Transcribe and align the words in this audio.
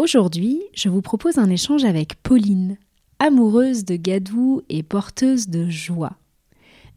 Aujourd'hui, 0.00 0.62
je 0.74 0.88
vous 0.88 1.02
propose 1.02 1.38
un 1.38 1.50
échange 1.50 1.84
avec 1.84 2.22
Pauline, 2.22 2.76
amoureuse 3.18 3.84
de 3.84 3.96
Gadou 3.96 4.62
et 4.68 4.84
porteuse 4.84 5.48
de 5.48 5.68
joie. 5.68 6.16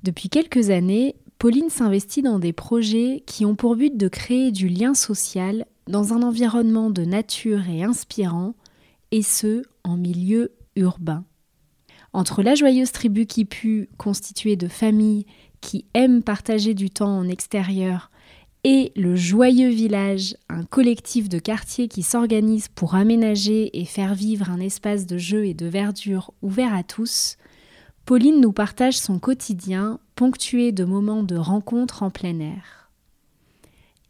Depuis 0.04 0.30
quelques 0.30 0.70
années, 0.70 1.16
Pauline 1.40 1.72
s'investit 1.72 2.22
dans 2.22 2.38
des 2.38 2.54
projets 2.54 3.24
qui 3.26 3.44
ont 3.44 3.56
pour 3.56 3.76
but 3.76 3.98
de 3.98 4.08
créer 4.08 4.52
du 4.52 4.68
lien 4.68 4.94
social 4.94 5.66
dans 5.88 6.14
un 6.14 6.22
environnement 6.22 6.92
de 6.92 7.04
nature 7.04 7.68
et 7.68 7.82
inspirant, 7.82 8.54
et 9.10 9.24
ce, 9.24 9.64
en 9.84 9.98
milieu 9.98 10.52
urbain. 10.76 11.26
Entre 12.14 12.44
la 12.44 12.54
joyeuse 12.54 12.92
tribu 12.92 13.26
qui 13.26 13.46
pue, 13.46 13.90
constituée 13.98 14.58
de 14.58 14.68
familles 14.68 15.26
qui 15.60 15.86
aiment 15.96 16.22
partager 16.22 16.76
du 16.76 16.92
temps 16.92 17.18
en 17.18 17.28
extérieur 17.28 18.11
et 18.64 18.92
le 18.96 19.16
Joyeux 19.16 19.70
Village, 19.70 20.36
un 20.50 20.64
collectif 20.64 21.30
de 21.30 21.40
quartiers 21.40 21.88
qui 21.88 22.04
s'organise 22.04 22.68
pour 22.68 22.94
aménager 22.94 23.80
et 23.80 23.86
faire 23.86 24.14
vivre 24.14 24.52
un 24.52 24.60
espace 24.60 25.08
de 25.08 25.18
jeu 25.18 25.46
et 25.46 25.56
de 25.56 25.66
verdure 25.66 26.32
ouvert 26.44 26.74
à 26.74 26.84
tous, 26.84 27.38
Pauline 28.06 28.40
nous 28.40 28.52
partage 28.52 28.98
son 28.98 29.20
quotidien 29.20 30.00
ponctué 30.16 30.72
de 30.72 30.84
moments 30.84 31.24
de 31.24 31.36
rencontres 31.36 32.04
en 32.04 32.12
plein 32.12 32.40
air. 32.40 32.90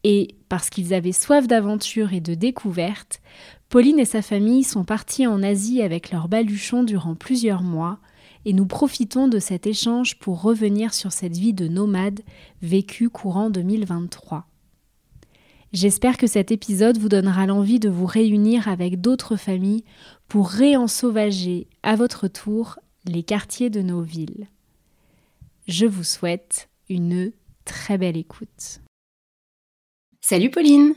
Et 0.03 0.35
parce 0.49 0.69
qu'ils 0.69 0.93
avaient 0.93 1.11
soif 1.11 1.47
d'aventure 1.47 2.11
et 2.11 2.21
de 2.21 2.33
découverte, 2.33 3.21
Pauline 3.69 3.99
et 3.99 4.05
sa 4.05 4.21
famille 4.21 4.63
sont 4.63 4.83
partis 4.83 5.27
en 5.27 5.43
Asie 5.43 5.81
avec 5.81 6.11
leurs 6.11 6.27
baluchons 6.27 6.83
durant 6.83 7.15
plusieurs 7.15 7.63
mois, 7.63 7.99
et 8.45 8.53
nous 8.53 8.65
profitons 8.65 9.27
de 9.27 9.39
cet 9.39 9.67
échange 9.67 10.17
pour 10.19 10.41
revenir 10.41 10.93
sur 10.93 11.11
cette 11.11 11.37
vie 11.37 11.53
de 11.53 11.67
nomade 11.67 12.21
vécue 12.61 13.09
courant 13.09 13.49
2023. 13.49 14.47
J'espère 15.73 16.17
que 16.17 16.27
cet 16.27 16.51
épisode 16.51 16.97
vous 16.97 17.07
donnera 17.07 17.45
l'envie 17.45 17.79
de 17.79 17.89
vous 17.89 18.05
réunir 18.05 18.67
avec 18.67 18.99
d'autres 18.99 19.37
familles 19.37 19.85
pour 20.27 20.49
réensauvager 20.49 21.67
à 21.81 21.95
votre 21.95 22.27
tour 22.27 22.79
les 23.05 23.23
quartiers 23.23 23.69
de 23.69 23.81
nos 23.81 24.01
villes. 24.01 24.47
Je 25.67 25.85
vous 25.85 26.03
souhaite 26.03 26.69
une 26.89 27.31
très 27.63 27.97
belle 27.97 28.17
écoute. 28.17 28.81
Salut 30.19 30.51
Pauline 30.51 30.93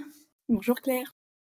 Bonjour 0.49 0.77
Claire 0.77 1.15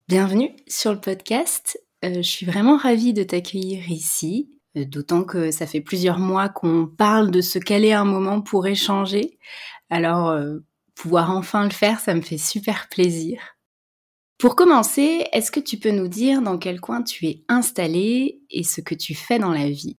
Bienvenue 0.08 0.56
sur 0.68 0.94
le 0.94 1.00
podcast. 1.00 1.80
Euh, 2.04 2.16
je 2.18 2.30
suis 2.30 2.46
vraiment 2.46 2.78
ravie 2.78 3.14
de 3.14 3.24
t'accueillir 3.24 3.90
ici. 3.90 4.55
Euh, 4.76 4.86
d'autant 4.86 5.24
que 5.24 5.52
ça 5.52 5.66
fait 5.66 5.82
plusieurs 5.82 6.20
mois 6.20 6.50
qu'on 6.50 6.88
parle 6.88 7.32
de 7.32 7.42
se 7.42 7.60
caler 7.60 7.94
un 7.94 8.06
moment 8.06 8.42
pour 8.42 8.68
échanger. 8.68 9.38
Alors, 9.90 10.30
euh, 10.30 10.60
pouvoir 10.96 11.32
enfin 11.32 11.64
le 11.64 11.72
faire, 11.72 12.00
ça 12.00 12.14
me 12.14 12.22
fait 12.22 12.38
super 12.38 12.88
plaisir. 12.90 13.40
Pour 14.38 14.56
commencer, 14.56 15.26
est-ce 15.32 15.52
que 15.52 15.60
tu 15.60 15.78
peux 15.78 15.92
nous 15.92 16.08
dire 16.08 16.42
dans 16.42 16.58
quel 16.58 16.82
coin 16.82 17.02
tu 17.02 17.26
es 17.28 17.44
installée 17.48 18.42
et 18.50 18.64
ce 18.64 18.82
que 18.82 18.96
tu 18.96 19.16
fais 19.16 19.40
dans 19.40 19.54
la 19.54 19.70
vie? 19.70 19.98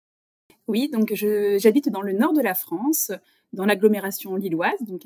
Oui, 0.69 0.91
donc 0.91 1.15
j'habite 1.15 1.89
dans 1.89 2.03
le 2.03 2.13
nord 2.13 2.33
de 2.33 2.43
la 2.43 2.55
France, 2.55 3.13
dans 3.53 3.65
l'agglomération 3.65 4.35
lilloise, 4.37 4.79
donc 4.81 5.03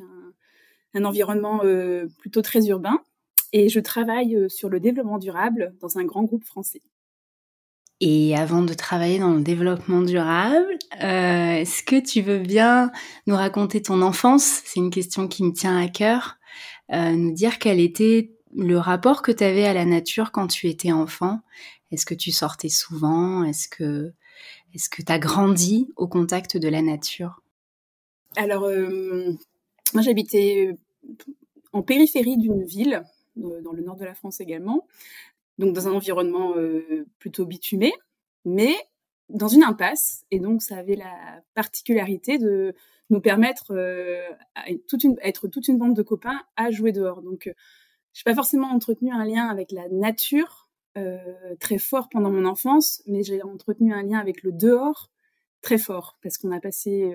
un, 0.94 1.04
environnement 1.04 1.60
euh, 1.64 2.08
plutôt 2.18 2.42
très 2.42 2.66
urbain, 2.66 2.98
et 3.52 3.68
je 3.68 3.78
travaille 3.78 4.48
sur 4.50 4.68
le 4.68 4.80
développement 4.80 5.18
durable 5.18 5.74
dans 5.80 5.98
un 5.98 6.04
grand 6.04 6.24
groupe 6.24 6.44
français. 6.44 6.82
Et 8.00 8.34
avant 8.34 8.62
de 8.62 8.72
travailler 8.72 9.18
dans 9.18 9.34
le 9.34 9.42
développement 9.42 10.00
durable, 10.00 10.78
euh, 11.02 11.52
est-ce 11.52 11.82
que 11.82 12.00
tu 12.00 12.22
veux 12.22 12.38
bien 12.38 12.90
nous 13.26 13.36
raconter 13.36 13.82
ton 13.82 14.00
enfance? 14.00 14.62
C'est 14.64 14.80
une 14.80 14.90
question 14.90 15.28
qui 15.28 15.44
me 15.44 15.52
tient 15.52 15.78
à 15.78 15.86
cœur. 15.88 16.38
Euh, 16.92 17.12
nous 17.12 17.32
dire 17.32 17.58
quel 17.58 17.78
était 17.78 18.32
le 18.56 18.78
rapport 18.78 19.20
que 19.20 19.30
tu 19.30 19.44
avais 19.44 19.66
à 19.66 19.74
la 19.74 19.84
nature 19.84 20.32
quand 20.32 20.46
tu 20.46 20.68
étais 20.68 20.92
enfant? 20.92 21.40
Est-ce 21.92 22.06
que 22.06 22.14
tu 22.14 22.32
sortais 22.32 22.70
souvent? 22.70 23.44
Est-ce 23.44 23.68
que 23.68 24.12
est-ce 24.74 24.88
que 24.88 25.02
tu 25.02 25.12
as 25.12 25.18
grandi 25.18 25.92
au 25.96 26.08
contact 26.08 26.56
de 26.56 26.68
la 26.68 26.80
nature? 26.80 27.42
Alors, 28.36 28.64
euh, 28.64 29.32
moi 29.92 30.02
j'habitais 30.02 30.74
en 31.72 31.82
périphérie 31.82 32.38
d'une 32.38 32.64
ville, 32.64 33.02
dans 33.36 33.72
le 33.72 33.82
nord 33.82 33.96
de 33.96 34.04
la 34.04 34.14
France 34.14 34.40
également 34.40 34.86
donc 35.60 35.74
dans 35.74 35.88
un 35.88 35.92
environnement 35.92 36.56
euh, 36.56 37.06
plutôt 37.18 37.44
bitumé, 37.44 37.92
mais 38.46 38.74
dans 39.28 39.46
une 39.46 39.62
impasse. 39.62 40.24
Et 40.30 40.40
donc, 40.40 40.62
ça 40.62 40.78
avait 40.78 40.96
la 40.96 41.42
particularité 41.54 42.38
de 42.38 42.74
nous 43.10 43.20
permettre 43.20 43.72
euh, 43.72 44.22
toute 44.88 45.04
une, 45.04 45.78
bande 45.78 45.94
de 45.94 46.02
copains 46.02 46.40
à 46.56 46.70
jouer 46.70 46.92
dehors. 46.92 47.20
Donc, 47.22 47.46
euh, 47.46 47.52
je 48.14 48.20
n'ai 48.20 48.32
pas 48.32 48.34
forcément 48.34 48.68
entretenu 48.68 49.12
un 49.12 49.24
lien 49.24 49.46
avec 49.46 49.70
la 49.70 49.88
nature 49.88 50.66
très 51.60 51.78
fort 51.78 52.08
pendant 52.08 52.30
mon 52.30 52.44
enfance, 52.44 53.00
mais 53.06 53.22
j'ai 53.22 53.40
entretenu 53.44 53.94
un 53.94 54.02
lien 54.02 54.18
avec 54.18 54.42
le 54.42 54.50
dehors 54.50 55.08
très 55.62 55.78
fort 55.78 56.18
parce 56.20 56.36
qu'on 56.36 56.50
a 56.50 56.58
passé, 56.58 57.14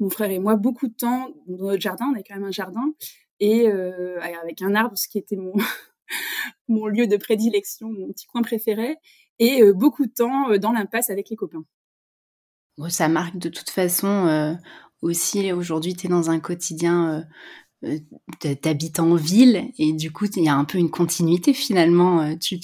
mon 0.00 0.10
frère 0.10 0.32
et 0.32 0.40
moi, 0.40 0.56
beaucoup 0.56 0.88
de 0.88 0.94
temps 0.94 1.32
dans 1.46 1.68
notre 1.68 1.80
jardin. 1.80 2.06
On 2.10 2.14
avait 2.14 2.24
quand 2.24 2.34
même 2.34 2.44
un 2.44 2.50
jardin 2.50 2.92
et 3.38 3.68
avec 3.70 4.62
un 4.62 4.74
arbre, 4.74 4.98
ce 4.98 5.06
qui 5.06 5.18
était 5.18 5.36
mon 5.36 5.52
mon 6.68 6.86
lieu 6.86 7.06
de 7.06 7.16
prédilection, 7.16 7.90
mon 7.90 8.12
petit 8.12 8.26
coin 8.26 8.42
préféré, 8.42 8.96
et 9.38 9.62
euh, 9.62 9.72
beaucoup 9.72 10.06
de 10.06 10.12
temps 10.12 10.50
euh, 10.50 10.58
dans 10.58 10.72
l'impasse 10.72 11.10
avec 11.10 11.30
les 11.30 11.36
copains. 11.36 11.64
ça 12.88 13.08
marque 13.08 13.38
de 13.38 13.48
toute 13.48 13.70
façon 13.70 14.08
euh, 14.08 14.54
aussi, 15.02 15.52
aujourd'hui, 15.52 15.94
tu 15.94 16.06
es 16.06 16.10
dans 16.10 16.30
un 16.30 16.40
quotidien, 16.40 17.24
tu 18.40 18.56
habites 18.64 18.98
en 18.98 19.14
ville, 19.14 19.70
et 19.78 19.92
du 19.92 20.10
coup, 20.10 20.26
il 20.36 20.42
y 20.42 20.48
a 20.48 20.54
un 20.54 20.64
peu 20.64 20.78
une 20.78 20.90
continuité 20.90 21.54
finalement. 21.54 22.36
Tu, 22.36 22.58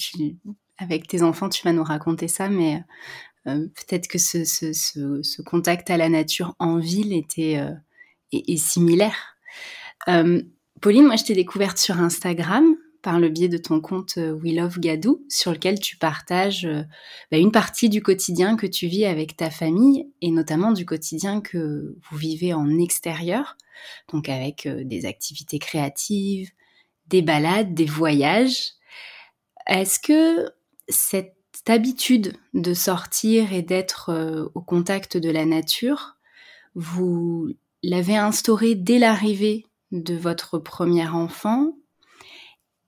avec 0.77 1.07
tes 1.07 1.23
enfants, 1.23 1.47
tu 1.47 1.63
vas 1.63 1.71
nous 1.71 1.83
raconter 1.83 2.27
ça, 2.27 2.49
mais 2.49 2.83
peut-être 3.45 4.09
que 4.09 4.17
ce, 4.17 5.41
contact 5.43 5.89
à 5.89 5.95
la 5.95 6.09
nature 6.09 6.55
en 6.59 6.77
ville 6.77 7.13
était 7.13 7.65
est 8.33 8.57
similaire. 8.57 9.37
Pauline, 10.05 11.05
moi 11.05 11.15
je 11.15 11.23
t'ai 11.23 11.35
découverte 11.35 11.77
sur 11.77 12.01
Instagram 12.01 12.75
par 13.05 13.19
le 13.19 13.29
biais 13.29 13.49
de 13.49 13.59
ton 13.59 13.81
compte 13.81 14.17
euh, 14.17 14.33
We 14.33 14.55
Love 14.55 14.79
Gadou, 14.79 15.23
sur 15.29 15.51
lequel 15.51 15.79
tu 15.79 15.95
partages 15.95 16.65
euh, 16.65 16.81
bah, 17.31 17.37
une 17.37 17.51
partie 17.51 17.87
du 17.87 18.01
quotidien 18.01 18.57
que 18.57 18.65
tu 18.65 18.87
vis 18.87 19.05
avec 19.05 19.37
ta 19.37 19.51
famille 19.51 20.07
et 20.23 20.31
notamment 20.31 20.71
du 20.71 20.87
quotidien 20.87 21.39
que 21.39 21.95
vous 22.01 22.17
vivez 22.17 22.55
en 22.55 22.79
extérieur, 22.79 23.57
donc 24.11 24.27
avec 24.27 24.65
euh, 24.65 24.83
des 24.83 25.05
activités 25.05 25.59
créatives, 25.59 26.49
des 27.05 27.21
balades, 27.21 27.75
des 27.75 27.85
voyages. 27.85 28.71
Est-ce 29.67 29.99
que 29.99 30.49
cette 30.89 31.35
habitude 31.67 32.33
de 32.55 32.73
sortir 32.73 33.53
et 33.53 33.61
d'être 33.61 34.49
au 34.55 34.61
contact 34.61 35.15
de 35.15 35.29
la 35.29 35.45
nature, 35.45 36.15
vous 36.73 37.49
l'avez 37.83 38.17
instaurée 38.17 38.73
dès 38.73 38.97
l'arrivée 38.97 39.67
de 39.91 40.15
votre 40.15 40.57
premier 40.57 41.07
enfant 41.07 41.75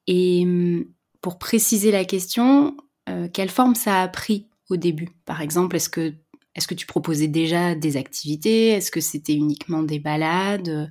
et 0.07 0.43
hum, 0.43 0.85
pour 1.21 1.37
préciser 1.37 1.91
la 1.91 2.05
question, 2.05 2.77
euh, 3.09 3.27
quelle 3.31 3.49
forme 3.49 3.75
ça 3.75 4.01
a 4.01 4.07
pris 4.07 4.47
au 4.69 4.77
début? 4.77 5.09
Par 5.25 5.41
exemple, 5.41 5.75
est-ce 5.75 5.89
que, 5.89 6.13
est 6.55 6.67
que 6.67 6.75
tu 6.75 6.85
proposais 6.85 7.27
déjà 7.27 7.75
des 7.75 7.97
activités? 7.97 8.69
Est-ce 8.69 8.91
que 8.91 9.01
c'était 9.01 9.35
uniquement 9.35 9.83
des 9.83 9.99
balades? 9.99 10.89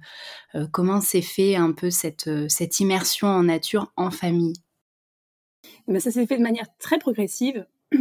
Euh, 0.55 0.67
Comment 0.73 1.01
s'est 1.01 1.23
fait 1.23 1.57
un 1.57 1.73
peu 1.73 1.91
cette, 1.91 2.31
cette 2.49 2.81
immersion 2.81 3.29
en 3.29 3.45
nature 3.45 3.93
en 3.97 4.11
famille? 4.11 4.55
Ben, 5.89 6.01
ça 6.01 6.11
s'est 6.11 6.27
fait 6.27 6.39
de 6.39 6.43
manière 6.43 6.67
très 6.79 6.99
progressive. 6.99 7.67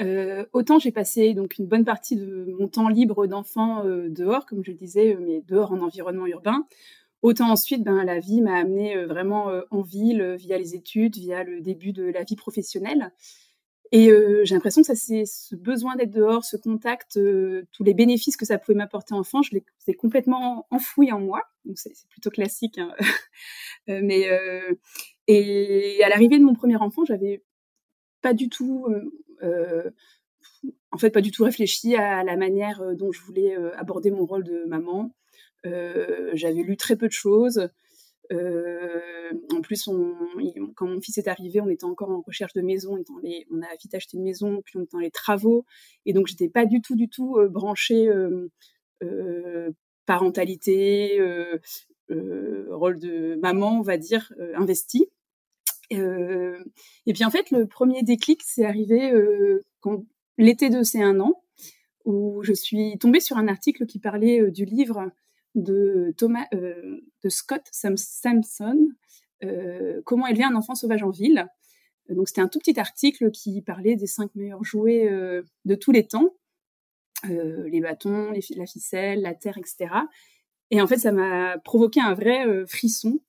Euh, 0.00 0.44
autant 0.52 0.78
j'ai 0.78 0.92
passé 0.92 1.34
donc 1.34 1.58
une 1.58 1.66
bonne 1.66 1.84
partie 1.84 2.14
de 2.14 2.54
mon 2.56 2.68
temps 2.68 2.88
libre 2.88 3.26
d'enfant 3.26 3.84
euh, 3.84 4.08
dehors, 4.08 4.46
comme 4.46 4.64
je 4.64 4.70
le 4.70 4.76
disais, 4.76 5.16
euh, 5.16 5.18
mais 5.20 5.42
dehors 5.48 5.72
en 5.72 5.80
environnement 5.80 6.26
urbain. 6.26 6.66
Autant 7.22 7.50
ensuite, 7.50 7.82
ben, 7.82 8.04
la 8.04 8.20
vie 8.20 8.40
m'a 8.42 8.56
amené 8.56 9.04
vraiment 9.04 9.50
en 9.70 9.82
ville 9.82 10.36
via 10.38 10.56
les 10.56 10.74
études, 10.74 11.16
via 11.16 11.42
le 11.42 11.60
début 11.60 11.92
de 11.92 12.04
la 12.04 12.22
vie 12.22 12.36
professionnelle. 12.36 13.12
Et 13.90 14.10
j'ai 14.44 14.54
l'impression 14.54 14.82
que 14.82 14.94
c'est 14.94 15.24
ce 15.24 15.56
besoin 15.56 15.96
d'être 15.96 16.12
dehors, 16.12 16.44
ce 16.44 16.56
contact, 16.56 17.18
tous 17.72 17.84
les 17.84 17.94
bénéfices 17.94 18.36
que 18.36 18.44
ça 18.44 18.58
pouvait 18.58 18.76
m'apporter 18.76 19.14
enfant, 19.14 19.42
je 19.42 19.56
l'ai 19.86 19.94
complètement 19.94 20.66
enfoui 20.70 21.10
en 21.10 21.18
moi. 21.20 21.42
C'est 21.74 21.92
plutôt 22.08 22.30
classique, 22.30 22.78
hein. 22.78 22.94
mais 23.88 24.28
et 25.26 26.04
à 26.04 26.08
l'arrivée 26.08 26.38
de 26.38 26.44
mon 26.44 26.54
premier 26.54 26.76
enfant, 26.76 27.04
j'avais 27.04 27.42
pas 28.20 28.34
du 28.34 28.48
tout 28.48 28.86
euh, 29.42 29.90
en 30.90 30.98
fait, 30.98 31.10
pas 31.10 31.20
du 31.20 31.30
tout 31.30 31.44
réfléchi 31.44 31.96
à 31.96 32.24
la 32.24 32.36
manière 32.36 32.80
euh, 32.80 32.94
dont 32.94 33.12
je 33.12 33.22
voulais 33.22 33.56
euh, 33.56 33.76
aborder 33.76 34.10
mon 34.10 34.24
rôle 34.26 34.44
de 34.44 34.64
maman. 34.66 35.14
J'avais 35.64 36.62
lu 36.62 36.76
très 36.76 36.96
peu 36.96 37.06
de 37.06 37.12
choses. 37.12 37.68
en 38.30 39.60
plus, 39.62 39.88
quand 40.74 40.86
mon 40.86 41.00
fils 41.00 41.18
est 41.18 41.28
arrivé, 41.28 41.60
on 41.60 41.68
était 41.68 41.84
encore 41.84 42.10
en 42.10 42.20
recherche 42.20 42.52
de 42.54 42.62
maison, 42.62 43.02
on, 43.50 43.62
a 43.62 43.76
vite 43.80 43.94
acheté 43.94 44.16
une 44.16 44.24
maison, 44.24 44.62
puis 44.64 44.76
on 44.76 44.82
était 44.82 44.92
dans 44.92 44.98
les 44.98 45.10
travaux, 45.10 45.64
et 46.06 46.12
donc 46.12 46.26
j'étais 46.26 46.48
pas 46.48 46.66
du 46.66 46.80
tout, 46.80 46.96
du 46.96 47.08
tout 47.08 47.38
branchée 47.50 48.10
parentalité, 50.06 51.20
rôle 52.08 52.98
de 52.98 53.34
maman, 53.36 53.78
on 53.78 53.82
va 53.82 53.96
dire, 53.96 54.32
investi. 54.54 55.10
Euh, 55.92 56.62
et 57.06 57.12
puis 57.12 57.24
en 57.24 57.30
fait, 57.30 57.50
le 57.50 57.66
premier 57.66 58.02
déclic, 58.02 58.42
c'est 58.44 58.64
arrivé 58.64 59.10
euh, 59.12 59.64
quand 59.80 60.04
l'été 60.36 60.70
de 60.70 60.82
ces 60.82 61.00
un 61.00 61.20
an, 61.20 61.42
où 62.04 62.42
je 62.42 62.52
suis 62.52 62.98
tombée 62.98 63.20
sur 63.20 63.36
un 63.36 63.48
article 63.48 63.86
qui 63.86 63.98
parlait 63.98 64.40
euh, 64.40 64.50
du 64.50 64.64
livre 64.64 65.10
de 65.62 66.14
Thomas, 66.16 66.46
de 66.52 67.28
Scott 67.28 67.62
Samson, 67.72 68.88
Comment 70.04 70.26
élever 70.26 70.44
un 70.44 70.56
enfant 70.56 70.74
sauvage 70.74 71.02
en 71.02 71.10
ville. 71.10 71.46
Donc 72.08 72.28
c'était 72.28 72.40
un 72.40 72.48
tout 72.48 72.58
petit 72.58 72.80
article 72.80 73.30
qui 73.30 73.62
parlait 73.62 73.94
des 73.94 74.06
cinq 74.06 74.34
meilleurs 74.34 74.64
jouets 74.64 75.08
de 75.64 75.74
tous 75.74 75.92
les 75.92 76.06
temps, 76.06 76.34
les 77.24 77.80
bâtons, 77.80 78.32
la 78.32 78.66
ficelle, 78.66 79.22
la 79.22 79.34
terre, 79.34 79.58
etc. 79.58 79.94
Et 80.70 80.80
en 80.80 80.86
fait, 80.86 80.98
ça 80.98 81.12
m'a 81.12 81.58
provoqué 81.58 82.00
un 82.00 82.14
vrai 82.14 82.66
frisson 82.66 83.20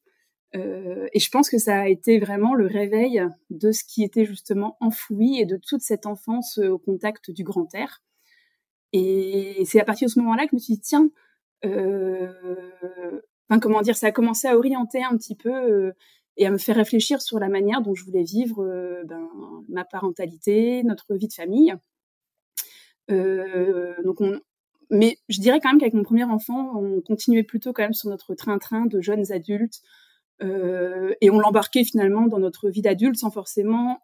euh, 0.56 1.08
et 1.14 1.20
je 1.20 1.30
pense 1.30 1.50
que 1.50 1.58
ça 1.58 1.82
a 1.82 1.88
été 1.88 2.20
vraiment 2.20 2.56
le 2.56 2.66
réveil 2.66 3.24
de 3.50 3.72
ce 3.72 3.84
qui 3.84 4.04
était 4.04 4.26
justement 4.26 4.78
enfoui 4.80 5.40
et 5.40 5.46
de 5.46 5.58
toute 5.58 5.82
cette 5.82 6.06
enfance 6.06 6.58
euh, 6.58 6.70
au 6.70 6.80
contact 6.80 7.30
du 7.30 7.44
grand 7.44 7.74
air. 7.76 8.02
Et 8.92 9.64
c'est 9.66 9.80
à 9.80 9.86
partir 9.86 10.08
de 10.08 10.12
ce 10.12 10.20
moment-là 10.20 10.46
que 10.46 10.52
je 10.52 10.56
me 10.56 10.60
suis 10.60 10.74
dit, 10.76 10.82
tiens, 10.82 11.06
euh, 11.06 11.10
comment 13.62 13.82
dire, 13.82 13.98
ça 13.98 14.08
a 14.08 14.12
commencé 14.12 14.48
à 14.48 14.58
orienter 14.58 15.04
un 15.04 15.18
petit 15.18 15.36
peu 15.36 15.94
et 16.38 16.46
à 16.46 16.52
me 16.52 16.58
faire 16.58 16.76
réfléchir 16.76 17.22
sur 17.22 17.40
la 17.40 17.50
manière 17.50 17.82
dont 17.82 17.96
je 17.96 18.06
voulais 18.06 18.24
vivre 18.24 18.64
ben, 19.06 19.28
ma 19.68 19.84
parentalité, 19.84 20.84
notre 20.84 21.16
vie 21.16 21.28
de 21.28 21.34
famille. 21.34 21.74
donc 23.10 24.22
on, 24.22 24.40
mais 24.90 25.18
je 25.30 25.40
dirais 25.40 25.60
quand 25.60 25.70
même 25.70 25.80
qu'avec 25.80 25.94
mon 25.94 26.04
premier 26.04 26.24
enfant, 26.24 26.80
on 26.80 27.02
continuait 27.02 27.44
plutôt 27.44 27.74
quand 27.74 27.84
même 27.84 27.94
sur 27.94 28.10
notre 28.10 28.34
train-train 28.36 28.86
de 28.86 29.02
jeunes 29.02 29.32
adultes, 29.32 29.82
et 30.42 31.30
on 31.30 31.40
l'embarquait 31.40 31.84
finalement 31.84 32.28
dans 32.28 32.40
notre 32.40 32.70
vie 32.70 32.82
d'adulte 32.82 33.18
sans 33.18 33.32
forcément 33.32 34.00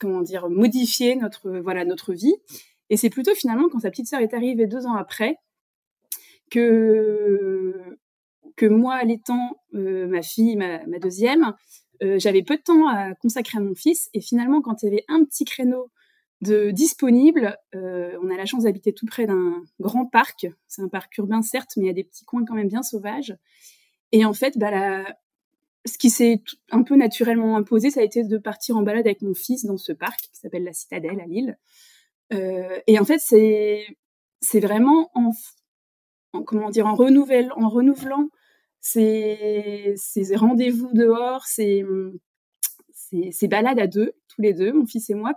comment 0.00 0.22
dire 0.22 0.48
modifier 0.48 1.14
notre 1.16 1.50
voilà 1.50 1.84
notre 1.84 2.12
vie. 2.12 2.34
Et 2.92 2.98
c'est 2.98 3.08
plutôt 3.08 3.34
finalement 3.34 3.70
quand 3.70 3.80
sa 3.80 3.90
petite 3.90 4.06
sœur 4.06 4.20
est 4.20 4.34
arrivée 4.34 4.66
deux 4.66 4.86
ans 4.86 4.94
après 4.94 5.38
que 6.50 7.98
que 8.54 8.66
moi, 8.66 8.96
allaitant 8.96 9.56
euh, 9.72 10.06
ma 10.06 10.20
fille, 10.20 10.56
ma, 10.56 10.98
deuxième, 10.98 11.54
euh, 12.02 12.18
j'avais 12.18 12.42
peu 12.42 12.54
de 12.54 12.60
temps 12.60 12.86
à 12.86 13.14
consacrer 13.14 13.56
à 13.56 13.62
mon 13.62 13.74
fils. 13.74 14.10
Et 14.12 14.20
finalement, 14.20 14.60
quand 14.60 14.82
il 14.82 14.86
y 14.86 14.88
avait 14.88 15.04
un 15.08 15.24
petit 15.24 15.46
créneau 15.46 15.90
de 16.42 16.70
disponible. 16.70 17.56
Euh, 17.74 18.18
on 18.22 18.28
a 18.28 18.36
la 18.36 18.44
chance 18.44 18.64
d'habiter 18.64 18.92
tout 18.92 19.06
près 19.06 19.24
d'un 19.24 19.62
grand 19.80 20.04
parc. 20.04 20.46
C'est 20.68 20.82
un 20.82 20.88
parc 20.88 21.16
urbain, 21.16 21.40
certes, 21.40 21.70
mais 21.78 21.84
il 21.84 21.86
y 21.86 21.90
a 21.90 21.94
des 21.94 22.04
petits 22.04 22.26
coins 22.26 22.44
quand 22.44 22.54
même 22.54 22.68
bien 22.68 22.82
sauvages. 22.82 23.34
Et 24.10 24.26
en 24.26 24.34
fait, 24.34 24.58
bah, 24.58 25.04
ce 25.86 25.96
qui 25.96 26.10
s'est 26.10 26.42
un 26.70 26.82
peu 26.82 26.96
naturellement 26.96 27.56
imposé, 27.56 27.90
ça 27.90 28.00
a 28.00 28.02
été 28.02 28.22
de 28.22 28.36
partir 28.36 28.76
en 28.76 28.82
balade 28.82 29.06
avec 29.06 29.22
mon 29.22 29.32
fils 29.32 29.64
dans 29.64 29.78
ce 29.78 29.92
parc 29.92 30.20
qui 30.20 30.40
s'appelle 30.40 30.64
la 30.64 30.74
Citadelle 30.74 31.20
à 31.20 31.26
Lille. 31.26 31.56
Euh, 32.32 32.78
et 32.86 32.98
en 32.98 33.04
fait, 33.04 33.20
c'est 33.20 34.60
vraiment 34.60 35.10
en, 35.14 35.32
comment 36.44 36.70
dire 36.70 36.86
en 36.86 36.92
en 36.92 37.68
renouvelant 37.68 38.28
ces, 38.80 39.94
rendez-vous 40.34 40.90
dehors, 40.92 41.44
ces, 41.46 41.84
balades 43.48 43.78
à 43.78 43.86
deux, 43.86 44.12
tous 44.28 44.42
les 44.42 44.52
deux, 44.52 44.72
mon 44.72 44.86
fils 44.86 45.10
et 45.10 45.14
moi, 45.14 45.34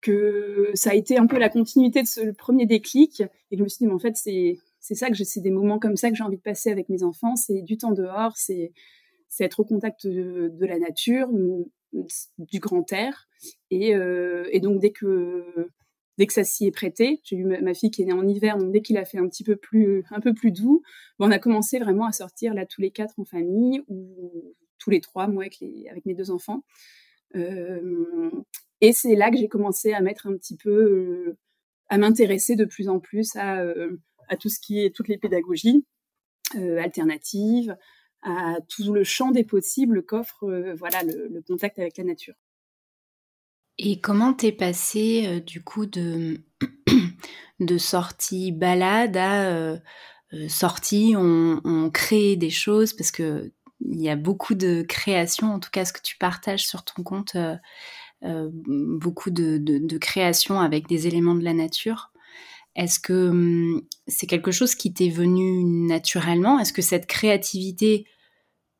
que 0.00 0.70
ça 0.74 0.90
a 0.90 0.94
été 0.94 1.18
un 1.18 1.26
peu 1.26 1.38
la 1.38 1.48
continuité 1.48 2.02
de 2.02 2.06
ce 2.06 2.30
premier 2.30 2.66
déclic. 2.66 3.22
Et 3.50 3.56
je 3.56 3.62
me 3.62 3.68
suis 3.68 3.78
dit 3.78 3.86
mais 3.86 3.94
en 3.94 3.98
fait 3.98 4.16
c'est 4.16 4.94
ça 4.94 5.10
que 5.10 5.16
c'est 5.24 5.40
des 5.40 5.50
moments 5.50 5.78
comme 5.78 5.96
ça 5.96 6.10
que 6.10 6.16
j'ai 6.16 6.24
envie 6.24 6.36
de 6.36 6.42
passer 6.42 6.70
avec 6.70 6.88
mes 6.88 7.02
enfants. 7.02 7.36
C'est 7.36 7.62
du 7.62 7.76
temps 7.76 7.92
dehors 7.92 8.36
c'est 8.36 8.72
être 9.40 9.60
au 9.60 9.64
contact 9.64 10.06
de, 10.06 10.52
la 10.60 10.78
nature 10.78 11.28
du 11.92 12.60
grand 12.60 12.92
air. 12.92 13.28
Et, 13.70 13.94
euh, 13.94 14.48
et 14.50 14.60
donc 14.60 14.80
dès 14.80 14.90
que 14.90 15.70
dès 16.18 16.26
que 16.26 16.34
ça 16.34 16.44
s'y 16.44 16.66
est 16.66 16.70
prêté 16.70 17.20
j'ai 17.24 17.36
eu 17.36 17.44
ma, 17.44 17.74
fille 17.74 17.90
qui 17.90 18.02
est 18.02 18.06
née 18.06 18.12
en 18.12 18.26
hiver 18.26 18.58
donc 18.58 18.72
dès 18.72 18.82
qu'il 18.82 18.98
a 18.98 19.04
fait 19.04 19.18
un 19.18 19.28
petit 19.28 19.44
peu 19.44 19.56
plus 19.56 20.04
un 20.10 20.20
peu 20.20 20.34
plus 20.34 20.52
doux 20.52 20.82
on 21.18 21.30
a 21.30 21.38
commencé 21.38 21.78
vraiment 21.78 22.04
à 22.04 22.12
sortir 22.12 22.52
là 22.52 22.66
tous 22.66 22.82
les 22.82 22.90
quatre 22.90 23.18
en 23.18 23.24
famille 23.24 23.82
ou 23.88 24.54
tous 24.78 24.90
les 24.90 25.00
trois 25.00 25.26
moi 25.26 25.44
avec 25.44 25.58
les 25.60 25.88
avec 25.88 26.04
mes 26.04 26.14
deux 26.14 26.30
enfants 26.30 26.62
euh, 27.36 28.30
et 28.80 28.92
c'est 28.92 29.14
là 29.14 29.30
que 29.30 29.36
j'ai 29.36 29.48
commencé 29.48 29.92
à 29.92 30.00
mettre 30.00 30.26
un 30.26 30.36
petit 30.36 30.56
peu, 30.56 30.70
euh, 30.70 31.38
à 31.88 31.98
m'intéresser 31.98 32.56
de 32.56 32.64
plus 32.64 32.88
en 32.88 33.00
plus 33.00 33.34
à, 33.36 33.60
euh, 33.60 33.98
à 34.28 34.36
tout 34.36 34.48
ce 34.48 34.60
qui 34.60 34.84
est 34.84 34.94
toutes 34.94 35.08
les 35.08 35.18
pédagogies 35.18 35.84
alternatives, 36.54 37.76
à 38.22 38.56
tout 38.70 38.94
le 38.94 39.04
champ 39.04 39.32
des 39.32 39.44
possibles 39.44 40.02
qu'offre 40.02 40.46
voilà 40.78 41.02
le, 41.02 41.42
contact 41.46 41.78
avec 41.78 41.98
la 41.98 42.04
nature. 42.04 42.34
Et 43.78 44.00
comment 44.00 44.34
t'es 44.34 44.52
passé 44.52 45.40
du 45.46 45.62
coup 45.62 45.86
de 45.86 46.40
de 47.60 47.78
sortie 47.78 48.52
balade 48.52 49.16
à 49.16 49.78
sortie 50.48 51.14
on, 51.16 51.60
on, 51.64 51.90
crée 51.90 52.36
des 52.36 52.50
choses? 52.50 52.92
Parce 52.92 53.10
que 53.10 53.52
il 53.80 54.00
y 54.00 54.08
a 54.08 54.16
beaucoup 54.16 54.54
de 54.54 54.82
création 54.82 55.52
en 55.52 55.60
tout 55.60 55.70
cas 55.70 55.84
ce 55.84 55.92
que 55.92 56.02
tu 56.02 56.16
partages 56.18 56.66
sur 56.66 56.84
ton 56.84 57.02
compte 57.04 57.36
euh, 58.24 58.50
beaucoup 58.52 59.30
de, 59.30 59.58
de, 59.58 59.98
création 59.98 60.58
avec 60.60 60.88
des 60.88 61.06
éléments 61.06 61.36
de 61.36 61.44
la 61.44 61.54
nature. 61.54 62.10
Est-ce 62.74 62.98
que 62.98 63.28
hum, 63.28 63.82
c'est 64.08 64.26
quelque 64.26 64.50
chose 64.50 64.74
qui 64.74 64.92
t'est 64.92 65.08
venu 65.08 65.62
naturellement? 65.86 66.58
Est-ce 66.58 66.72
que 66.72 66.82
cette 66.82 67.06
créativité, 67.06 68.06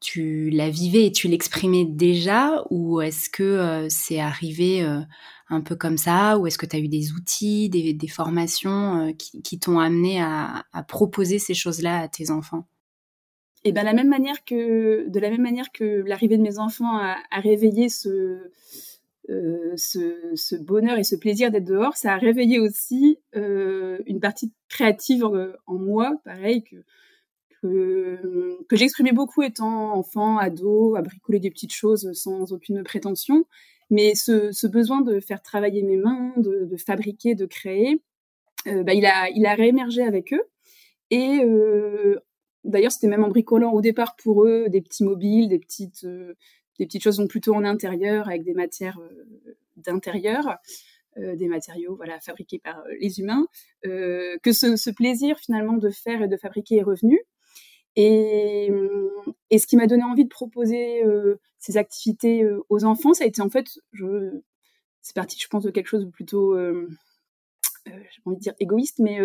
tu 0.00 0.50
la 0.50 0.70
vivais 0.70 1.06
et 1.06 1.12
tu 1.12 1.28
l'exprimais 1.28 1.84
déjà 1.84 2.64
Ou 2.70 3.00
est-ce 3.00 3.28
que 3.30 3.42
euh, 3.42 3.88
c'est 3.88 4.20
arrivé 4.20 4.82
euh, 4.82 5.00
un 5.48 5.60
peu 5.60 5.76
comme 5.76 5.98
ça 5.98 6.38
Ou 6.38 6.46
est-ce 6.46 6.58
que 6.58 6.66
tu 6.66 6.76
as 6.76 6.78
eu 6.78 6.88
des 6.88 7.12
outils, 7.12 7.68
des, 7.68 8.08
formations 8.08 9.12
qui, 9.16 9.58
t'ont 9.58 9.78
amené 9.78 10.20
à, 10.20 10.64
proposer 10.86 11.38
ces 11.38 11.54
choses-là 11.54 12.00
à 12.00 12.08
tes 12.08 12.30
enfants? 12.30 12.66
Et 13.64 13.72
ben 13.72 13.82
la 13.82 13.92
même 13.92 14.08
manière 14.08 14.44
que 14.44 15.08
de 15.08 15.20
la 15.20 15.30
même 15.30 15.42
manière 15.42 15.72
que 15.72 16.04
l'arrivée 16.06 16.38
de 16.38 16.42
mes 16.42 16.58
enfants 16.58 16.96
a, 16.96 17.40
réveillé 17.40 17.88
ce, 17.88 18.50
euh, 19.30 19.76
bonheur 20.60 20.96
et 20.98 21.04
ce 21.04 21.16
plaisir 21.16 21.50
d'être 21.50 21.64
dehors, 21.64 21.96
ça 21.96 22.14
a 22.14 22.18
réveillé 22.18 22.60
aussi 22.60 23.18
euh, 23.36 23.98
une 24.06 24.20
partie 24.20 24.52
créative 24.68 25.24
euh, 25.24 25.52
en 25.66 25.74
moi, 25.74 26.12
pareil, 26.24 26.62
que, 26.62 26.76
que, 27.62 28.58
j'exprimais 28.72 29.12
beaucoup 29.12 29.42
étant 29.42 29.94
enfant, 29.94 30.38
ado, 30.38 30.96
à 30.96 31.02
bricoler 31.02 31.40
des 31.40 31.50
petites 31.50 31.72
choses 31.72 32.12
sans 32.12 32.52
aucune 32.52 32.82
prétention. 32.82 33.44
Mais 33.90 34.14
ce, 34.14 34.66
besoin 34.66 35.00
de 35.00 35.20
faire 35.20 35.42
travailler 35.42 35.82
mes 35.82 35.96
mains, 35.96 36.32
de, 36.36 36.76
fabriquer, 36.76 37.34
de 37.34 37.46
créer, 37.46 38.02
bah, 38.66 38.92
il, 38.94 39.06
a, 39.06 39.54
réémergé 39.54 40.02
avec 40.02 40.32
eux. 40.32 40.42
Et 41.10 41.40
d'ailleurs, 42.64 42.92
c'était 42.92 43.08
même 43.08 43.24
en 43.24 43.28
bricolant 43.28 43.72
au 43.72 43.80
départ 43.80 44.16
pour 44.16 44.44
eux 44.44 44.66
des 44.68 44.82
petits 44.82 45.04
mobiles, 45.04 45.48
des 45.48 45.58
petites 45.58 46.06
petites 46.78 47.02
choses 47.02 47.22
plutôt 47.28 47.54
en 47.54 47.64
intérieur 47.64 48.28
avec 48.28 48.44
des 48.44 48.54
matières 48.54 48.98
euh, 48.98 49.56
d'intérieur. 49.76 50.56
Euh, 51.16 51.34
des 51.34 51.48
matériaux 51.48 51.96
voilà 51.96 52.20
fabriqués 52.20 52.60
par 52.60 52.78
euh, 52.78 52.94
les 53.00 53.18
humains, 53.18 53.48
que 53.82 54.52
ce, 54.52 54.90
plaisir 54.90 55.36
finalement 55.38 55.72
de 55.72 55.90
faire 55.90 56.22
et 56.22 56.28
de 56.28 56.36
fabriquer 56.36 56.76
est 56.76 56.82
revenu. 56.82 57.18
Et, 57.96 58.70
et 59.50 59.58
ce 59.58 59.66
qui 59.66 59.76
m'a 59.76 59.86
donné 59.86 60.04
envie 60.04 60.24
de 60.24 60.28
proposer 60.28 61.02
ces 61.58 61.76
activités 61.76 62.48
aux 62.68 62.84
enfants, 62.84 63.14
ça 63.14 63.24
a 63.24 63.26
été 63.26 63.42
en 63.42 63.50
fait, 63.50 63.66
c'est 65.00 65.14
parti, 65.14 65.38
je 65.40 65.48
pense, 65.48 65.64
de 65.64 65.70
quelque 65.70 65.88
chose 65.88 66.04
de 66.04 66.10
plutôt, 66.10 66.56
j'ai 67.86 68.22
envie 68.24 68.36
de 68.36 68.40
dire 68.40 68.54
égoïste, 68.60 69.00
mais 69.00 69.18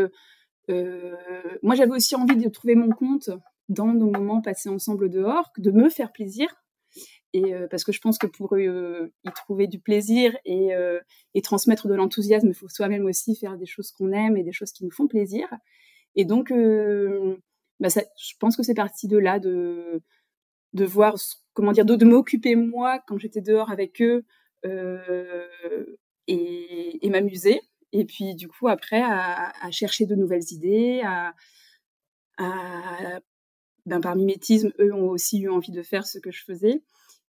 moi 1.62 1.75
j'avais 1.75 1.91
aussi 1.91 2.15
envie 2.15 2.38
de 2.38 2.50
trouver 2.50 2.75
mon 2.75 2.89
compte 2.89 3.29
dans 3.70 3.93
nos 3.93 4.10
moments 4.10 4.41
passés 4.41 4.70
ensemble 4.70 5.10
dehors, 5.10 5.51
de 5.58 5.72
me 5.72 5.89
faire 5.89 6.12
plaisir. 6.12 6.48
Et 7.34 7.53
parce 7.72 7.84
que 7.84 7.91
je 7.91 8.00
pense 8.00 8.17
que 8.17 8.27
pour 8.27 8.58
y 8.58 8.70
trouver 9.36 9.67
du 9.67 9.79
plaisir 9.79 10.36
et, 10.46 10.70
et 11.34 11.41
transmettre 11.41 11.88
de 11.88 11.93
l'enthousiasme, 11.96 12.48
il 12.48 12.53
faut 12.53 12.70
soi-même 12.70 13.05
aussi 13.05 13.36
faire 13.36 13.58
des 13.58 13.65
choses 13.65 13.91
qu'on 13.91 14.12
aime 14.12 14.38
et 14.38 14.43
des 14.43 14.51
choses 14.51 14.72
qui 14.72 14.84
nous 14.84 14.91
font 14.91 15.08
plaisir. 15.08 15.48
Et 16.15 16.25
donc, 16.25 16.53
bah 17.84 17.90
je 18.18 18.34
pense 18.40 18.58
que 18.58 18.63
c'est 18.63 18.74
parti 18.74 19.08
de 19.08 19.18
là, 19.18 19.40
de, 19.40 20.02
de 20.74 20.86
voir, 20.86 21.16
comment 21.54 21.72
dire, 21.72 21.86
de, 21.86 21.96
de 21.96 22.06
m'occuper 22.06 22.56
moi 22.56 23.00
quand 23.08 23.18
j'étais 23.20 23.42
dehors 23.42 23.72
avec 23.72 24.02
eux 24.02 24.25
et, 26.28 27.06
et 27.06 27.10
m'amuser. 27.10 27.62
Et 27.92 28.06
puis, 28.06 28.34
du 28.36 28.48
coup, 28.48 28.68
après, 28.68 29.02
à, 29.04 29.52
chercher 29.72 30.06
de 30.08 30.16
nouvelles 30.16 30.52
idées, 30.52 31.02
à 31.04 31.34
ben, 33.86 34.00
par 34.00 34.16
mimétisme, 34.16 34.72
eux 34.80 34.94
ont 34.94 35.10
aussi 35.10 35.40
eu 35.40 35.50
envie 35.50 35.72
de 35.72 35.84
faire 35.84 36.06
ce 36.06 36.20
que 36.20 36.32
je 36.32 36.44
faisais. 36.44 36.82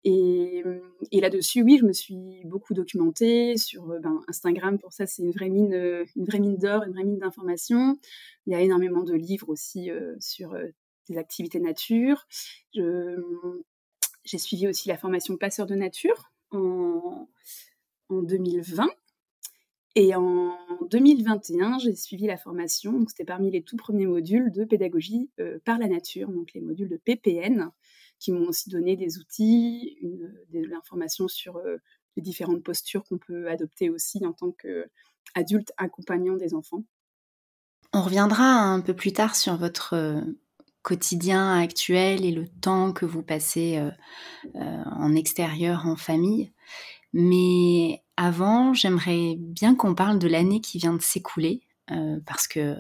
Et, 0.06 0.64
et 1.12 1.22
là-dessus, 1.22 1.62
oui, 1.62 1.78
je 1.80 1.86
me 1.86 1.94
suis 1.94 2.42
beaucoup 2.46 2.74
documentée 2.74 3.56
sur 3.58 3.86
ben, 4.02 4.22
Instagram. 4.28 4.78
Pour 4.78 4.92
ça, 4.92 5.06
c'est 5.06 5.24
une 5.24 5.32
vraie 5.32 5.50
mine, 5.50 5.74
une 6.16 6.26
vraie 6.26 6.40
mine 6.40 6.58
d'or, 6.58 6.84
une 6.84 6.94
vraie 6.94 7.06
mine 7.06 7.20
d'informations. 7.20 7.98
Il 8.46 8.54
y 8.54 8.56
a 8.56 8.62
énormément 8.62 9.04
de 9.04 9.14
livres 9.14 9.50
aussi 9.50 9.90
euh, 9.90 10.16
sur 10.20 10.54
euh, 10.54 10.68
des 11.10 11.18
activités 11.18 11.60
nature. 11.60 12.28
J'ai 12.74 14.38
suivi 14.38 14.68
aussi 14.68 14.90
la 14.90 14.98
formation 14.98 15.38
passeur 15.38 15.66
de 15.66 15.76
nature 15.76 16.32
en, 16.52 17.30
en 18.10 18.22
2020. 18.22 18.88
Et 19.96 20.16
en 20.16 20.58
2021, 20.90 21.78
j'ai 21.78 21.94
suivi 21.94 22.26
la 22.26 22.38
formation, 22.38 23.06
c'était 23.08 23.26
parmi 23.26 23.52
les 23.52 23.62
tout 23.62 23.78
premiers 23.78 24.08
modules 24.08 24.52
de 24.52 24.64
pédagogie 24.64 25.30
euh, 25.40 25.60
par 25.66 25.78
la 25.78 25.88
nature, 25.88 26.30
donc 26.30 26.52
les 26.56 26.62
modules 26.62 26.90
de 26.90 26.98
PPN, 26.98 27.70
qui 28.20 28.32
m'ont 28.32 28.48
aussi 28.48 28.70
donné 28.70 28.96
des 28.96 29.18
outils, 29.18 29.98
une, 30.02 30.34
de 30.50 30.66
l'information 30.66 31.28
sur 31.28 31.58
euh, 31.58 31.78
les 32.16 32.22
différentes 32.22 32.64
postures 32.64 33.04
qu'on 33.04 33.18
peut 33.18 33.50
adopter 33.50 33.90
aussi 33.90 34.26
en 34.26 34.34
tant 34.34 34.52
qu'adulte 34.52 35.72
accompagnant 35.78 36.36
des 36.36 36.54
enfants. 36.54 36.84
On 37.94 38.02
reviendra 38.02 38.44
un 38.44 38.82
peu 38.82 38.96
plus 38.96 39.14
tard 39.14 39.36
sur 39.36 39.56
votre 39.58 39.94
euh, 39.94 40.22
quotidien 40.82 41.60
actuel 41.60 42.26
et 42.26 42.32
le 42.32 42.48
temps 42.48 42.92
que 42.92 43.06
vous 43.06 43.24
passez 43.24 43.82
en 44.54 45.16
extérieur, 45.16 45.88
en 45.88 45.96
famille. 45.96 46.52
Mais 47.14 48.04
avant, 48.18 48.74
j'aimerais 48.74 49.36
bien 49.38 49.76
qu'on 49.76 49.96
parle 49.96 50.20
de 50.20 50.28
l'année 50.28 50.62
qui 50.62 50.80
vient 50.80 50.94
de 50.94 51.02
s'écouler, 51.02 51.62
euh, 51.92 52.20
parce 52.26 52.48
que 52.48 52.76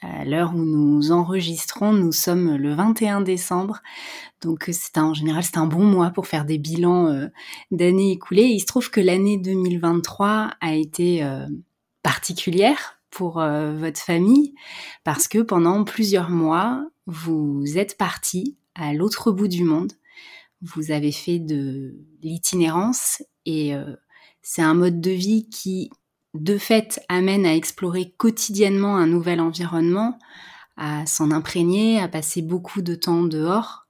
à 0.00 0.24
l'heure 0.24 0.54
où 0.54 0.64
nous 0.64 1.12
enregistrons, 1.12 1.92
nous 1.92 2.12
sommes 2.12 2.56
le 2.56 2.74
21 2.74 3.20
décembre, 3.20 3.82
donc 4.40 4.68
c'est 4.72 4.98
en 4.98 5.14
général 5.14 5.44
c'est 5.44 5.58
un 5.58 5.66
bon 5.66 5.84
mois 5.84 6.10
pour 6.10 6.26
faire 6.26 6.44
des 6.44 6.58
bilans 6.58 7.08
euh, 7.08 7.28
d'années 7.70 8.12
écoulées. 8.12 8.44
il 8.44 8.60
se 8.60 8.66
trouve 8.66 8.90
que 8.90 9.00
l'année 9.00 9.36
2023 9.36 10.52
a 10.60 10.74
été 10.74 11.22
euh, 11.22 11.46
particulière 12.02 13.00
pour 13.10 13.40
votre 13.40 13.98
famille 13.98 14.54
parce 15.02 15.26
que 15.26 15.40
pendant 15.40 15.82
plusieurs 15.82 16.30
mois, 16.30 16.86
vous 17.06 17.64
êtes 17.76 17.98
parti 17.98 18.56
à 18.76 18.94
l'autre 18.94 19.32
bout 19.32 19.48
du 19.48 19.64
monde. 19.64 19.92
Vous 20.62 20.92
avez 20.92 21.10
fait 21.10 21.40
de 21.40 21.96
l'itinérance 22.22 23.20
et 23.46 23.74
c'est 24.42 24.62
un 24.62 24.74
mode 24.74 25.00
de 25.00 25.10
vie 25.10 25.48
qui, 25.50 25.90
de 26.34 26.58
fait, 26.58 27.00
amène 27.08 27.44
à 27.44 27.54
explorer 27.54 28.14
quotidiennement 28.16 28.96
un 28.96 29.06
nouvel 29.06 29.40
environnement, 29.40 30.18
à 30.76 31.04
s'en 31.06 31.30
imprégner, 31.30 32.00
à 32.00 32.08
passer 32.08 32.40
beaucoup 32.42 32.82
de 32.82 32.94
temps 32.94 33.22
dehors, 33.22 33.86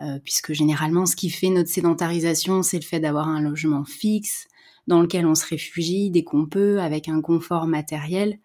euh, 0.00 0.18
puisque 0.24 0.52
généralement, 0.52 1.06
ce 1.06 1.16
qui 1.16 1.30
fait 1.30 1.50
notre 1.50 1.68
sédentarisation, 1.68 2.62
c'est 2.62 2.78
le 2.78 2.84
fait 2.84 3.00
d'avoir 3.00 3.28
un 3.28 3.40
logement 3.40 3.84
fixe 3.84 4.48
dans 4.86 5.00
lequel 5.00 5.26
on 5.26 5.34
se 5.34 5.46
réfugie 5.46 6.10
dès 6.10 6.24
qu'on 6.24 6.46
peut, 6.46 6.80
avec 6.80 7.08
un 7.08 7.20
confort 7.20 7.66
matériel. 7.66 8.38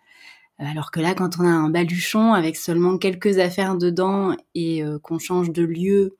Euh, 0.60 0.66
alors 0.66 0.92
que 0.92 1.00
là, 1.00 1.14
quand 1.16 1.40
on 1.40 1.46
a 1.46 1.50
un 1.50 1.70
baluchon 1.70 2.34
avec 2.34 2.58
seulement 2.58 2.98
quelques 2.98 3.40
affaires 3.40 3.76
dedans 3.78 4.36
et 4.56 4.84
euh, 4.84 5.00
qu'on 5.00 5.20
change 5.20 5.52
de 5.52 5.64
lieu 5.64 6.18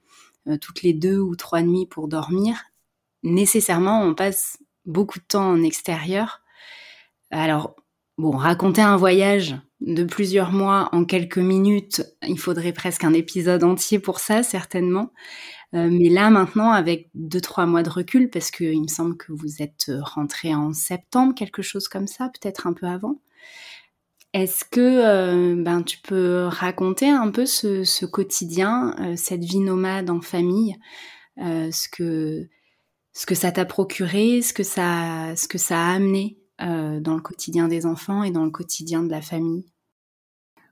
toutes 0.62 0.82
les 0.82 0.94
deux 0.94 1.20
ou 1.20 1.36
trois 1.36 1.62
nuits 1.62 1.86
pour 1.86 2.08
dormir, 2.08 2.56
nécessairement, 3.22 4.02
on 4.04 4.16
passe 4.16 4.60
beaucoup 4.86 5.20
de 5.20 5.26
temps 5.26 5.50
en 5.50 5.62
extérieur. 5.62 6.42
Alors, 7.32 7.76
bon, 8.18 8.32
raconter 8.32 8.82
un 8.82 8.98
voyage 8.98 9.56
de 9.82 10.04
plusieurs 10.04 10.52
mois 10.52 10.90
en 10.92 11.06
quelques 11.06 11.38
minutes, 11.38 12.04
il 12.24 12.40
faudrait 12.40 12.74
presque 12.74 13.04
un 13.04 13.14
épisode 13.14 13.64
entier 13.64 14.00
pour 14.00 14.20
ça, 14.20 14.44
certainement. 14.44 15.12
Euh, 15.74 15.90
mais 15.92 16.10
là, 16.10 16.30
maintenant, 16.30 16.72
avec 16.72 17.10
deux, 17.14 17.42
trois 17.42 17.66
mois 17.66 17.84
de 17.84 17.90
recul, 17.90 18.30
parce 18.30 18.52
qu'il 18.52 18.82
me 18.82 18.88
semble 18.88 19.18
que 19.18 19.32
vous 19.32 19.62
êtes 19.62 19.92
rentré 20.02 20.56
en 20.56 20.74
septembre, 20.74 21.36
quelque 21.36 21.62
chose 21.62 21.88
comme 21.88 22.08
ça, 22.08 22.30
peut-être 22.30 22.68
un 22.68 22.74
peu 22.74 22.88
avant. 22.88 23.20
Est-ce 24.34 24.66
que 24.66 24.80
euh, 24.80 25.56
ben, 25.62 25.84
tu 25.84 26.00
peux 26.00 26.46
raconter 26.46 27.10
un 27.10 27.30
peu 27.32 27.46
ce, 27.46 28.06
quotidien, 28.06 28.96
euh, 29.00 29.16
cette 29.16 29.44
vie 29.44 29.60
nomade 29.60 30.10
en 30.10 30.22
famille, 30.22 30.76
ce 31.38 31.88
que 31.90 32.48
ce 33.14 33.26
que 33.26 33.36
ça 33.36 33.52
t'a 33.52 33.66
procuré, 33.66 34.42
ce 34.44 34.54
que 34.54 34.64
ça, 34.64 35.36
ce 35.36 35.48
que 35.48 35.58
ça 35.58 35.80
a 35.80 35.96
amené? 35.96 36.38
Euh, 36.60 37.00
dans 37.00 37.14
le 37.14 37.22
quotidien 37.22 37.68
des 37.68 37.86
enfants 37.86 38.24
et 38.24 38.32
dans 38.32 38.44
le 38.44 38.50
quotidien 38.50 39.04
de 39.04 39.12
la 39.12 39.22
famille. 39.22 39.64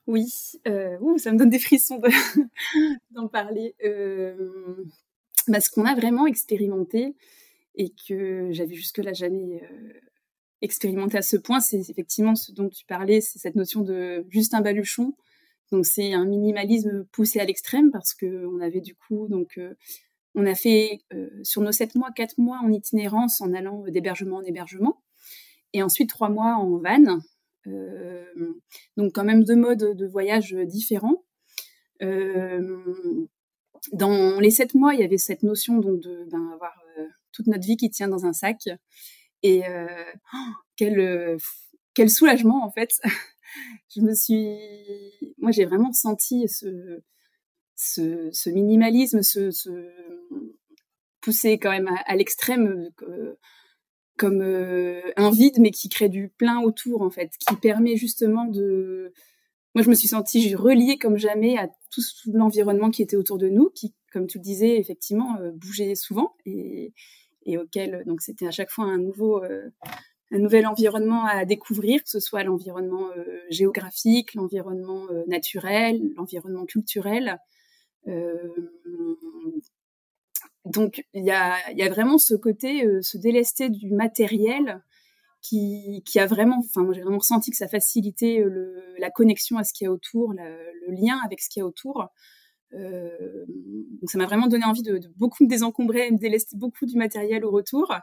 Oui, 0.08 0.34
euh, 0.68 0.98
ça 1.18 1.32
me 1.32 1.38
donne 1.38 1.52
des 1.52 1.60
frissons 1.60 2.02
d'en 3.12 3.28
parler. 3.28 3.76
Euh, 3.84 4.84
bah, 5.48 5.60
ce 5.60 5.70
qu'on 5.70 5.86
a 5.86 5.94
vraiment 5.94 6.26
expérimenté 6.26 7.16
et 7.76 7.92
que 8.08 8.50
j'avais 8.52 8.74
jusque-là 8.74 9.14
jamais 9.14 9.62
expérimenté 10.62 11.20
à 11.20 11.22
ce 11.22 11.38
point, 11.38 11.60
c'est 11.60 11.88
effectivement 11.88 12.34
ce 12.34 12.52
dont 12.52 12.70
tu 12.70 12.84
parlais, 12.86 13.22
c'est 13.22 13.38
cette 13.38 13.56
notion 13.56 13.82
de 13.82 14.26
juste 14.30 14.56
un 14.56 14.62
baluchon. 14.62 15.14
Donc 15.72 15.86
c'est 15.86 16.14
un 16.14 16.26
minimalisme 16.26 17.06
poussé 17.12 17.40
à 17.40 17.46
l'extrême 17.46 17.92
parce 17.92 18.16
que 18.16 18.48
on 18.48 18.60
avait 18.60 18.82
du 18.82 18.96
coup 18.96 19.28
donc 19.28 19.60
on 20.34 20.48
a 20.48 20.56
fait 20.56 21.02
sur 21.44 21.62
nos 21.62 21.72
sept 21.72 21.94
mois, 21.94 22.10
quatre 22.16 22.40
mois 22.40 22.60
en 22.64 22.72
itinérance 22.72 23.42
en 23.42 23.54
allant 23.54 23.84
d'hébergement 23.84 24.38
en 24.38 24.44
hébergement, 24.44 25.04
et 25.76 25.84
ensuite 25.84 26.10
trois 26.10 26.30
mois 26.30 26.56
en 26.56 26.78
van. 26.78 27.20
Euh, 27.68 28.24
donc 28.98 29.14
quand 29.14 29.24
même 29.24 29.44
deux 29.44 29.56
modes 29.56 29.96
de 29.96 30.08
voyage 30.08 30.54
différents. 30.54 31.24
Euh, 32.02 33.28
dans 33.92 34.40
les 34.40 34.52
sept 34.52 34.74
mois, 34.74 34.94
il 34.94 35.00
y 35.00 35.04
avait 35.04 35.18
cette 35.18 35.44
notion 35.44 35.78
donc 35.78 36.00
de 36.02 36.26
ben, 36.32 36.52
avoir 36.54 36.74
toute 37.32 37.48
notre 37.48 37.66
vie 37.66 37.78
qui 37.78 37.90
tient 37.90 38.08
dans 38.08 38.26
un 38.26 38.34
sac. 38.34 38.70
Et 39.44 39.62
oh, 40.34 40.38
quel, 40.76 41.38
quel 41.94 42.10
soulagement 42.10 42.66
en 42.66 42.72
fait. 42.72 43.00
je 43.96 44.02
me 44.02 44.14
suis, 44.14 44.58
moi 45.38 45.52
j'ai 45.52 45.66
vraiment 45.66 45.92
senti 45.94 46.48
ce, 46.48 47.02
ce, 47.76 48.50
minimalisme, 48.50 49.22
ce, 49.22 49.52
poussé 51.22 51.58
quand 51.58 51.72
même 51.72 51.90
à, 52.06 52.16
l'extrême 52.16 52.92
euh, 53.02 53.36
comme 54.18 54.42
euh, 54.42 55.02
un 55.18 55.32
vide, 55.32 55.60
mais 55.60 55.72
qui 55.72 55.90
crée 55.90 56.10
du 56.10 56.30
plein 56.30 56.62
autour 56.62 57.02
en 57.02 57.10
fait, 57.10 57.32
qui 57.38 57.56
permet 57.56 57.96
justement 57.96 58.46
de. 58.46 59.14
Moi, 59.74 59.84
je 59.84 59.90
me 59.90 59.96
suis 59.96 60.08
sentie 60.08 60.56
reliée 60.56 60.98
comme 60.98 61.18
jamais 61.18 61.58
à 61.58 61.68
tout, 61.92 62.02
l'environnement 62.34 62.92
qui 62.92 63.02
était 63.02 63.18
autour 63.18 63.38
de 63.38 63.50
nous, 63.50 63.70
qui, 63.70 63.94
comme 64.14 64.26
tu 64.26 64.38
le 64.38 64.44
disais, 64.44 64.78
effectivement, 64.78 65.38
euh, 65.42 65.52
bougeait 65.52 65.96
souvent 65.96 66.34
et, 66.46 66.94
et 67.46 67.58
auquel 67.58 68.04
donc 68.06 68.22
c'était 68.22 68.48
à 68.48 68.52
chaque 68.52 68.70
fois 68.70 68.86
un 68.86 68.98
nouveau 68.98 69.44
un 70.32 70.40
nouvel 70.40 70.66
environnement 70.66 71.26
à 71.26 71.46
découvrir, 71.46 72.04
que 72.04 72.10
ce 72.10 72.20
soit 72.20 72.44
l'environnement 72.44 73.10
géographique, 73.50 74.34
l'environnement 74.34 75.06
naturel, 75.28 76.02
l'environnement 76.18 76.66
culturel. 76.66 77.40
Euh, 78.08 78.50
donc 80.66 81.04
il 81.14 81.24
y 81.24 81.32
a, 81.32 81.90
vraiment 81.90 82.18
ce 82.18 82.36
côté, 82.36 82.86
euh, 82.86 83.02
se 83.02 83.18
délester 83.18 83.70
du 83.70 83.92
matériel 83.92 84.82
qui, 85.42 86.02
a 86.16 86.26
vraiment, 86.26 86.58
enfin 86.58 86.88
j'ai 86.92 87.02
vraiment 87.02 87.20
senti 87.20 87.52
que 87.52 87.58
ça 87.58 87.68
facilitait 87.68 88.40
euh, 88.40 88.96
la 88.98 89.12
connexion 89.12 89.58
à 89.58 89.64
ce 89.64 89.74
qu'il 89.74 89.86
y 89.86 89.88
a 89.88 89.92
autour, 89.92 90.34
le 90.34 90.92
lien 90.92 91.20
avec 91.24 91.40
ce 91.40 91.50
qu'il 91.50 91.60
y 91.60 91.64
a 91.64 91.68
autour. 91.68 92.10
Euh, 92.74 93.46
donc 94.02 94.10
ça 94.10 94.18
m'a 94.18 94.26
vraiment 94.26 94.48
donné 94.48 94.66
envie 94.66 94.82
de, 94.82 95.00
beaucoup 95.16 95.44
me 95.44 95.50
désencombrer, 95.50 96.12
me 96.12 96.18
délester 96.18 96.58
beaucoup 96.58 96.86
du 96.86 96.98
matériel 96.98 97.46
au 97.46 97.52
retour, 97.52 97.94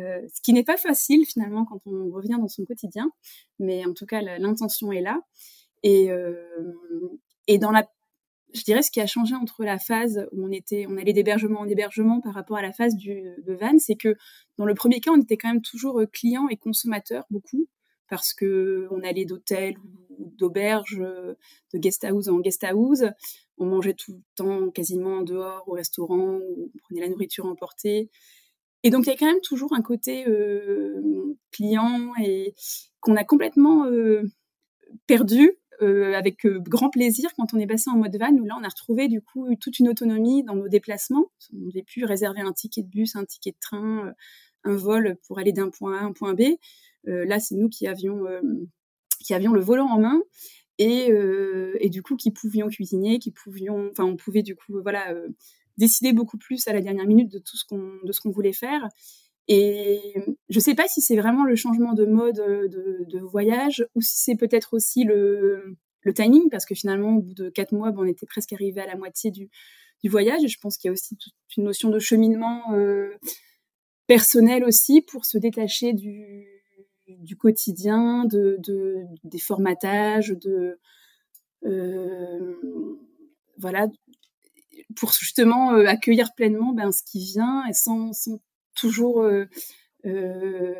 euh, 0.00 0.20
ce 0.32 0.40
qui 0.40 0.52
n'est 0.52 0.64
pas 0.64 0.76
facile 0.76 1.26
finalement 1.26 1.64
quand 1.64 1.80
on 1.86 2.10
revient 2.10 2.36
dans 2.38 2.48
son 2.48 2.64
quotidien, 2.64 3.10
mais 3.58 3.84
en 3.84 3.92
tout 3.92 4.06
cas 4.06 4.20
l'intention 4.22 4.92
est 4.92 5.00
là. 5.02 5.20
Et, 5.82 6.10
euh, 6.10 6.42
et 7.46 7.58
dans 7.58 7.70
la 7.70 7.88
je 8.54 8.62
dirais 8.62 8.82
ce 8.82 8.90
qui 8.90 9.00
a 9.00 9.06
changé 9.06 9.34
entre 9.34 9.64
la 9.64 9.78
phase 9.78 10.26
où 10.32 10.46
on 10.46 10.50
était, 10.50 10.86
on 10.88 10.96
allait 10.96 11.12
d'hébergement 11.12 11.60
en 11.60 11.68
hébergement 11.68 12.20
par 12.20 12.34
rapport 12.34 12.56
à 12.56 12.62
la 12.62 12.72
phase 12.72 12.96
du, 12.96 13.22
de 13.44 13.54
van, 13.54 13.78
c'est 13.78 13.96
que 13.96 14.16
dans 14.56 14.64
le 14.64 14.74
premier 14.74 15.00
cas, 15.00 15.10
on 15.12 15.20
était 15.20 15.36
quand 15.36 15.48
même 15.48 15.62
toujours 15.62 16.00
client 16.12 16.48
et 16.48 16.56
consommateur 16.56 17.24
beaucoup 17.30 17.68
parce 18.08 18.32
que 18.32 18.88
on 18.90 19.02
allait 19.02 19.24
d'hôtel 19.24 19.76
ou 19.78 20.32
d'auberge, 20.36 20.98
de 20.98 21.78
guest 21.78 22.04
house 22.04 22.28
en 22.28 22.40
guest 22.40 22.64
house. 22.64 23.04
On 23.58 23.66
mangeait 23.66 23.94
tout 23.94 24.12
le 24.12 24.22
temps 24.34 24.70
quasiment 24.70 25.22
dehors 25.22 25.64
au 25.66 25.72
restaurant, 25.72 26.38
ou 26.38 26.70
on 26.74 26.78
prenait 26.84 27.00
la 27.02 27.08
nourriture 27.08 27.46
emportée. 27.46 28.10
Et 28.82 28.90
donc 28.90 29.06
il 29.06 29.10
y 29.10 29.12
a 29.12 29.16
quand 29.16 29.26
même 29.26 29.40
toujours 29.42 29.72
un 29.74 29.82
côté 29.82 30.26
euh, 30.28 31.36
client 31.50 32.12
et 32.22 32.54
qu'on 33.00 33.16
a 33.16 33.24
complètement 33.24 33.86
euh, 33.86 34.22
perdu 35.06 35.52
euh, 35.82 36.14
avec 36.14 36.46
grand 36.46 36.90
plaisir 36.90 37.30
quand 37.36 37.54
on 37.54 37.58
est 37.58 37.66
passé 37.66 37.90
en 37.90 37.96
mode 37.96 38.16
van 38.16 38.32
où 38.32 38.44
là 38.44 38.56
on 38.60 38.64
a 38.64 38.68
retrouvé 38.68 39.08
du 39.08 39.20
coup 39.20 39.54
toute 39.60 39.78
une 39.78 39.88
autonomie 39.88 40.42
dans 40.44 40.54
nos 40.54 40.68
déplacements. 40.68 41.30
On 41.52 41.68
avait 41.68 41.82
pu 41.82 42.04
réserver 42.04 42.40
un 42.40 42.52
ticket 42.52 42.82
de 42.82 42.88
bus, 42.88 43.16
un 43.16 43.24
ticket 43.24 43.52
de 43.52 43.58
train, 43.60 44.12
un 44.64 44.76
vol 44.76 45.16
pour 45.26 45.38
aller 45.38 45.52
d'un 45.52 45.70
point 45.70 45.98
A 45.98 46.00
à 46.00 46.04
un 46.04 46.12
point 46.12 46.34
B. 46.34 46.42
là 47.04 47.40
c'est 47.40 47.54
nous 47.54 47.68
qui 47.68 47.86
avions 47.86 48.24
qui 49.20 49.34
avions 49.34 49.52
le 49.52 49.60
volant 49.60 49.86
en 49.86 50.00
main 50.00 50.22
et, 50.78 51.10
et, 51.80 51.90
du 51.90 52.02
coup 52.02 52.16
qui 52.16 52.30
pouvions 52.30 52.68
cuisiner, 52.68 53.18
qui 53.18 53.30
pouvions, 53.30 53.88
enfin 53.90 54.04
on 54.04 54.16
pouvait 54.16 54.42
du 54.42 54.56
coup 54.56 54.80
voilà 54.82 55.14
décider 55.76 56.12
beaucoup 56.12 56.38
plus 56.38 56.66
à 56.68 56.72
la 56.72 56.80
dernière 56.80 57.06
minute 57.06 57.30
de 57.30 57.38
tout 57.38 57.56
ce 57.56 57.64
qu'on 57.64 57.98
de 58.04 58.12
ce 58.12 58.20
qu'on 58.20 58.30
voulait 58.30 58.52
faire. 58.52 58.88
Et 59.48 60.14
je 60.50 60.60
sais 60.60 60.74
pas 60.74 60.86
si 60.88 61.00
c'est 61.00 61.16
vraiment 61.16 61.44
le 61.44 61.56
changement 61.56 61.94
de 61.94 62.04
mode 62.04 62.38
euh, 62.38 62.68
de, 62.68 63.18
voyage 63.18 63.86
ou 63.94 64.02
si 64.02 64.18
c'est 64.18 64.36
peut-être 64.36 64.74
aussi 64.74 65.04
le, 65.04 65.76
timing, 66.14 66.48
parce 66.50 66.64
que 66.64 66.74
finalement, 66.74 67.16
au 67.16 67.22
bout 67.22 67.34
de 67.34 67.48
quatre 67.50 67.72
mois, 67.72 67.90
ben, 67.90 68.02
on 68.02 68.06
était 68.06 68.26
presque 68.26 68.52
arrivé 68.52 68.80
à 68.80 68.86
la 68.86 68.96
moitié 68.96 69.30
du, 69.30 69.50
voyage. 70.04 70.44
Et 70.44 70.48
je 70.48 70.58
pense 70.60 70.76
qu'il 70.76 70.88
y 70.88 70.90
a 70.90 70.92
aussi 70.92 71.16
toute 71.16 71.34
une 71.56 71.64
notion 71.64 71.88
de 71.88 71.98
cheminement 71.98 72.72
euh, 72.74 73.14
personnel 74.06 74.64
aussi 74.64 75.00
pour 75.02 75.24
se 75.24 75.38
détacher 75.38 75.92
du, 75.94 76.46
quotidien, 77.38 78.24
de, 78.24 78.56
de, 78.60 79.04
des 79.24 79.38
formatages, 79.38 80.28
de 80.28 80.78
euh, 81.64 82.54
voilà, 83.58 83.88
pour 84.96 85.12
justement 85.12 85.70
accueillir 85.72 86.34
pleinement 86.34 86.72
ben, 86.72 86.92
ce 86.92 87.02
qui 87.02 87.24
vient 87.24 87.66
et 87.66 87.74
sans, 87.74 88.12
sans 88.12 88.40
toujours 88.78 89.22
euh, 89.22 89.46
euh, 90.06 90.74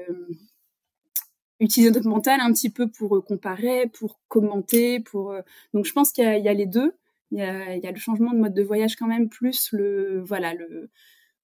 utiliser 1.60 1.90
notre 1.90 2.08
mental 2.08 2.40
un 2.40 2.52
petit 2.52 2.70
peu 2.70 2.88
pour 2.88 3.24
comparer, 3.24 3.88
pour 3.88 4.20
commenter, 4.28 5.00
pour 5.00 5.34
donc 5.74 5.84
je 5.84 5.92
pense 5.92 6.12
qu'il 6.12 6.24
y, 6.24 6.48
a 6.48 6.54
les 6.54 6.66
deux. 6.66 6.94
Il 7.30 7.38
y 7.38 7.42
a, 7.42 7.92
le 7.92 7.98
changement 7.98 8.32
de 8.32 8.38
mode 8.38 8.54
de 8.54 8.62
voyage 8.62 8.96
quand 8.96 9.06
même 9.06 9.28
plus 9.28 9.70
le 9.72 10.22
voilà 10.22 10.54
le, 10.54 10.90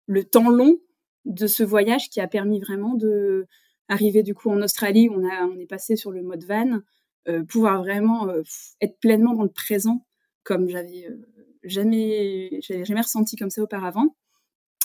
le 0.06 0.25
temps 0.25 0.50
long 0.50 0.78
de 1.25 1.47
ce 1.47 1.62
voyage 1.62 2.11
qui 2.11 2.21
a 2.21 2.28
permis 2.28 2.61
vraiment 2.61 2.94
de 2.94 3.47
arriver 3.88 4.23
du 4.23 4.35
coup 4.35 4.50
en 4.50 4.62
Australie 4.62 5.09
on 5.11 5.25
a 5.25 5.47
on 5.47 5.59
est 5.59 5.66
passé 5.66 5.97
sur 5.97 6.12
le 6.12 6.23
mode 6.23 6.44
van, 6.44 6.80
pouvoir 7.49 7.82
vraiment 7.82 8.28
être 8.80 8.99
pleinement 9.00 9.35
dans 9.35 9.42
le 9.42 9.49
présent 9.49 10.04
comme 10.44 10.68
j'avais 10.68 11.09
jamais, 11.64 12.61
j'avais 12.62 12.85
jamais 12.85 13.00
ressenti 13.00 13.37
comme 13.37 13.50
ça 13.50 13.62
auparavant. 13.62 14.14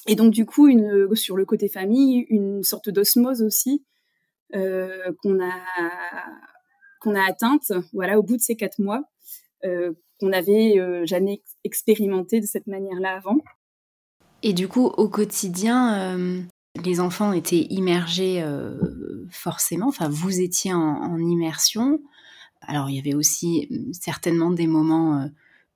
Et 0.07 0.15
donc 0.15 0.33
du 0.33 0.45
coup, 0.45 0.69
sur 1.15 1.35
le 1.37 1.45
côté 1.45 1.67
famille, 1.67 2.25
une 2.29 2.63
sorte 2.63 2.89
d'osmose 2.89 3.41
aussi 3.41 3.83
euh, 4.55 5.11
qu'on 5.21 5.43
a 5.43 5.53
qu'on 6.99 7.15
a 7.15 7.23
atteinte, 7.23 7.71
voilà, 7.93 8.19
au 8.19 8.23
bout 8.23 8.37
de 8.37 8.41
ces 8.41 8.55
quatre 8.55 8.79
mois, 8.79 9.03
euh, 9.65 9.93
qu'on 10.19 10.29
n'avait 10.29 10.79
euh, 10.79 11.05
jamais 11.05 11.41
expérimenté 11.63 12.41
de 12.41 12.45
cette 12.45 12.67
manière-là 12.67 13.15
avant. 13.15 13.37
Et 14.43 14.53
du 14.53 14.67
coup, 14.67 14.85
au 14.85 15.07
quotidien, 15.07 16.15
euh, 16.15 16.41
les 16.83 16.99
enfants 16.99 17.33
étaient 17.33 17.67
immergés 17.69 18.43
forcément. 19.31 19.87
Enfin, 19.87 20.09
vous 20.09 20.41
étiez 20.41 20.73
en, 20.73 21.17
immersion. 21.17 21.99
Alors, 22.61 22.89
il 22.89 22.95
y 22.95 22.99
avait 22.99 23.15
aussi 23.15 23.67
certainement 23.93 24.51
des 24.51 24.67
moments 24.67 25.27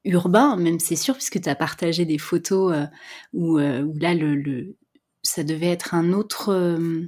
urbain, 0.06 0.56
même 0.56 0.80
c'est 0.80 0.96
sûr, 0.96 1.16
puisque 1.16 1.42
tu 1.42 1.50
as 1.50 1.56
partagé 1.56 2.06
des 2.06 2.18
photos 2.18 2.74
euh, 2.74 2.86
où, 3.34 3.60
euh, 3.60 3.84
où, 3.84 3.98
là, 3.98 4.14
le, 4.14 4.36
le, 4.36 4.78
ça 5.24 5.44
devait 5.44 5.70
être 5.70 5.94
un 5.94 6.14
autre, 6.14 6.50
euh, 6.50 7.06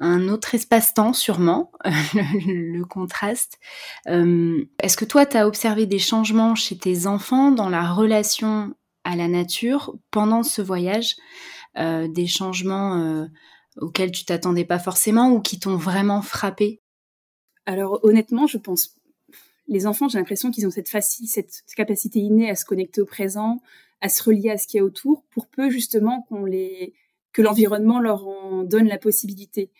un 0.00 0.28
autre 0.28 0.54
espace-temps, 0.54 1.12
sûrement, 1.12 1.72
le, 1.84 2.78
le, 2.78 2.84
contraste. 2.84 3.58
Est-ce 4.06 4.96
que 4.96 5.04
toi, 5.04 5.26
tu 5.26 5.36
as 5.36 5.46
observé 5.46 5.86
des 5.86 5.98
changements 5.98 6.54
chez 6.54 6.78
tes 6.78 7.06
enfants 7.06 7.50
dans 7.50 7.68
la 7.68 7.92
relation 7.92 8.74
à 9.04 9.16
la 9.16 9.28
nature 9.28 9.94
pendant 10.10 10.42
ce 10.42 10.62
voyage 10.62 11.16
Des 11.76 12.26
changements 12.26 13.26
auxquels 13.78 14.10
tu 14.10 14.24
t'attendais 14.24 14.64
pas 14.64 14.78
forcément 14.78 15.30
ou 15.30 15.40
qui 15.40 15.60
t'ont 15.60 15.76
vraiment 15.76 16.20
frappé? 16.22 16.82
Alors 17.66 18.00
honnêtement, 18.04 18.46
je 18.46 18.58
pense 18.58 18.95
les 19.68 19.86
enfants, 19.86 20.08
j'ai 20.08 20.18
l'impression 20.18 20.50
qu'ils 20.50 20.66
ont 20.66 20.70
cette, 20.70 20.88
facile, 20.88 21.28
cette 21.28 21.62
capacité 21.76 22.20
innée 22.20 22.50
à 22.50 22.54
se 22.54 22.64
connecter 22.64 23.00
au 23.00 23.06
présent, 23.06 23.60
à 24.00 24.08
se 24.08 24.22
relier 24.22 24.50
à 24.50 24.58
ce 24.58 24.66
qui 24.66 24.78
est 24.78 24.82
autour, 24.82 25.24
pour 25.30 25.48
peu 25.48 25.70
justement 25.70 26.22
qu'on 26.28 26.44
les, 26.44 26.94
que 27.32 27.42
l'environnement 27.42 28.00
leur 28.00 28.26
en 28.26 28.62
donne 28.62 28.86
la 28.86 28.98
possibilité. 28.98 29.70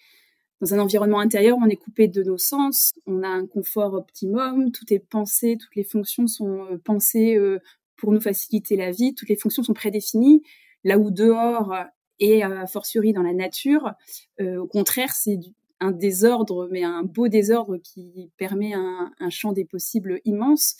Dans 0.60 0.74
un 0.74 0.78
environnement 0.78 1.20
intérieur, 1.20 1.58
on 1.60 1.66
est 1.66 1.76
coupé 1.76 2.08
de 2.08 2.22
nos 2.22 2.38
sens, 2.38 2.92
on 3.06 3.22
a 3.22 3.28
un 3.28 3.46
confort 3.46 3.94
optimum, 3.94 4.72
tout 4.72 4.92
est 4.92 4.98
pensé, 4.98 5.56
toutes 5.58 5.76
les 5.76 5.84
fonctions 5.84 6.26
sont 6.26 6.64
euh, 6.64 6.78
pensées 6.78 7.36
euh, 7.36 7.60
pour 7.96 8.12
nous 8.12 8.20
faciliter 8.20 8.76
la 8.76 8.90
vie, 8.90 9.14
toutes 9.14 9.28
les 9.28 9.36
fonctions 9.36 9.62
sont 9.62 9.74
prédéfinies. 9.74 10.42
Là 10.84 10.98
où 10.98 11.10
dehors 11.10 11.74
et 12.20 12.42
a 12.42 12.66
fortiori 12.66 13.12
dans 13.12 13.22
la 13.22 13.34
nature, 13.34 13.92
euh, 14.40 14.58
au 14.58 14.66
contraire, 14.66 15.12
c'est 15.14 15.38
un 15.80 15.92
désordre, 15.92 16.68
mais 16.70 16.84
un 16.84 17.02
beau 17.02 17.28
désordre 17.28 17.76
qui 17.78 18.30
permet 18.36 18.72
un, 18.74 19.30
champ 19.30 19.52
des 19.52 19.64
possibles 19.64 20.20
immense. 20.24 20.76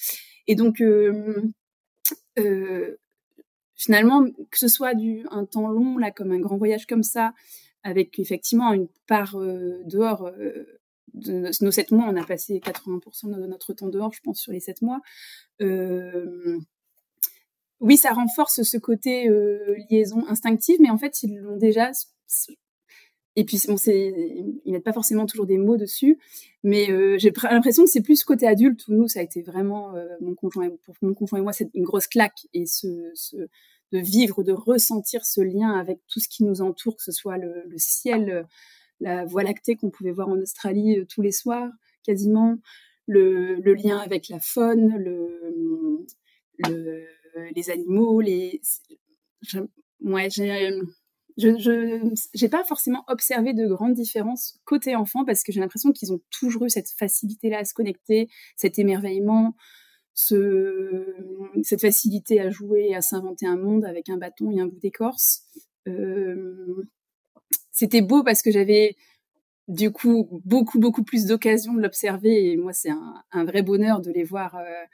Et 0.46 0.54
donc, 0.54 0.80
euh, 0.80 1.42
euh, 2.38 2.96
finalement, 3.74 4.24
que 4.24 4.58
ce 4.58 4.68
soit 4.68 4.94
du, 4.94 5.26
un 5.30 5.44
temps 5.44 5.68
long, 5.68 5.98
là, 5.98 6.10
comme 6.10 6.32
un 6.32 6.40
grand 6.40 6.56
voyage 6.56 6.86
comme 6.86 7.02
ça, 7.02 7.34
avec 7.82 8.18
effectivement 8.18 8.72
une 8.72 8.88
part 9.06 9.36
euh, 9.36 9.82
dehors, 9.84 10.30
de 11.14 11.64
nos 11.64 11.70
sept 11.70 11.92
mois, 11.92 12.06
on 12.08 12.16
a 12.16 12.24
passé 12.24 12.60
80% 12.60 13.34
de 13.34 13.46
notre 13.46 13.72
temps 13.72 13.88
dehors, 13.88 14.12
je 14.12 14.20
pense, 14.20 14.38
sur 14.38 14.52
les 14.52 14.60
sept 14.60 14.82
mois. 14.82 15.00
Oui, 17.80 17.98
ça 17.98 18.12
renforce 18.12 18.62
ce 18.62 18.78
côté 18.78 19.28
liaison 19.90 20.26
instinctive, 20.28 20.78
mais 20.80 20.90
en 20.90 20.98
fait, 20.98 21.22
ils 21.22 21.36
l'ont 21.36 21.56
déjà 21.56 21.90
et 23.38 23.44
puis, 23.44 23.60
bon, 23.68 23.76
ils 23.76 24.72
mettent 24.72 24.82
pas 24.82 24.94
forcément 24.94 25.26
toujours 25.26 25.44
des 25.44 25.58
mots 25.58 25.76
dessus, 25.76 26.18
mais 26.64 26.90
euh, 26.90 27.18
j'ai 27.18 27.30
l'impression 27.50 27.84
que 27.84 27.90
c'est 27.90 28.00
plus 28.00 28.24
côté 28.24 28.46
adulte 28.46 28.88
où 28.88 28.94
nous, 28.94 29.08
ça 29.08 29.20
a 29.20 29.22
été 29.22 29.42
vraiment 29.42 29.94
euh, 29.94 30.06
mon 30.22 30.34
conjoint, 30.34 30.70
pour 30.84 30.94
mon 31.02 31.12
conjoint 31.12 31.40
et 31.40 31.42
moi, 31.42 31.52
c'est 31.52 31.68
une 31.74 31.84
grosse 31.84 32.06
claque 32.06 32.46
et 32.54 32.64
de 33.92 33.98
vivre, 33.98 34.42
de 34.42 34.52
ressentir 34.52 35.24
ce 35.26 35.42
lien 35.42 35.72
avec 35.72 36.00
tout 36.08 36.18
ce 36.18 36.28
qui 36.28 36.44
nous 36.44 36.62
entoure, 36.62 36.96
que 36.96 37.02
ce 37.02 37.12
soit 37.12 37.36
le, 37.36 37.62
ciel, 37.76 38.46
la 39.00 39.26
voie 39.26 39.42
lactée 39.42 39.76
qu'on 39.76 39.90
pouvait 39.90 40.12
voir 40.12 40.28
en 40.28 40.38
Australie 40.40 40.98
euh, 40.98 41.04
tous 41.04 41.20
les 41.20 41.32
soirs, 41.32 41.70
quasiment, 42.04 42.56
le, 43.06 43.60
lien 43.74 43.98
avec 43.98 44.30
la 44.30 44.40
faune, 44.40 44.96
le, 44.96 46.06
le 46.58 47.04
les 47.54 47.68
animaux, 47.68 48.22
les, 48.22 48.62
ouais, 50.00 50.30
j'ai 50.30 50.70
je 51.36 52.42
n'ai 52.42 52.48
pas 52.48 52.64
forcément 52.64 53.04
observé 53.08 53.52
de 53.52 53.66
grandes 53.66 53.94
différences 53.94 54.58
côté 54.64 54.96
enfant 54.96 55.24
parce 55.24 55.42
que 55.42 55.52
j'ai 55.52 55.60
l'impression 55.60 55.92
qu'ils 55.92 56.12
ont 56.12 56.20
toujours 56.30 56.64
eu 56.64 56.70
cette 56.70 56.90
facilité-là 56.90 57.58
à 57.58 57.64
se 57.64 57.74
connecter, 57.74 58.28
cet 58.56 58.78
émerveillement, 58.78 59.54
ce, 60.14 61.14
cette 61.62 61.82
facilité 61.82 62.40
à 62.40 62.50
jouer 62.50 62.94
à 62.94 63.02
s'inventer 63.02 63.46
un 63.46 63.58
monde 63.58 63.84
avec 63.84 64.08
un 64.08 64.16
bâton 64.16 64.50
et 64.50 64.60
un 64.60 64.66
bout 64.66 64.80
d'écorce. 64.80 65.42
Euh, 65.88 66.88
C'était 67.70 68.00
beau 68.00 68.24
parce 68.24 68.42
que 68.42 68.50
j'avais 68.50 68.96
du 69.68 69.90
coup 69.90 70.40
beaucoup 70.44 70.78
beaucoup 70.78 71.02
plus 71.02 71.26
d'occasions 71.26 71.74
de 71.74 71.82
l'observer 71.82 72.52
et 72.52 72.56
moi 72.56 72.72
c'est 72.72 72.90
un, 72.90 73.24
un, 73.32 73.44
vrai 73.44 73.62
bonheur 73.62 74.00
de 74.00 74.12
les 74.12 74.22
voir 74.22 74.56
euh, 74.56 74.84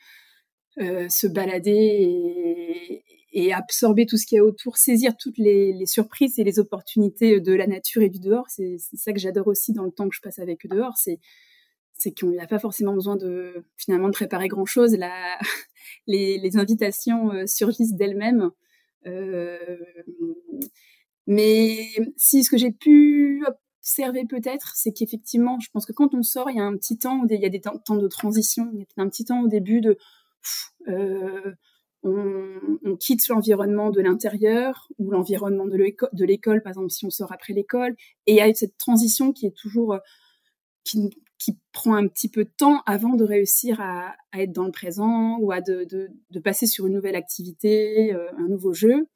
euh, 0.83 1.09
se 1.11 1.27
balader 1.27 1.71
et, 1.71 3.05
et 3.33 3.53
absorber 3.53 4.07
tout 4.07 4.17
ce 4.17 4.27
qu'il 4.27 4.37
y 4.37 4.39
a 4.39 4.45
autour, 4.45 4.77
saisir 4.77 5.17
toutes 5.17 5.39
les, 5.39 5.87
surprises 5.87 6.39
et 6.39 6.45
les 6.45 6.59
opportunités 6.59 7.41
de 7.41 7.53
la 7.55 7.67
nature 7.67 8.03
et 8.03 8.11
du 8.11 8.21
dehors. 8.21 8.47
C'est 8.49 8.77
ça 8.79 9.13
que 9.13 9.19
j'adore 9.19 9.49
aussi 9.49 9.73
dans 9.73 9.85
le 9.85 9.91
temps 9.91 10.09
que 10.09 10.15
je 10.15 10.21
passe 10.21 10.39
avec 10.39 10.65
eux 10.67 10.69
dehors. 10.69 10.97
C'est 10.97 11.19
c'est 11.95 12.19
qu'on 12.19 12.31
n'a 12.31 12.49
pas 12.49 12.59
forcément 12.59 12.95
besoin 12.95 13.17
de 13.17 13.65
finalement 13.77 14.09
de 14.09 14.13
préparer 14.13 14.49
grand 14.49 14.67
chose. 14.67 14.97
Les 16.07 16.57
invitations 16.57 17.33
euh, 17.33 17.47
surgissent 17.47 17.95
d'elles-mêmes. 17.95 18.51
Euh, 19.07 19.79
mais 21.27 21.89
si 22.17 22.43
ce 22.43 22.51
que 22.51 22.57
j'ai 22.57 22.73
pu 22.73 23.45
observer 23.47 24.25
peut-être, 24.27 24.73
c'est 24.75 24.93
qu'effectivement, 24.93 25.59
je 25.61 25.71
pense 25.73 25.87
que 25.87 25.93
quand 25.93 26.15
on 26.15 26.23
sort, 26.23 26.51
il 26.51 26.57
y 26.57 26.61
a 26.61 26.65
un 26.65 26.77
petit 26.77 26.99
temps, 26.99 27.25
il 27.29 27.41
y 27.41 27.47
a 27.47 27.49
des 27.49 27.61
temps, 27.61 27.97
de 27.97 28.09
transition, 28.09 28.71
il 28.73 28.81
y 28.81 28.83
a 28.83 29.03
un 29.03 29.09
petit 29.09 29.25
temps 29.25 29.43
au 29.43 29.49
début 29.49 29.81
de 29.81 29.97
euh, 30.89 31.53
on, 32.05 32.97
quitte 32.97 33.27
l'environnement 33.29 33.91
de 33.91 34.01
l'intérieur 34.01 34.89
ou 34.99 35.11
l'environnement 35.11 35.67
de 35.67 36.25
l'école, 36.25 36.63
par 36.63 36.71
exemple, 36.71 36.91
si 36.91 37.05
on 37.05 37.11
sort 37.11 37.33
après 37.33 37.53
l'école. 37.53 37.97
Et 38.27 38.35
il 38.35 38.37
y 38.37 38.41
a 38.41 38.53
cette 38.55 38.77
transition 38.77 39.33
qui 39.33 39.47
est 39.47 39.57
toujours, 39.57 39.95
euh, 39.95 39.99
qui, 40.85 41.11
prend 41.73 41.95
un 41.95 42.07
petit 42.07 42.29
peu 42.29 42.45
de 42.45 42.51
temps 42.57 42.83
avant 42.87 43.15
de 43.15 43.25
réussir 43.25 43.81
à, 43.81 44.15
être 44.35 44.53
dans 44.53 44.65
le 44.65 44.71
présent 44.71 45.39
ou 45.41 45.51
à 45.51 45.61
de, 45.61 45.87
passer 46.45 46.67
sur 46.67 46.87
une 46.87 46.93
nouvelle 46.93 47.17
activité, 47.17 48.13
euh, 48.15 48.31
un 48.37 48.47
nouveau 48.47 48.75
jeu. 48.75 49.09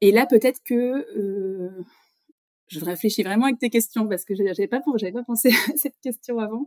Et 0.00 0.12
là, 0.12 0.26
peut-être 0.26 0.60
que 0.62 1.06
euh, 1.18 1.70
je 2.68 2.84
réfléchis 2.84 3.22
vraiment 3.22 3.46
avec 3.46 3.58
tes 3.58 3.70
questions 3.70 4.06
parce 4.06 4.24
que 4.24 4.34
j'avais 4.34 4.68
pas, 4.68 4.80
pas 4.80 5.24
pensé 5.24 5.48
à 5.72 5.76
cette 5.76 5.98
question 6.02 6.38
avant. 6.38 6.66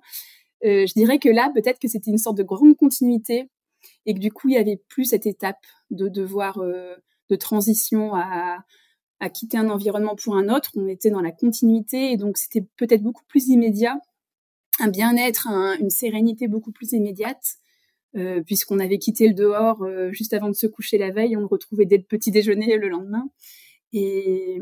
je 0.63 0.93
dirais 0.93 1.19
que 1.19 1.29
là, 1.29 1.51
peut-être 1.53 1.79
que 1.79 1.87
c'était 1.87 2.11
une 2.11 2.17
sorte 2.17 2.37
de 2.37 2.43
grande 2.43 2.75
continuité 2.75 3.49
et 4.05 4.13
que 4.13 4.19
du 4.19 4.31
coup 4.31 4.49
il 4.49 4.55
y 4.55 4.57
avait 4.57 4.81
plus 4.87 5.05
cette 5.05 5.25
étape 5.25 5.65
de 5.91 6.07
devoir 6.07 6.59
euh, 6.59 6.95
de 7.29 7.35
transition 7.35 8.15
à, 8.15 8.63
à 9.19 9.29
quitter 9.29 9.57
un 9.57 9.69
environnement 9.69 10.15
pour 10.15 10.35
un 10.35 10.49
autre. 10.49 10.71
On 10.75 10.87
était 10.87 11.09
dans 11.11 11.21
la 11.21 11.31
continuité 11.31 12.11
et 12.11 12.17
donc 12.17 12.37
c'était 12.37 12.65
peut-être 12.77 13.03
beaucoup 13.03 13.25
plus 13.27 13.47
immédiat, 13.49 13.99
un 14.79 14.87
bien-être, 14.87 15.47
une 15.79 15.89
sérénité 15.89 16.47
beaucoup 16.47 16.71
plus 16.71 16.93
immédiate. 16.93 17.57
Euh, 18.15 18.41
puisqu'on 18.41 18.79
avait 18.79 18.97
quitté 18.97 19.27
le 19.27 19.35
dehors 19.35 19.83
euh, 19.83 20.11
juste 20.11 20.33
avant 20.33 20.47
de 20.47 20.55
se 20.55 20.65
coucher 20.65 20.97
la 20.97 21.11
veille, 21.11 21.37
on 21.37 21.41
le 21.41 21.45
retrouvait 21.45 21.85
dès 21.85 21.97
le 21.97 22.03
petit 22.03 22.31
déjeuner 22.31 22.75
le 22.75 22.89
lendemain. 22.89 23.29
Et 23.93 24.59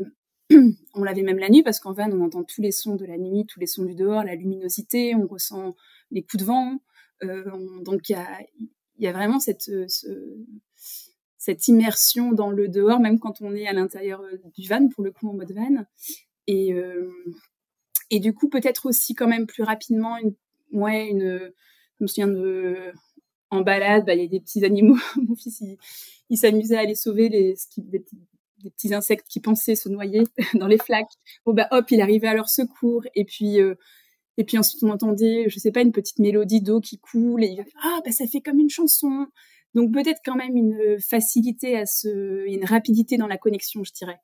on 0.94 1.02
l'avait 1.02 1.22
même 1.22 1.38
la 1.38 1.48
nuit 1.48 1.62
parce 1.62 1.80
qu'en 1.80 1.94
van, 1.94 2.10
on 2.12 2.20
entend 2.20 2.44
tous 2.44 2.60
les 2.60 2.72
sons 2.72 2.94
de 2.94 3.06
la 3.06 3.16
nuit, 3.16 3.46
tous 3.46 3.58
les 3.58 3.66
sons 3.66 3.84
du 3.84 3.94
dehors, 3.94 4.22
la 4.22 4.34
luminosité, 4.34 5.14
on 5.14 5.26
ressent 5.26 5.74
les 6.10 6.22
coups 6.22 6.42
de 6.42 6.44
vent. 6.44 6.78
donc 7.84 8.10
il 8.10 8.12
y 8.12 8.16
a, 8.16 8.26
il 8.98 9.04
y 9.04 9.08
a 9.08 9.12
vraiment 9.12 9.40
cette, 9.40 9.68
euh, 9.68 9.86
cette 11.38 11.68
immersion 11.68 12.32
dans 12.32 12.50
le 12.50 12.68
dehors, 12.68 13.00
même 13.00 13.18
quand 13.18 13.40
on 13.40 13.54
est 13.54 13.66
à 13.66 13.72
l'intérieur 13.72 14.20
euh, 14.20 14.38
du 14.56 14.68
van, 14.68 14.88
pour 14.88 15.04
le 15.04 15.12
coup 15.12 15.28
en 15.28 15.34
mode 15.34 15.52
van. 15.52 15.84
Et, 16.46 16.72
euh, 16.72 17.10
et 18.10 18.20
du 18.20 18.34
coup, 18.34 18.48
peut-être 18.48 18.86
aussi 18.86 19.14
quand 19.14 19.28
même 19.28 19.46
plus 19.46 19.62
rapidement, 19.62 20.16
une, 20.18 20.34
ouais, 20.72 21.08
une, 21.08 21.52
je 21.98 22.04
me 22.04 22.06
souviens 22.06 22.28
de, 22.28 22.92
en 23.50 23.60
balade, 23.60 24.04
bah, 24.04 24.14
il 24.14 24.22
y 24.22 24.24
a 24.24 24.28
des 24.28 24.40
petits 24.40 24.64
animaux. 24.64 24.98
Mon 25.16 25.36
fils, 25.36 25.62
il, 26.28 26.36
s'amusait 26.36 26.76
à 26.76 26.80
aller 26.80 26.94
sauver 26.94 27.28
les, 27.28 27.54
des, 27.76 28.04
petits 28.70 28.92
insectes 28.92 29.26
qui 29.28 29.40
pensaient 29.40 29.76
se 29.76 29.88
noyer 29.88 30.24
dans 30.54 30.66
les 30.66 30.78
flaques. 30.78 31.12
Bon, 31.46 31.52
bah, 31.52 31.68
hop, 31.70 31.88
il 31.90 32.00
arrivait 32.00 32.28
à 32.28 32.34
leur 32.34 32.48
secours. 32.48 33.04
Et 33.14 33.24
puis, 33.24 33.58
et 34.38 34.44
puis 34.44 34.56
ensuite, 34.56 34.82
on 34.84 34.90
entendait, 34.90 35.46
je 35.48 35.58
sais 35.58 35.72
pas, 35.72 35.82
une 35.82 35.90
petite 35.90 36.20
mélodie 36.20 36.62
d'eau 36.62 36.80
qui 36.80 36.98
coule. 36.98 37.42
Et 37.42 37.48
il 37.48 37.64
ah, 37.82 38.00
bah, 38.04 38.12
ça 38.12 38.24
fait 38.26 38.40
comme 38.40 38.60
une 38.60 38.70
chanson. 38.70 39.26
Donc 39.74 39.92
peut-être 39.92 40.20
quand 40.24 40.36
même 40.36 40.56
une 40.56 40.96
facilité 41.00 41.76
à 41.76 41.86
ce, 41.86 42.46
une 42.46 42.64
rapidité 42.64 43.16
dans 43.16 43.26
la 43.26 43.36
connexion, 43.36 43.82
je 43.82 43.92
dirais, 43.92 44.20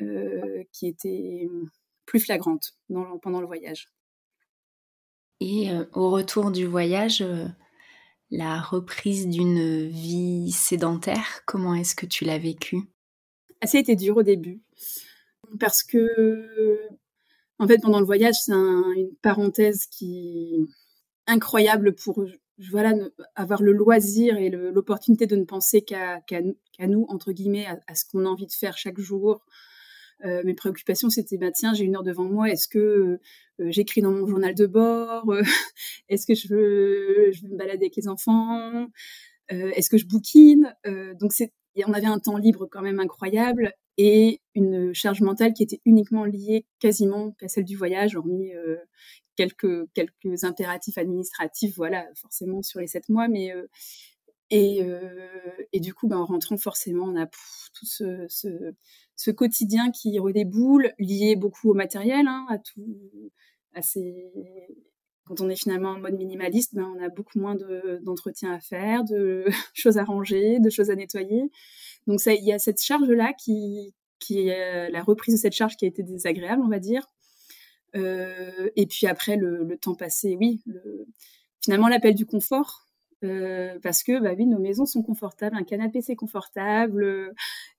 euh, 0.00 0.64
qui 0.72 0.88
était 0.88 1.48
plus 2.06 2.18
flagrante 2.18 2.76
pendant 3.22 3.40
le 3.40 3.46
voyage. 3.46 3.88
Et 5.38 5.70
euh, 5.70 5.84
au 5.94 6.10
retour 6.10 6.50
du 6.50 6.66
voyage, 6.66 7.22
euh, 7.22 7.46
la 8.32 8.60
reprise 8.60 9.28
d'une 9.28 9.86
vie 9.86 10.50
sédentaire, 10.50 11.42
comment 11.46 11.74
est-ce 11.74 11.94
que 11.94 12.06
tu 12.06 12.24
l'as 12.24 12.38
vécue? 12.38 12.80
Ça 13.64 13.78
a 13.78 13.80
été 13.80 13.94
dur 13.94 14.16
au 14.16 14.22
début, 14.24 14.60
parce 15.60 15.84
que 15.84 16.80
en 17.62 17.68
fait, 17.68 17.78
pendant 17.80 18.00
le 18.00 18.06
voyage, 18.06 18.34
c'est 18.44 18.52
une 18.52 19.14
parenthèse 19.22 19.86
qui 19.86 20.66
incroyable 21.28 21.94
pour 21.94 22.24
voilà 22.72 22.92
avoir 23.36 23.62
le 23.62 23.70
loisir 23.70 24.36
et 24.36 24.50
l'opportunité 24.50 25.26
de 25.28 25.36
ne 25.36 25.44
penser 25.44 25.82
qu'à 25.82 26.20
nous 26.80 27.06
entre 27.08 27.30
guillemets, 27.30 27.66
à, 27.86 27.94
ce 27.94 28.04
qu'on 28.04 28.26
a 28.26 28.28
envie 28.28 28.46
de 28.46 28.52
faire 28.52 28.76
chaque 28.76 28.98
jour. 28.98 29.44
Euh, 30.24 30.42
mes 30.44 30.54
préoccupations, 30.54 31.08
c'était 31.08 31.38
bah 31.38 31.52
tiens, 31.52 31.72
j'ai 31.72 31.84
une 31.84 31.94
heure 31.94 32.02
devant 32.02 32.24
moi. 32.24 32.50
Est-ce 32.50 32.66
que 32.66 32.78
euh, 33.60 33.70
j'écris 33.70 34.02
dans 34.02 34.10
mon 34.10 34.26
journal 34.26 34.56
de 34.56 34.66
bord? 34.66 35.32
Est-ce 36.08 36.26
que 36.26 36.34
je 36.34 36.48
veux, 36.48 37.30
je 37.30 37.46
me 37.46 37.56
balader 37.56 37.84
avec 37.84 37.94
les 37.96 38.08
enfants? 38.08 38.88
Euh, 39.52 39.70
Est-ce 39.70 39.88
que 39.88 39.98
je 39.98 40.06
bouquine? 40.06 40.74
Donc 41.20 41.30
on 41.86 41.92
avait 41.92 42.06
un 42.06 42.18
temps 42.18 42.38
libre 42.38 42.66
quand 42.66 42.82
même 42.82 42.98
incroyable 42.98 43.72
et 43.98 44.40
une 44.54 44.94
charge 44.94 45.20
mentale 45.20 45.52
qui 45.52 45.62
était 45.62 45.80
uniquement 45.84 46.24
liée 46.24 46.66
quasiment 46.78 47.34
à 47.42 47.48
celle 47.48 47.64
du 47.64 47.76
voyage, 47.76 48.16
hormis 48.16 48.52
euh, 48.54 48.76
quelques, 49.36 49.90
quelques 49.92 50.44
impératifs 50.44 50.98
administratifs, 50.98 51.76
voilà, 51.76 52.06
forcément 52.14 52.62
sur 52.62 52.80
les 52.80 52.86
sept 52.86 53.08
mois, 53.08 53.28
mais 53.28 53.52
euh, 53.52 53.66
et, 54.50 54.82
euh, 54.82 55.18
et, 55.72 55.80
du 55.80 55.94
coup, 55.94 56.08
ben, 56.08 56.18
en 56.18 56.26
rentrant, 56.26 56.58
forcément, 56.58 57.06
on 57.06 57.16
a 57.16 57.26
tout 57.26 57.86
ce, 57.86 58.26
ce, 58.28 59.30
quotidien 59.30 59.90
qui 59.90 60.18
redéboule, 60.18 60.92
lié 60.98 61.36
beaucoup 61.36 61.70
au 61.70 61.74
matériel, 61.74 62.26
hein, 62.28 62.46
à 62.50 62.58
tout, 62.58 63.32
à 63.74 63.80
ces... 63.80 64.30
Quand 65.24 65.40
on 65.40 65.48
est 65.48 65.56
finalement 65.56 65.90
en 65.90 66.00
mode 66.00 66.14
minimaliste, 66.14 66.74
ben, 66.74 66.92
on 66.96 67.02
a 67.02 67.08
beaucoup 67.08 67.38
moins 67.38 67.56
d'entretien 68.02 68.52
à 68.52 68.60
faire, 68.60 69.04
de 69.04 69.44
choses 69.74 69.98
à 69.98 70.04
ranger, 70.04 70.58
de 70.58 70.70
choses 70.70 70.90
à 70.90 70.96
nettoyer. 70.96 71.50
Donc 72.06 72.20
il 72.26 72.44
y 72.44 72.52
a 72.52 72.58
cette 72.58 72.82
charge-là 72.82 73.32
qui, 73.32 73.94
qui 74.18 74.48
est 74.48 74.90
la 74.90 75.02
reprise 75.02 75.34
de 75.34 75.40
cette 75.40 75.52
charge 75.52 75.76
qui 75.76 75.84
a 75.84 75.88
été 75.88 76.02
désagréable, 76.02 76.62
on 76.64 76.68
va 76.68 76.80
dire. 76.80 77.06
Euh, 77.94 78.70
et 78.76 78.86
puis 78.86 79.06
après, 79.06 79.36
le, 79.36 79.76
temps 79.80 79.94
passé, 79.94 80.36
oui, 80.38 80.62
finalement 81.60 81.88
l'appel 81.88 82.14
du 82.14 82.26
confort, 82.26 82.88
euh, 83.24 83.78
parce 83.82 84.02
que 84.02 84.20
bah 84.20 84.34
oui, 84.36 84.46
nos 84.46 84.58
maisons 84.58 84.86
sont 84.86 85.02
confortables, 85.02 85.56
un 85.56 85.64
canapé 85.64 86.00
c'est 86.02 86.16
confortable, 86.16 87.34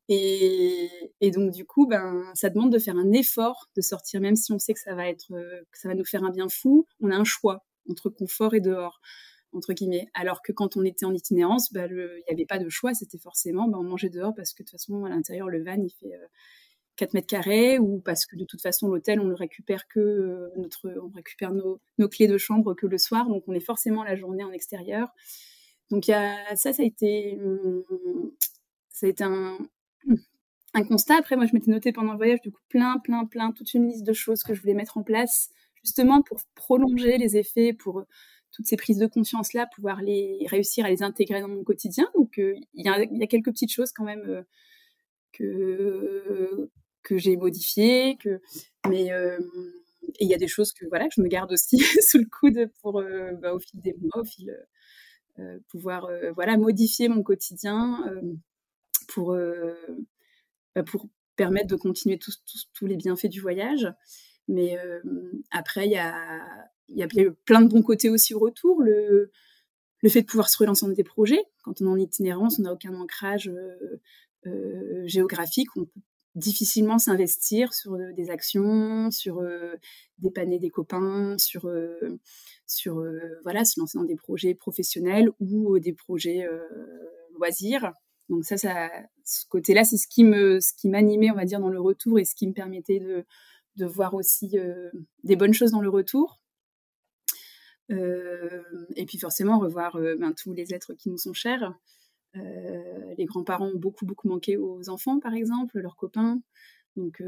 et, 0.10 0.90
et, 1.22 1.32
donc 1.32 1.52
du 1.52 1.66
coup, 1.66 1.88
ben 1.88 2.24
ça 2.34 2.50
demande 2.50 2.72
de 2.72 2.80
faire 2.80 2.98
un 2.98 3.12
effort 3.14 3.70
de 3.76 3.82
sortir, 3.82 4.22
même 4.22 4.36
si 4.36 4.52
on 4.52 4.60
sait 4.60 4.74
que 4.74 4.80
ça 4.80 4.96
va 4.96 5.08
être, 5.08 5.28
que 5.30 5.80
ça 5.80 5.88
va 5.90 5.96
nous 5.96 6.06
faire 6.06 6.24
un 6.24 6.32
bien 6.32 6.48
fou. 6.50 6.86
On 7.02 7.10
a 7.12 7.16
un 7.16 7.24
choix 7.24 7.66
entre 7.90 8.10
confort 8.10 8.54
et 8.54 8.62
dehors 8.62 9.00
entre 9.54 9.74
guillemets. 9.74 10.08
Alors 10.14 10.42
que 10.42 10.52
quand 10.52 10.78
on 10.78 10.84
était 10.84 11.06
en 11.06 11.14
itinérance, 11.14 11.72
bah, 11.72 11.86
il 11.88 12.24
n'y 12.28 12.34
avait 12.34 12.46
pas 12.46 12.60
de 12.60 12.70
choix, 12.70 12.94
c'était 12.94 13.20
forcément 13.20 13.68
bah, 13.68 13.78
on 13.80 13.84
mangeait 13.84 14.10
dehors 14.10 14.34
parce 14.36 14.54
que 14.54 14.64
de 14.64 14.68
toute 14.68 14.80
façon 14.80 15.06
à 15.06 15.10
l'intérieur 15.10 15.50
le 15.50 15.64
van 15.64 15.82
il 15.82 15.92
fait 15.92 16.14
4 16.96 17.10
euh, 17.10 17.12
mètres 17.14 17.28
carrés 17.28 17.80
ou 17.80 18.00
parce 18.00 18.26
que 18.26 18.36
de 18.36 18.46
toute 18.46 18.62
façon 18.62 18.88
l'hôtel 18.88 19.20
on 19.20 19.28
le 19.28 19.36
récupère 19.36 19.88
que 19.88 20.00
euh, 20.00 20.50
notre 20.58 20.90
on 21.02 21.10
récupère 21.16 21.52
nos, 21.54 21.80
clés 22.10 22.28
de 22.28 22.38
chambre 22.38 22.74
que 22.74 22.88
le 22.88 22.98
soir 22.98 23.28
donc 23.28 23.44
on 23.48 23.54
est 23.54 23.60
forcément 23.60 24.04
la 24.04 24.16
journée 24.16 24.44
en 24.44 24.52
extérieur. 24.52 25.10
Donc 25.92 26.06
ça 26.06 26.56
ça 26.56 26.70
a 26.70 26.84
été 26.84 27.38
ça 28.90 29.08
a 29.08 29.10
été 29.10 29.24
un, 29.24 29.58
un 30.74 30.84
constat. 30.84 31.16
Après 31.18 31.36
moi 31.36 31.46
je 31.46 31.54
m'étais 31.54 31.72
noté 31.72 31.92
pendant 31.92 32.12
le 32.12 32.18
voyage 32.18 32.42
du 32.42 32.52
coup 32.52 32.62
plein 32.70 32.98
plein 33.00 33.26
plein 33.26 33.52
toute 33.52 33.74
une 33.74 33.88
liste 33.90 34.04
de 34.04 34.14
choses 34.14 34.44
que 34.44 34.54
je 34.54 34.62
voulais 34.62 34.74
mettre 34.74 34.98
en 34.98 35.04
place 35.04 35.50
justement 35.84 36.22
pour 36.22 36.40
prolonger 36.56 37.18
les 37.18 37.38
effets 37.38 37.74
pour 37.74 38.06
toutes 38.54 38.68
ces 38.68 38.78
prises 38.78 39.00
de 39.00 39.08
conscience-là, 39.08 39.68
pouvoir 39.76 40.02
les 40.02 40.46
réussir 40.48 40.86
à 40.86 40.90
les 40.90 41.04
intégrer 41.04 41.42
dans 41.42 41.50
mon 41.50 41.64
quotidien. 41.64 42.08
Donc, 42.16 42.38
euh, 42.40 42.56
il 42.76 42.86
y, 42.86 42.90
a, 42.90 43.28
quelques 43.28 43.52
petites 43.52 43.72
choses 43.72 43.92
quand 43.92 44.06
même 44.06 44.24
euh, 44.28 44.44
que, 45.34 46.70
que 47.04 47.18
j'ai 47.18 47.36
modifiées, 47.38 48.18
que, 48.18 48.42
mais 48.90 49.12
euh, 49.12 49.38
il 50.20 50.28
y 50.28 50.34
a 50.34 50.38
des 50.38 50.48
choses 50.48 50.74
que 50.74 50.86
voilà 50.88 51.08
que 51.08 51.14
je 51.16 51.22
me 51.22 51.28
garde 51.28 51.52
aussi 51.52 51.78
sous 52.08 52.18
le 52.18 52.26
coude 52.26 52.70
pour 52.82 53.04
bah, 53.42 53.54
au 53.54 53.60
fil 53.60 53.82
des 53.82 53.96
mois, 54.02 54.22
au 54.22 54.26
fil 54.26 54.56
pouvoir 55.70 56.10
voilà 56.36 56.58
modifier 56.58 57.08
mon 57.08 57.24
quotidien 57.24 58.04
pour 59.08 59.36
bah, 60.76 60.84
pour 60.84 61.08
permettre 61.36 61.68
de 61.68 61.76
continuer 61.76 62.20
tous, 62.20 62.44
tous 62.74 62.86
les 62.86 62.96
bienfaits 62.96 63.28
du 63.28 63.42
voyage. 63.42 63.92
Mais 64.48 64.78
après, 65.52 65.86
il 65.88 65.92
y 65.92 65.98
a 65.98 66.14
y 66.90 67.04
a 67.04 67.08
plein 67.46 67.62
de 67.62 67.68
bons 67.68 67.82
côtés 67.82 68.10
aussi 68.10 68.34
au 68.34 68.40
retour. 68.40 68.82
Le, 68.82 69.32
le 70.04 70.10
fait 70.10 70.22
de 70.22 70.28
pouvoir 70.28 70.50
se 70.50 70.58
relancer 70.58 70.86
dans 70.86 70.92
des 70.92 71.04
projets. 71.04 71.44
Quand 71.64 71.82
on 71.82 71.86
est 71.86 71.90
en 71.90 71.98
itinérance, 71.98 72.60
on 72.60 72.64
n'a 72.64 72.74
aucun 72.74 72.94
ancrage 72.94 73.48
euh, 73.48 74.02
euh, 74.46 75.08
géographique. 75.08 75.70
Difficilement 76.36 76.98
s'investir 76.98 77.74
sur 77.74 77.98
des 78.16 78.30
actions, 78.30 79.12
sur 79.12 79.44
dépanner 80.18 80.60
des 80.60 80.70
copains, 80.70 81.38
sur, 81.38 81.70
sur 82.66 83.04
voilà, 83.44 83.66
se 83.66 83.80
lancer 83.80 83.98
dans 83.98 84.04
des 84.04 84.16
projets 84.16 84.56
professionnels 84.56 85.30
ou 85.40 85.78
des 85.80 85.94
projets 85.94 86.48
loisirs. 87.36 87.94
Donc 88.30 88.46
ça, 88.46 88.58
ça 88.58 88.90
ce 89.24 89.46
côté-là, 89.48 89.84
c'est 89.84 89.98
ce 89.98 90.08
qui 90.08 90.24
me, 90.24 90.60
ce 90.60 90.74
qui 90.74 90.90
m'animait, 90.90 91.30
on 91.30 91.36
va 91.36 91.46
dire, 91.46 91.60
dans 91.60 91.70
le 91.70 91.80
retour 91.80 92.20
et 92.20 92.26
ce 92.26 92.36
qui 92.36 92.48
me 92.48 92.54
permettait 92.54 93.00
de, 93.00 93.26
de 93.76 93.86
voir 93.86 94.14
aussi 94.14 94.56
des 95.24 95.36
bonnes 95.36 95.54
choses 95.54 95.72
dans 95.72 95.82
le 95.82 95.90
retour. 95.90 96.40
Et 97.90 99.06
puis 99.06 99.20
forcément 99.20 99.60
revoir 99.60 99.98
ben, 99.98 100.34
tous 100.34 100.54
les 100.54 100.74
êtres 100.74 100.94
qui 100.94 101.10
nous 101.10 101.18
sont 101.18 101.34
chers. 101.34 101.74
Euh, 102.36 103.14
les 103.18 103.26
grands-parents 103.26 103.70
ont 103.70 103.78
beaucoup 103.78 104.06
beaucoup 104.06 104.28
manqué 104.28 104.58
aux 104.58 104.90
enfants, 104.90 105.20
par 105.20 105.34
exemple, 105.34 105.80
leurs 105.80 105.96
copains. 105.96 106.40
Donc, 106.96 107.22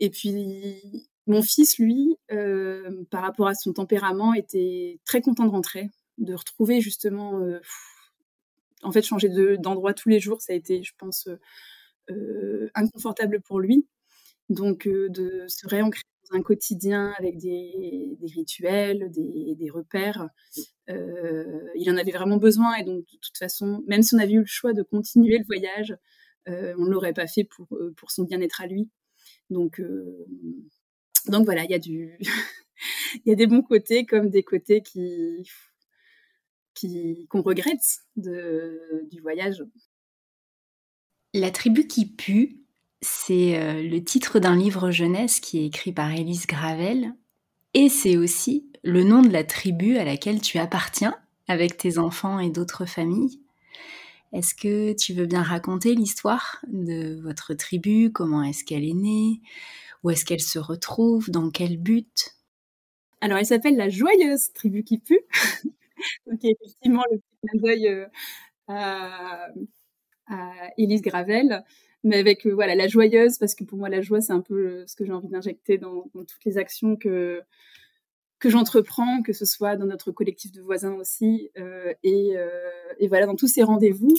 et 0.00 0.10
puis 0.10 1.08
mon 1.26 1.42
fils, 1.42 1.78
lui, 1.78 2.16
par 3.10 3.22
rapport 3.22 3.48
à 3.48 3.54
son 3.54 3.72
tempérament, 3.72 4.34
était 4.34 5.00
très 5.04 5.20
content 5.20 5.44
de 5.44 5.50
rentrer, 5.50 5.90
de 6.18 6.34
retrouver 6.34 6.80
justement 6.80 7.40
en 8.82 8.92
fait, 8.92 9.02
changer 9.02 9.28
d'endroit 9.58 9.94
tous 9.94 10.08
les 10.08 10.20
jours, 10.20 10.40
ça 10.42 10.52
a 10.52 10.56
été, 10.56 10.82
je 10.82 10.92
pense, 10.98 11.28
inconfortable 12.74 13.40
pour 13.40 13.60
lui. 13.60 13.86
Donc, 14.50 14.86
de 14.88 15.46
se 15.48 15.66
réancrer 15.66 16.02
un 16.30 16.42
quotidien 16.42 17.14
avec 17.18 17.38
des, 17.38 18.16
rituels, 18.34 19.10
des, 19.10 19.70
repères, 19.70 20.28
il 20.88 21.90
en 21.90 21.96
avait 21.96 22.12
vraiment 22.12 22.36
besoin. 22.38 22.74
Et 22.76 22.84
donc, 22.84 23.04
de 23.12 23.18
toute 23.20 23.38
façon, 23.38 23.82
même 23.86 24.02
si 24.02 24.14
on 24.14 24.18
avait 24.18 24.32
eu 24.32 24.40
le 24.40 24.46
choix 24.46 24.72
de 24.72 24.82
continuer 24.82 25.38
le 25.38 25.44
voyage, 25.44 25.96
on 26.46 26.84
ne 26.84 26.90
l'aurait 26.90 27.12
pas 27.12 27.26
fait 27.26 27.44
pour, 27.44 27.68
pour 27.96 28.10
son 28.10 28.24
bien-être 28.24 28.60
à 28.60 28.66
lui. 28.66 28.90
Donc, 29.50 29.80
voilà, 31.26 31.64
il 31.68 32.18
y 33.26 33.32
a 33.32 33.34
des 33.34 33.46
bons 33.46 33.62
côtés 33.62 34.06
comme 34.06 34.30
des 34.30 34.42
côtés 34.42 34.82
qu'on 37.28 37.42
regrette 37.42 38.00
du 38.16 39.20
voyage. 39.20 39.62
La 41.32 41.50
tribu 41.50 41.86
qui 41.86 42.06
pue, 42.06 42.63
c'est 43.04 43.58
euh, 43.58 43.82
le 43.82 44.02
titre 44.02 44.38
d'un 44.38 44.56
livre 44.56 44.90
jeunesse 44.90 45.38
qui 45.38 45.58
est 45.58 45.66
écrit 45.66 45.92
par 45.92 46.10
Élise 46.12 46.46
Gravel, 46.46 47.14
et 47.74 47.88
c'est 47.88 48.16
aussi 48.16 48.66
le 48.82 49.04
nom 49.04 49.22
de 49.22 49.30
la 49.30 49.44
tribu 49.44 49.98
à 49.98 50.04
laquelle 50.04 50.40
tu 50.40 50.58
appartiens 50.58 51.14
avec 51.46 51.76
tes 51.76 51.98
enfants 51.98 52.38
et 52.38 52.50
d'autres 52.50 52.86
familles. 52.86 53.40
Est-ce 54.32 54.54
que 54.54 54.94
tu 54.94 55.12
veux 55.12 55.26
bien 55.26 55.42
raconter 55.42 55.94
l'histoire 55.94 56.64
de 56.66 57.20
votre 57.20 57.54
tribu? 57.54 58.10
Comment 58.10 58.42
est-ce 58.42 58.64
qu'elle 58.64 58.84
est 58.84 58.94
née? 58.94 59.40
Où 60.02 60.10
est-ce 60.10 60.24
qu'elle 60.24 60.40
se 60.40 60.58
retrouve? 60.58 61.30
Dans 61.30 61.50
quel 61.50 61.76
but? 61.76 62.34
Alors, 63.20 63.38
elle 63.38 63.46
s'appelle 63.46 63.76
la 63.76 63.88
joyeuse 63.88 64.52
tribu 64.52 64.82
qui 64.82 64.98
pue. 64.98 65.20
Donc, 66.26 66.40
effectivement, 66.42 67.02
le 67.10 67.18
petit 67.18 67.48
clin 67.48 67.60
d'œil 67.60 67.88
euh, 67.88 68.06
à, 68.68 69.48
à 70.26 70.52
Élise 70.78 71.02
Gravel 71.02 71.64
mais 72.04 72.18
avec 72.18 72.46
euh, 72.46 72.54
voilà 72.54 72.74
la 72.74 72.86
joyeuse 72.86 73.38
parce 73.38 73.54
que 73.54 73.64
pour 73.64 73.78
moi 73.78 73.88
la 73.88 74.02
joie 74.02 74.20
c'est 74.20 74.32
un 74.32 74.42
peu 74.42 74.66
euh, 74.66 74.86
ce 74.86 74.94
que 74.94 75.04
j'ai 75.04 75.12
envie 75.12 75.28
d'injecter 75.28 75.78
dans, 75.78 76.04
toutes 76.14 76.44
les 76.44 76.58
actions 76.58 76.96
que 76.96 77.40
que 78.40 78.50
j'entreprends, 78.50 79.22
que 79.22 79.32
ce 79.32 79.46
soit 79.46 79.76
dans 79.76 79.86
notre 79.86 80.12
collectif 80.12 80.52
de 80.52 80.60
voisins 80.60 80.92
aussi, 80.94 81.50
euh, 81.56 81.94
et, 82.02 82.34
et, 82.98 83.08
voilà 83.08 83.24
dans 83.24 83.36
tous 83.36 83.46
ces 83.46 83.62
rendez-vous, 83.62 84.14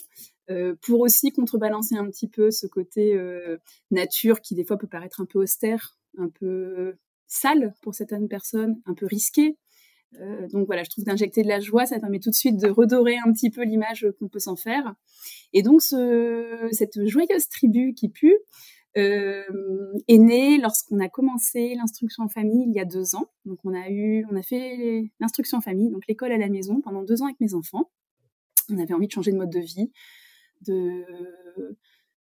pour 0.81 1.01
aussi 1.01 1.31
contrebalancer 1.31 1.95
un 1.95 2.09
petit 2.09 2.27
peu 2.27 2.49
ce 2.49 2.65
côté 2.65 3.15
nature 3.91 4.41
qui 4.41 4.55
des 4.55 4.63
fois 4.63 4.77
peut 4.77 4.87
paraître 4.87 5.21
un 5.21 5.25
peu 5.25 5.37
austère, 5.37 5.99
un 6.17 6.29
peu 6.29 6.95
sale 7.27 7.75
pour 7.83 7.93
certaines 7.93 8.27
personnes, 8.27 8.81
un 8.87 8.95
peu 8.95 9.05
risqué, 9.05 9.57
euh, 10.19 10.47
donc 10.47 10.65
voilà, 10.67 10.83
je 10.83 10.89
trouve 10.89 11.03
d'injecter 11.03 11.43
de 11.43 11.47
la 11.47 11.59
joie, 11.59 11.85
ça 11.85 11.99
permet 11.99 12.19
tout 12.19 12.29
de 12.29 12.35
suite 12.35 12.57
de 12.57 12.69
redorer 12.69 13.17
un 13.17 13.31
petit 13.31 13.49
peu 13.49 13.63
l'image 13.63 14.07
qu'on 14.19 14.27
peut 14.27 14.39
s'en 14.39 14.55
faire. 14.55 14.95
Et 15.53 15.61
donc 15.61 15.81
cette 15.81 17.05
joyeuse 17.05 17.47
tribu 17.49 17.93
qui 17.93 18.09
pue 18.09 18.37
euh, 18.97 19.43
est 20.07 20.17
née 20.17 20.57
lorsqu'on 20.57 20.99
a 21.01 21.09
commencé 21.09 21.75
l'instruction 21.75 22.23
en 22.23 22.29
famille 22.29 22.65
il 22.65 22.73
y 22.73 22.79
a 22.79 22.85
deux 22.85 23.15
ans. 23.15 23.27
Donc 23.43 23.59
on 23.65 23.73
a 23.73 23.89
eu, 23.89 24.25
on 24.31 24.35
a 24.37 24.41
fait 24.41 25.11
l'instruction 25.19 25.57
en 25.57 25.61
famille, 25.61 25.89
donc 25.89 26.07
l'école 26.07 26.31
à 26.31 26.37
la 26.37 26.47
maison 26.47 26.81
pendant 26.81 27.03
deux 27.03 27.21
ans 27.21 27.25
avec 27.25 27.39
mes 27.41 27.53
enfants. 27.53 27.89
On 28.69 28.79
avait 28.79 28.93
envie 28.93 29.07
de 29.07 29.11
changer 29.11 29.31
de 29.31 29.37
mode 29.37 29.51
de 29.51 29.59
vie, 29.59 29.91
de 30.61 31.03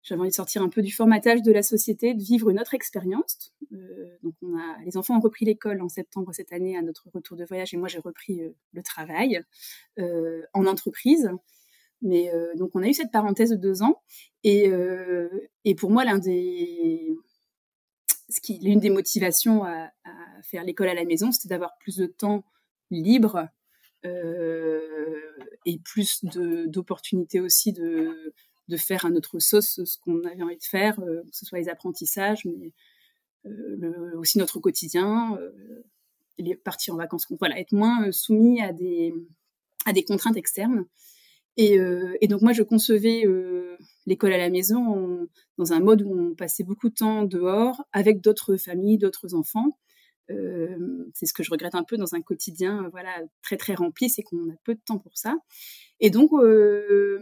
j'avais 0.04 0.20
envie 0.20 0.30
de 0.30 0.34
sortir 0.34 0.62
un 0.62 0.68
peu 0.68 0.82
du 0.82 0.92
formatage 0.92 1.42
de 1.42 1.50
la 1.50 1.62
société, 1.62 2.12
de 2.12 2.22
vivre 2.22 2.50
une 2.50 2.60
autre 2.60 2.74
expérience. 2.74 3.54
Euh, 3.72 4.16
donc 4.22 4.34
on 4.42 4.56
a, 4.56 4.76
les 4.84 4.98
enfants 4.98 5.16
ont 5.16 5.20
repris 5.20 5.46
l'école 5.46 5.80
en 5.80 5.88
septembre 5.88 6.30
cette 6.34 6.52
année 6.52 6.76
à 6.76 6.82
notre 6.82 7.08
retour 7.12 7.38
de 7.38 7.44
voyage 7.44 7.72
et 7.72 7.78
moi 7.78 7.88
j'ai 7.88 7.98
repris 7.98 8.42
euh, 8.42 8.50
le 8.74 8.82
travail 8.82 9.42
euh, 9.98 10.42
en 10.52 10.66
entreprise. 10.66 11.30
Mais 12.02 12.30
donc 12.56 12.72
on 12.74 12.82
a 12.82 12.88
eu 12.88 12.92
cette 12.92 13.10
parenthèse 13.10 13.48
de 13.48 13.56
deux 13.56 13.82
ans 13.82 14.02
et, 14.42 14.70
et 15.64 15.74
pour 15.74 15.90
moi 15.90 16.04
l'un 16.04 16.18
des 16.18 17.16
l'une 18.60 18.80
des 18.80 18.90
motivations 18.90 19.64
à, 19.64 19.90
à 20.04 20.42
faire 20.42 20.64
l'école 20.64 20.88
à 20.88 20.94
la 20.94 21.06
maison, 21.06 21.32
c'était 21.32 21.48
d'avoir 21.48 21.78
plus 21.78 21.96
de 21.96 22.04
temps 22.04 22.44
libre 22.90 23.48
et 24.04 25.78
plus 25.82 26.22
d'opportunités 26.24 27.40
aussi 27.40 27.72
de 27.72 28.34
de 28.68 28.76
faire 28.76 29.04
à 29.04 29.10
notre 29.10 29.38
sauce 29.38 29.80
ce 29.84 29.98
qu'on 29.98 30.22
avait 30.24 30.42
envie 30.42 30.56
de 30.56 30.64
faire, 30.64 30.98
euh, 31.00 31.22
que 31.22 31.36
ce 31.36 31.44
soit 31.44 31.58
les 31.58 31.68
apprentissages, 31.68 32.44
mais 32.44 32.72
euh, 33.46 34.16
aussi 34.16 34.38
notre 34.38 34.58
quotidien, 34.58 35.36
euh, 35.38 35.82
les 36.38 36.56
parties 36.56 36.90
en 36.90 36.96
vacances, 36.96 37.26
voilà, 37.38 37.58
être 37.60 37.72
moins 37.72 38.10
soumis 38.10 38.62
à 38.62 38.72
des, 38.72 39.14
à 39.84 39.92
des 39.92 40.02
contraintes 40.02 40.36
externes. 40.36 40.86
Et, 41.56 41.78
donc 42.26 42.42
moi, 42.42 42.52
je 42.52 42.64
concevais 42.64 43.22
l'école 44.06 44.32
à 44.32 44.38
la 44.38 44.50
maison 44.50 45.28
dans 45.56 45.72
un 45.72 45.78
mode 45.78 46.02
où 46.02 46.12
on 46.12 46.34
passait 46.34 46.64
beaucoup 46.64 46.88
de 46.88 46.94
temps 46.94 47.22
dehors 47.22 47.84
avec 47.92 48.20
d'autres 48.20 48.56
familles, 48.56 48.98
d'autres 48.98 49.36
enfants. 49.36 49.78
c'est 50.26 51.26
ce 51.26 51.32
que 51.32 51.44
je 51.44 51.52
regrette 51.52 51.76
un 51.76 51.84
peu 51.84 51.96
dans 51.96 52.16
un 52.16 52.22
quotidien 52.22 52.88
voilà 52.90 53.22
très 53.40 53.56
très 53.56 53.74
rempli, 53.74 54.10
c'est 54.10 54.24
qu'on 54.24 54.50
a 54.50 54.56
peu 54.64 54.74
de 54.74 54.80
temps 54.84 54.98
pour 54.98 55.16
ça. 55.16 55.36
Et 56.00 56.10
donc, 56.10 56.32
euh, 56.32 57.20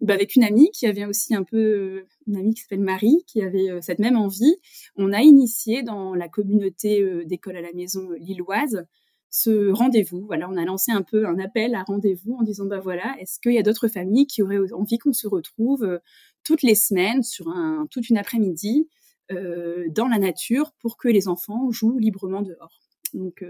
bah 0.00 0.14
avec 0.14 0.36
une 0.36 0.44
amie 0.44 0.70
qui 0.72 0.86
avait 0.86 1.06
aussi 1.06 1.34
un 1.34 1.42
peu, 1.42 2.04
une 2.26 2.36
amie 2.36 2.54
qui 2.54 2.62
s'appelle 2.62 2.80
Marie, 2.80 3.24
qui 3.26 3.42
avait 3.42 3.70
euh, 3.70 3.80
cette 3.80 3.98
même 3.98 4.16
envie, 4.16 4.56
on 4.96 5.12
a 5.12 5.22
initié 5.22 5.82
dans 5.82 6.14
la 6.14 6.28
communauté 6.28 7.02
euh, 7.02 7.24
d'école 7.24 7.56
à 7.56 7.62
la 7.62 7.72
maison 7.72 8.10
lilloise 8.18 8.86
ce 9.30 9.70
rendez-vous. 9.70 10.26
Voilà, 10.26 10.48
on 10.50 10.56
a 10.56 10.64
lancé 10.64 10.92
un 10.92 11.02
peu 11.02 11.26
un 11.26 11.38
appel 11.38 11.74
à 11.74 11.82
rendez-vous 11.84 12.34
en 12.34 12.42
disant, 12.42 12.66
bah 12.66 12.80
voilà, 12.80 13.16
est-ce 13.20 13.38
qu'il 13.40 13.52
y 13.52 13.58
a 13.58 13.62
d'autres 13.62 13.88
familles 13.88 14.26
qui 14.26 14.42
auraient 14.42 14.72
envie 14.72 14.98
qu'on 14.98 15.12
se 15.12 15.28
retrouve 15.28 16.00
toutes 16.44 16.62
les 16.62 16.74
semaines 16.74 17.22
sur 17.22 17.48
un, 17.48 17.86
toute 17.90 18.10
une 18.10 18.18
après-midi 18.18 18.88
dans 19.30 20.08
la 20.08 20.18
nature 20.18 20.72
pour 20.80 20.96
que 20.96 21.06
les 21.06 21.28
enfants 21.28 21.70
jouent 21.70 21.98
librement 21.98 22.42
dehors. 22.42 22.80
Donc, 23.14 23.44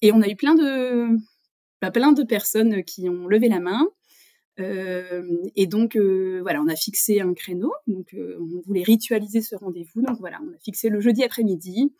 et 0.00 0.12
on 0.12 0.22
a 0.22 0.28
eu 0.28 0.36
plein 0.36 0.54
de 0.54 1.18
plein 1.90 2.12
de 2.12 2.22
personnes 2.22 2.84
qui 2.84 3.08
ont 3.08 3.26
levé 3.26 3.48
la 3.48 3.60
main. 3.60 3.88
Euh, 4.58 5.22
et 5.54 5.66
donc, 5.66 5.96
euh, 5.96 6.40
voilà, 6.42 6.62
on 6.62 6.68
a 6.68 6.76
fixé 6.76 7.20
un 7.20 7.34
créneau. 7.34 7.72
Donc, 7.86 8.14
euh, 8.14 8.38
on 8.40 8.60
voulait 8.66 8.82
ritualiser 8.82 9.42
ce 9.42 9.56
rendez-vous. 9.56 10.02
Donc, 10.02 10.18
voilà, 10.18 10.38
on 10.42 10.54
a 10.54 10.58
fixé 10.58 10.88
le 10.88 11.00
jeudi 11.00 11.24
après-midi. 11.24 11.92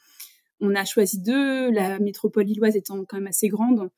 On 0.60 0.74
a 0.74 0.84
choisi 0.84 1.20
deux, 1.20 1.70
la 1.70 1.98
métropole 1.98 2.44
lilloise 2.44 2.76
étant 2.76 3.04
quand 3.04 3.18
même 3.18 3.26
assez 3.26 3.48
grande, 3.48 3.90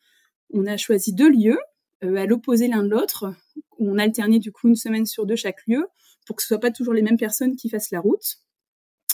on 0.53 0.66
a 0.66 0.77
choisi 0.77 1.12
deux 1.12 1.31
lieux 1.31 1.59
à 2.03 2.27
l'opposé 2.27 2.66
l'un 2.66 2.83
de 2.83 2.88
l'autre. 2.88 3.33
On 3.79 3.96
alternait 3.96 4.40
du 4.40 4.51
coup 4.51 4.66
une 4.66 4.74
semaine 4.74 5.07
sur 5.07 5.24
deux 5.24 5.37
chaque 5.37 5.64
lieu 5.68 5.87
pour 6.27 6.35
que 6.35 6.42
ce 6.42 6.48
soit 6.48 6.59
pas 6.59 6.72
toujours 6.72 6.94
les 6.94 7.03
mêmes 7.03 7.16
personnes 7.16 7.55
qui 7.55 7.68
fassent 7.68 7.92
la 7.92 8.01
route. 8.01 8.38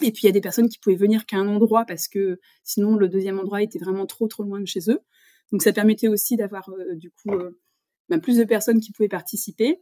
Et 0.02 0.10
puis 0.10 0.22
il 0.22 0.26
y 0.26 0.28
a 0.28 0.32
des 0.32 0.40
personnes 0.40 0.68
qui 0.68 0.78
pouvaient 0.78 0.96
venir 0.96 1.26
qu'à 1.26 1.36
un 1.36 1.46
endroit 1.48 1.84
parce 1.84 2.08
que 2.08 2.40
sinon 2.62 2.96
le 2.96 3.08
deuxième 3.08 3.38
endroit 3.38 3.62
était 3.62 3.78
vraiment 3.78 4.06
trop 4.06 4.26
trop 4.26 4.42
loin 4.42 4.60
de 4.60 4.66
chez 4.66 4.90
eux. 4.90 5.00
Donc 5.54 5.62
ça 5.62 5.72
permettait 5.72 6.08
aussi 6.08 6.34
d'avoir 6.34 6.68
euh, 6.70 6.96
du 6.96 7.12
coup 7.12 7.30
euh, 7.30 7.56
ben, 8.08 8.20
plus 8.20 8.38
de 8.38 8.42
personnes 8.42 8.80
qui 8.80 8.90
pouvaient 8.90 9.08
participer. 9.08 9.80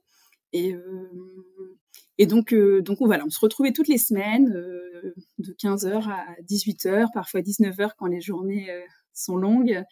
Et, 0.52 0.74
euh, 0.74 2.26
donc, 2.26 2.54
donc 2.54 2.98
voilà, 3.00 3.24
on 3.24 3.30
se 3.30 3.40
retrouvait 3.40 3.72
toutes 3.72 3.88
les 3.88 3.96
semaines 3.96 4.50
de 4.50 5.52
15h 5.54 6.10
à 6.10 6.26
18h, 6.42 7.06
parfois 7.14 7.40
19h 7.40 7.92
quand 7.96 8.06
les 8.06 8.20
journées 8.20 8.68
sont 9.14 9.36
longues. 9.36 9.82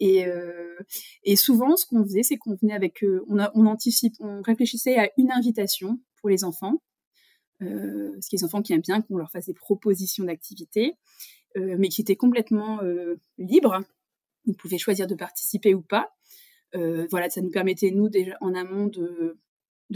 et, 0.00 0.26
souvent, 1.36 1.76
ce 1.76 1.86
qu'on 1.86 2.02
faisait, 2.02 2.24
c'est 2.24 2.36
qu'on 2.36 2.56
venait 2.56 2.74
avec, 2.74 3.02
on, 3.28 3.66
anticipe, 3.66 4.14
on 4.18 4.42
réfléchissait 4.42 4.98
à 4.98 5.08
une 5.16 5.30
invitation 5.30 6.00
pour 6.20 6.28
les 6.28 6.44
enfants, 6.44 6.82
parce 7.60 7.70
a 7.70 8.36
des 8.36 8.44
enfants 8.44 8.60
qui 8.60 8.74
aiment 8.74 8.82
bien 8.82 9.00
qu'on 9.00 9.16
leur 9.16 9.30
fasse 9.30 9.46
des 9.46 9.54
propositions 9.54 10.24
d'activités. 10.24 10.98
Euh, 11.56 11.76
mais 11.78 11.88
qui 11.88 12.00
était 12.00 12.16
complètement 12.16 12.82
euh, 12.82 13.16
libre. 13.38 13.82
Ils 14.46 14.54
pouvaient 14.54 14.78
choisir 14.78 15.06
de 15.06 15.14
participer 15.14 15.74
ou 15.74 15.82
pas. 15.82 16.14
Euh, 16.74 17.06
voilà, 17.10 17.28
ça 17.30 17.40
nous 17.40 17.50
permettait, 17.50 17.90
nous, 17.90 18.08
déjà 18.08 18.36
en 18.40 18.54
amont, 18.54 18.86
de, 18.86 19.36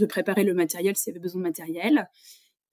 préparer 0.07 0.43
le 0.43 0.53
matériel 0.53 0.95
s'il 0.95 1.11
y 1.11 1.15
avait 1.15 1.21
besoin 1.21 1.41
de 1.41 1.47
matériel. 1.47 2.09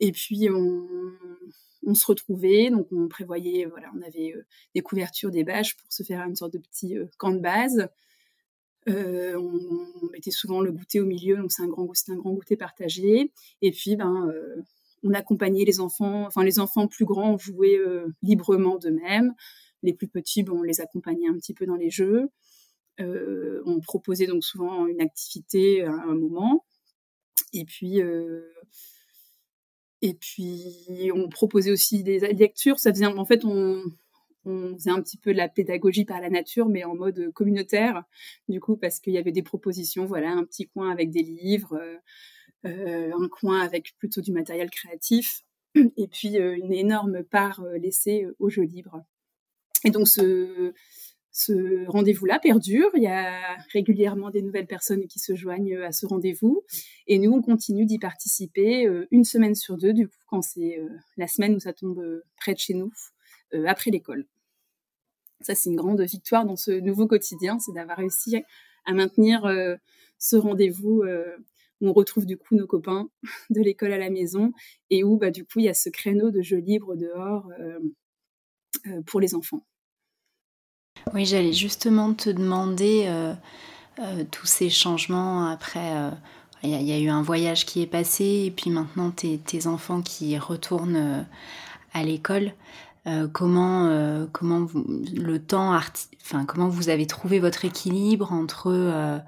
Et 0.01 0.13
puis, 0.13 0.49
on, 0.51 1.95
se 1.95 2.07
retrouvait, 2.07 2.71
donc 2.71 2.89
on 2.93 3.09
prévoyait, 3.09 3.65
voilà, 3.65 3.91
on 3.97 4.03
avait 4.03 4.35
des 4.75 4.83
couvertures, 4.83 5.31
des 5.31 5.45
bâches 5.45 5.77
pour 5.77 5.91
se 5.91 6.03
faire 6.03 6.23
une 6.23 6.37
sorte 6.37 6.53
de 6.53 6.59
petit 6.59 6.97
camp 7.17 7.33
de 7.33 7.39
base. 7.39 7.89
on, 8.87 10.11
mettait 10.13 10.31
souvent 10.31 10.61
le 10.61 10.71
goûter 10.71 11.01
au 11.01 11.07
milieu, 11.07 11.37
donc 11.39 11.51
c'est 11.51 11.63
un 11.63 11.67
un 11.67 12.17
grand 12.17 12.33
goûter 12.35 12.57
partagé. 12.57 13.33
Et 13.63 13.71
puis, 13.71 13.97
ben, 13.97 14.31
on 15.05 15.13
accompagnait 15.13 15.65
les 15.65 15.81
enfants, 15.81 16.27
enfin 16.27 16.43
les 16.43 16.59
enfants 16.59 16.89
plus 16.89 17.05
grands 17.05 17.39
jouaient 17.39 17.79
euh, 17.79 18.09
librement 18.23 18.79
d'eux-mêmes, 18.79 19.35
les 19.83 19.93
plus 19.93 20.09
petits, 20.09 20.43
bon, 20.43 20.61
on 20.61 20.63
les 20.63 20.81
accompagnait 20.81 21.29
un 21.29 21.35
petit 21.35 21.55
peu 21.55 21.67
dans 21.67 21.77
les 21.77 21.91
jeux. 21.91 22.31
Euh, 23.01 23.63
on 23.67 23.81
proposait 23.81 24.27
donc 24.27 24.43
souvent 24.43 24.87
une 24.87 25.01
activité 25.01 25.83
à 25.83 25.93
un 25.93 26.15
moment, 26.15 26.65
et 27.53 27.65
puis 27.65 28.01
euh, 28.01 28.51
et 30.01 30.15
puis 30.15 31.11
on 31.15 31.29
proposait 31.29 31.71
aussi 31.71 32.03
des 32.03 32.19
lectures. 32.21 32.79
Ça 32.79 32.93
faisait 32.93 33.07
en 33.07 33.25
fait 33.25 33.45
on 33.45 33.83
on 34.47 34.75
faisait 34.75 34.91
un 34.91 35.01
petit 35.03 35.17
peu 35.17 35.33
de 35.33 35.39
la 35.39 35.49
pédagogie 35.49 36.05
par 36.05 36.21
la 36.21 36.29
nature, 36.31 36.69
mais 36.69 36.85
en 36.85 36.95
mode 36.95 37.33
communautaire, 37.33 38.05
du 38.49 38.61
coup, 38.61 38.77
parce 38.77 39.01
qu'il 39.01 39.15
y 39.15 39.19
avait 39.19 39.33
des 39.33 39.43
propositions, 39.43 40.05
voilà, 40.05 40.33
un 40.33 40.45
petit 40.45 40.69
coin 40.69 40.91
avec 40.91 41.11
des 41.11 41.23
livres, 41.23 41.81
un 42.65 43.29
coin 43.29 43.61
avec 43.61 43.95
plutôt 43.99 44.21
du 44.21 44.33
matériel 44.33 44.71
créatif, 44.71 45.43
et 45.75 46.09
puis 46.09 46.37
une 46.37 46.73
énorme 46.73 47.23
part 47.25 47.63
laissée 47.79 48.27
au 48.39 48.49
jeu 48.49 48.63
libre. 48.63 49.03
Et 49.85 49.91
donc 49.91 50.09
ce, 50.09 50.73
ce 51.35 51.85
rendez-vous-là 51.91 52.39
perdure. 52.39 52.91
Il 52.95 53.03
y 53.03 53.09
a 53.09 53.57
régulièrement 53.73 54.31
des 54.31 54.41
nouvelles 54.41 54.69
personnes 54.69 55.07
qui 55.09 55.19
se 55.19 55.35
joignent 55.35 55.77
à 55.79 55.91
ce 55.91 56.07
rendez-vous. 56.07 56.63
Et 57.09 57.19
nous, 57.19 57.33
on 57.33 57.43
continue 57.43 57.87
d'y 57.87 57.99
participer 57.99 58.89
une 59.11 59.25
semaine 59.25 59.57
sur 59.57 59.77
deux, 59.77 59.93
du 59.93 60.09
coup, 60.09 60.17
quand 60.29 60.43
c'est 60.43 60.81
la 61.17 61.27
semaine 61.27 61.57
où 61.57 61.61
ça 61.61 61.73
tombe 61.73 62.23
près 62.37 62.55
de 62.55 62.59
chez 62.59 62.75
nous, 62.75 62.93
après 63.67 63.91
l'école. 63.91 64.27
Ça, 65.41 65.57
c'est 65.57 65.71
une 65.71 65.77
grande 65.77 66.01
victoire 66.01 66.47
dans 66.47 66.57
ce 66.57 66.71
nouveau 66.71 67.09
quotidien, 67.09 67.59
c'est 67.59 67.73
d'avoir 67.73 67.99
réussi 67.99 68.37
à 68.87 68.93
maintenir 68.93 69.43
ce 70.19 70.37
rendez-vous 70.37 71.03
où 71.81 71.89
on 71.89 71.93
retrouve 71.93 72.27
du 72.27 72.37
coup 72.37 72.55
nos 72.55 72.67
copains 72.67 73.09
de 73.51 73.61
l'école 73.61 73.93
à 73.93 73.99
la 73.99 74.11
maison 74.11 74.53
et 74.91 75.05
où, 75.05 75.17
bah, 75.17 75.31
du 75.31 75.45
coup, 75.45 75.61
il 75.61 75.65
y 75.65 75.69
a 75.69 75.75
ce 75.75 75.89
créneau 75.89 76.31
de 76.31 76.43
jeu 76.43 76.59
libre 76.59 76.97
dehors 76.97 77.49
pour 79.07 79.21
les 79.21 79.35
enfants. 79.35 79.65
Oui, 81.13 81.27
j'allais 81.27 81.53
justement 81.53 82.15
te 82.15 82.31
demander 82.31 83.05
euh, 83.07 83.35
euh, 83.99 84.25
tous 84.31 84.47
ces 84.47 84.71
changements 84.71 85.49
après. 85.49 85.97
Euh, 85.97 86.11
il 86.63 86.71
y, 86.71 86.93
a 86.93 86.99
eu 86.99 87.11
un 87.11 87.21
voyage 87.21 87.67
qui 87.67 87.83
est 87.83 87.87
passé 87.87 88.45
et 88.47 88.51
puis 88.51 88.71
maintenant 88.71 89.11
tes, 89.11 89.67
enfants 89.67 90.01
qui 90.01 90.39
retournent 90.39 91.27
à 91.93 92.03
l'école. 92.03 92.55
Comment 93.33 94.27
comment 94.33 94.67
le 94.75 95.39
temps 95.39 95.75
enfin 96.23 96.45
comment 96.47 96.69
vous 96.69 96.89
avez 96.89 97.07
trouvé 97.07 97.39
votre 97.39 97.65
équilibre 97.65 98.33
entre 98.33 99.23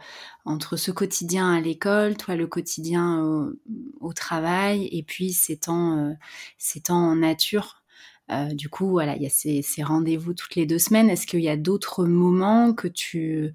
entre 0.44 0.76
ce 0.76 0.90
quotidien 0.90 1.52
à 1.52 1.60
l'école, 1.60 2.16
toi 2.16 2.36
le 2.36 2.46
quotidien 2.46 3.22
au, 3.22 3.52
au, 4.00 4.12
travail 4.12 4.88
et 4.92 5.02
puis 5.02 5.32
ces 5.32 5.58
temps 5.58 6.16
ces 6.58 6.80
temps 6.80 7.10
en 7.10 7.16
nature? 7.16 7.82
Euh, 8.30 8.54
du 8.54 8.68
coup, 8.68 8.88
voilà, 8.90 9.16
il 9.16 9.22
y 9.22 9.26
a 9.26 9.30
ces, 9.30 9.62
rendez-vous 9.82 10.34
toutes 10.34 10.56
les 10.56 10.66
deux 10.66 10.78
semaines. 10.78 11.10
Est-ce 11.10 11.26
qu'il 11.26 11.40
y 11.40 11.48
a 11.48 11.56
d'autres 11.56 12.04
moments 12.04 12.74
que 12.74 12.88
tu 12.88 13.54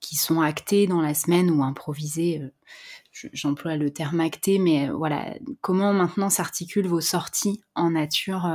qui 0.00 0.16
sont 0.16 0.40
actés 0.40 0.86
dans 0.86 1.00
la 1.00 1.14
semaine 1.14 1.50
ou 1.50 1.62
improvisés? 1.62 2.40
Euh, 2.42 2.50
J'emploie 3.32 3.76
le 3.76 3.90
terme 3.90 4.20
acté, 4.20 4.58
mais 4.58 4.90
euh, 4.90 4.92
voilà, 4.92 5.34
comment 5.62 5.94
maintenant 5.94 6.28
s'articulent 6.28 6.86
vos 6.86 7.00
sorties 7.00 7.62
en 7.74 7.90
nature 7.92 8.46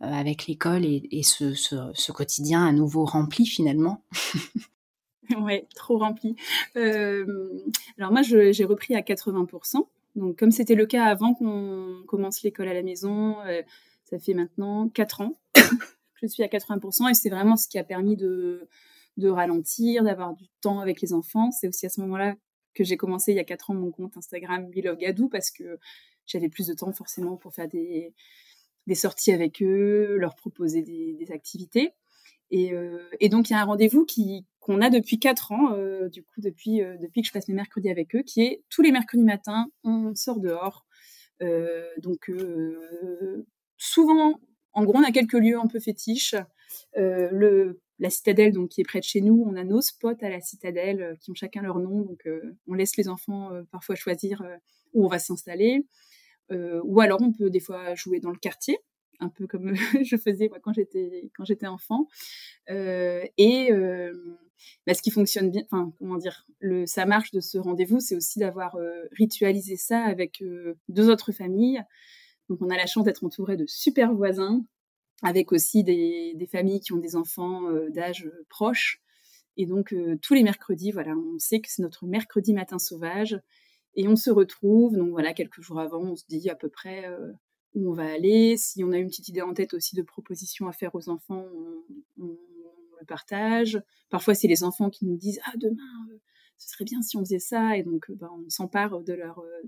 avec 0.00 0.46
l'école 0.46 0.84
et, 0.84 1.22
ce, 1.22 2.12
quotidien 2.12 2.66
à 2.66 2.72
nouveau 2.72 3.04
rempli 3.04 3.46
finalement 3.46 4.02
Oui, 5.38 5.62
trop 5.74 5.98
rempli. 5.98 6.36
alors 6.76 8.12
moi, 8.12 8.22
j'ai 8.22 8.64
repris 8.64 8.94
à 8.94 9.00
80%. 9.00 9.86
Donc, 10.14 10.38
comme 10.38 10.50
c'était 10.50 10.76
le 10.76 10.86
cas 10.86 11.04
avant 11.04 11.34
qu'on 11.34 12.02
commence 12.06 12.42
l'école 12.42 12.68
à 12.68 12.74
la 12.74 12.82
maison, 12.82 13.36
ça 14.04 14.18
fait 14.18 14.34
maintenant 14.34 14.88
4 14.88 15.20
ans 15.20 15.34
que 15.54 15.60
je 16.22 16.26
suis 16.28 16.42
à 16.42 16.46
80% 16.46 17.10
et 17.10 17.14
c'est 17.14 17.28
vraiment 17.28 17.56
ce 17.56 17.68
qui 17.68 17.78
a 17.78 17.84
permis 17.84 18.16
de, 18.16 18.68
ralentir, 19.24 20.04
d'avoir 20.04 20.34
du 20.34 20.46
temps 20.60 20.80
avec 20.80 21.00
les 21.00 21.12
enfants. 21.12 21.50
C'est 21.50 21.68
aussi 21.68 21.86
à 21.86 21.88
ce 21.88 22.00
moment-là 22.02 22.36
que 22.74 22.84
j'ai 22.84 22.96
commencé 22.96 23.32
il 23.32 23.36
y 23.36 23.40
a 23.40 23.44
4 23.44 23.70
ans 23.70 23.74
mon 23.74 23.90
compte 23.90 24.16
Instagram 24.16 24.66
We 24.66 24.84
Love 24.84 24.98
Gadou 24.98 25.28
parce 25.28 25.50
que 25.50 25.78
j'avais 26.26 26.48
plus 26.48 26.66
de 26.68 26.74
temps 26.74 26.92
forcément 26.92 27.36
pour 27.36 27.52
faire 27.52 27.68
des, 27.68 28.14
des 28.86 28.94
sorties 28.94 29.32
avec 29.32 29.62
eux, 29.62 30.16
leur 30.18 30.34
proposer 30.36 30.82
des, 30.82 31.32
activités. 31.32 31.92
Et, 32.50 32.72
euh, 32.72 33.08
et, 33.20 33.28
donc 33.28 33.50
il 33.50 33.54
y 33.54 33.56
a 33.56 33.60
un 33.60 33.64
rendez-vous 33.64 34.06
qu'on 34.60 34.80
a 34.80 34.90
depuis 34.90 35.18
4 35.18 35.52
ans, 35.52 35.72
euh, 35.72 36.08
du 36.08 36.22
coup 36.22 36.40
depuis 36.40 36.80
euh, 36.80 36.96
depuis 36.98 37.22
que 37.22 37.26
je 37.26 37.32
passe 37.32 37.48
mes 37.48 37.54
mercredis 37.54 37.90
avec 37.90 38.14
eux, 38.14 38.22
qui 38.22 38.42
est 38.42 38.62
tous 38.70 38.82
les 38.82 38.92
mercredis 38.92 39.24
matins, 39.24 39.66
on 39.82 40.14
sort 40.14 40.40
dehors. 40.40 40.86
Donc 41.98 42.30
souvent, 43.76 44.40
en 44.72 44.84
gros, 44.84 44.96
on 44.96 45.02
a 45.02 45.12
quelques 45.12 45.34
lieux 45.34 45.58
un 45.58 45.66
peu 45.66 45.80
fétiches. 45.80 46.36
La 47.98 48.10
citadelle, 48.10 48.52
donc 48.52 48.70
qui 48.70 48.82
est 48.82 48.84
près 48.84 49.00
de 49.00 49.04
chez 49.04 49.22
nous, 49.22 49.44
on 49.46 49.56
a 49.56 49.64
nos 49.64 49.80
spots 49.80 50.22
à 50.22 50.28
la 50.28 50.40
citadelle 50.40 51.16
qui 51.20 51.30
ont 51.30 51.34
chacun 51.34 51.62
leur 51.62 51.78
nom. 51.78 52.02
Donc, 52.02 52.26
on 52.66 52.74
laisse 52.74 52.96
les 52.96 53.08
enfants 53.08 53.50
parfois 53.70 53.96
choisir 53.96 54.42
où 54.94 55.04
on 55.04 55.08
va 55.08 55.18
s'installer. 55.18 55.86
Ou 56.50 57.00
alors, 57.00 57.20
on 57.22 57.32
peut 57.32 57.50
des 57.50 57.60
fois 57.60 57.94
jouer 57.94 58.20
dans 58.20 58.30
le 58.30 58.38
quartier, 58.38 58.78
un 59.20 59.28
peu 59.28 59.46
comme 59.46 59.74
je 60.04 60.16
faisais 60.16 60.50
quand 60.62 60.72
j'étais 60.72 61.30
quand 61.36 61.44
j'étais 61.44 61.66
enfant. 61.66 62.08
et 62.68 63.70
bah, 64.86 64.94
ce 64.94 65.02
qui 65.02 65.10
fonctionne 65.10 65.50
bien, 65.50 65.62
enfin 65.70 65.92
comment 65.98 66.16
dire, 66.16 66.46
le 66.60 66.86
ça 66.86 67.06
marche 67.06 67.30
de 67.32 67.40
ce 67.40 67.58
rendez-vous, 67.58 68.00
c'est 68.00 68.16
aussi 68.16 68.38
d'avoir 68.38 68.76
ritualisé 69.12 69.76
ça 69.76 70.00
avec 70.00 70.42
deux 70.88 71.10
autres 71.10 71.32
familles. 71.32 71.82
Donc 72.48 72.62
on 72.62 72.70
a 72.70 72.76
la 72.76 72.86
chance 72.86 73.04
d'être 73.04 73.24
entouré 73.24 73.56
de 73.56 73.66
super 73.66 74.14
voisins, 74.14 74.64
avec 75.22 75.52
aussi 75.52 75.82
des, 75.82 76.48
familles 76.50 76.80
qui 76.80 76.92
ont 76.92 76.98
des 76.98 77.16
enfants 77.16 77.68
euh, 77.68 77.90
d'âge 77.90 78.26
euh, 78.26 78.46
proche. 78.48 79.00
Et 79.56 79.66
donc 79.66 79.92
euh, 79.92 80.16
tous 80.22 80.34
les 80.34 80.42
mercredis, 80.42 80.92
voilà, 80.92 81.14
on 81.16 81.38
sait 81.38 81.60
que 81.60 81.68
c'est 81.70 81.82
notre 81.82 82.06
mercredi 82.06 82.52
matin 82.52 82.78
sauvage, 82.78 83.38
et 83.96 84.08
on 84.08 84.16
se 84.16 84.30
retrouve. 84.30 84.96
Donc 84.96 85.10
voilà, 85.10 85.34
quelques 85.34 85.60
jours 85.60 85.80
avant, 85.80 86.02
on 86.02 86.16
se 86.16 86.24
dit 86.28 86.48
à 86.48 86.54
peu 86.54 86.68
près 86.68 87.06
où 87.74 87.90
on 87.90 87.92
va 87.92 88.12
aller. 88.12 88.56
Si 88.56 88.84
on 88.84 88.92
a 88.92 88.98
une 88.98 89.08
petite 89.08 89.28
idée 89.28 89.42
en 89.42 89.54
tête 89.54 89.74
aussi 89.74 89.96
de 89.96 90.02
propositions 90.02 90.68
à 90.68 90.72
faire 90.72 90.94
aux 90.94 91.08
enfants, 91.08 91.46
on, 92.18 92.36
le 92.98 93.06
partage. 93.06 93.82
Parfois, 94.08 94.34
c'est 94.34 94.48
les 94.48 94.64
enfants 94.64 94.88
qui 94.88 95.04
nous 95.04 95.16
disent 95.16 95.40
ah 95.44 95.52
demain, 95.56 96.08
ce 96.56 96.70
serait 96.70 96.84
bien 96.84 97.02
si 97.02 97.16
on 97.16 97.20
faisait 97.20 97.38
ça, 97.38 97.76
et 97.76 97.82
donc 97.82 98.10
ben, 98.10 98.30
on 98.32 98.48
s'empare 98.48 99.00
de, 99.02 99.12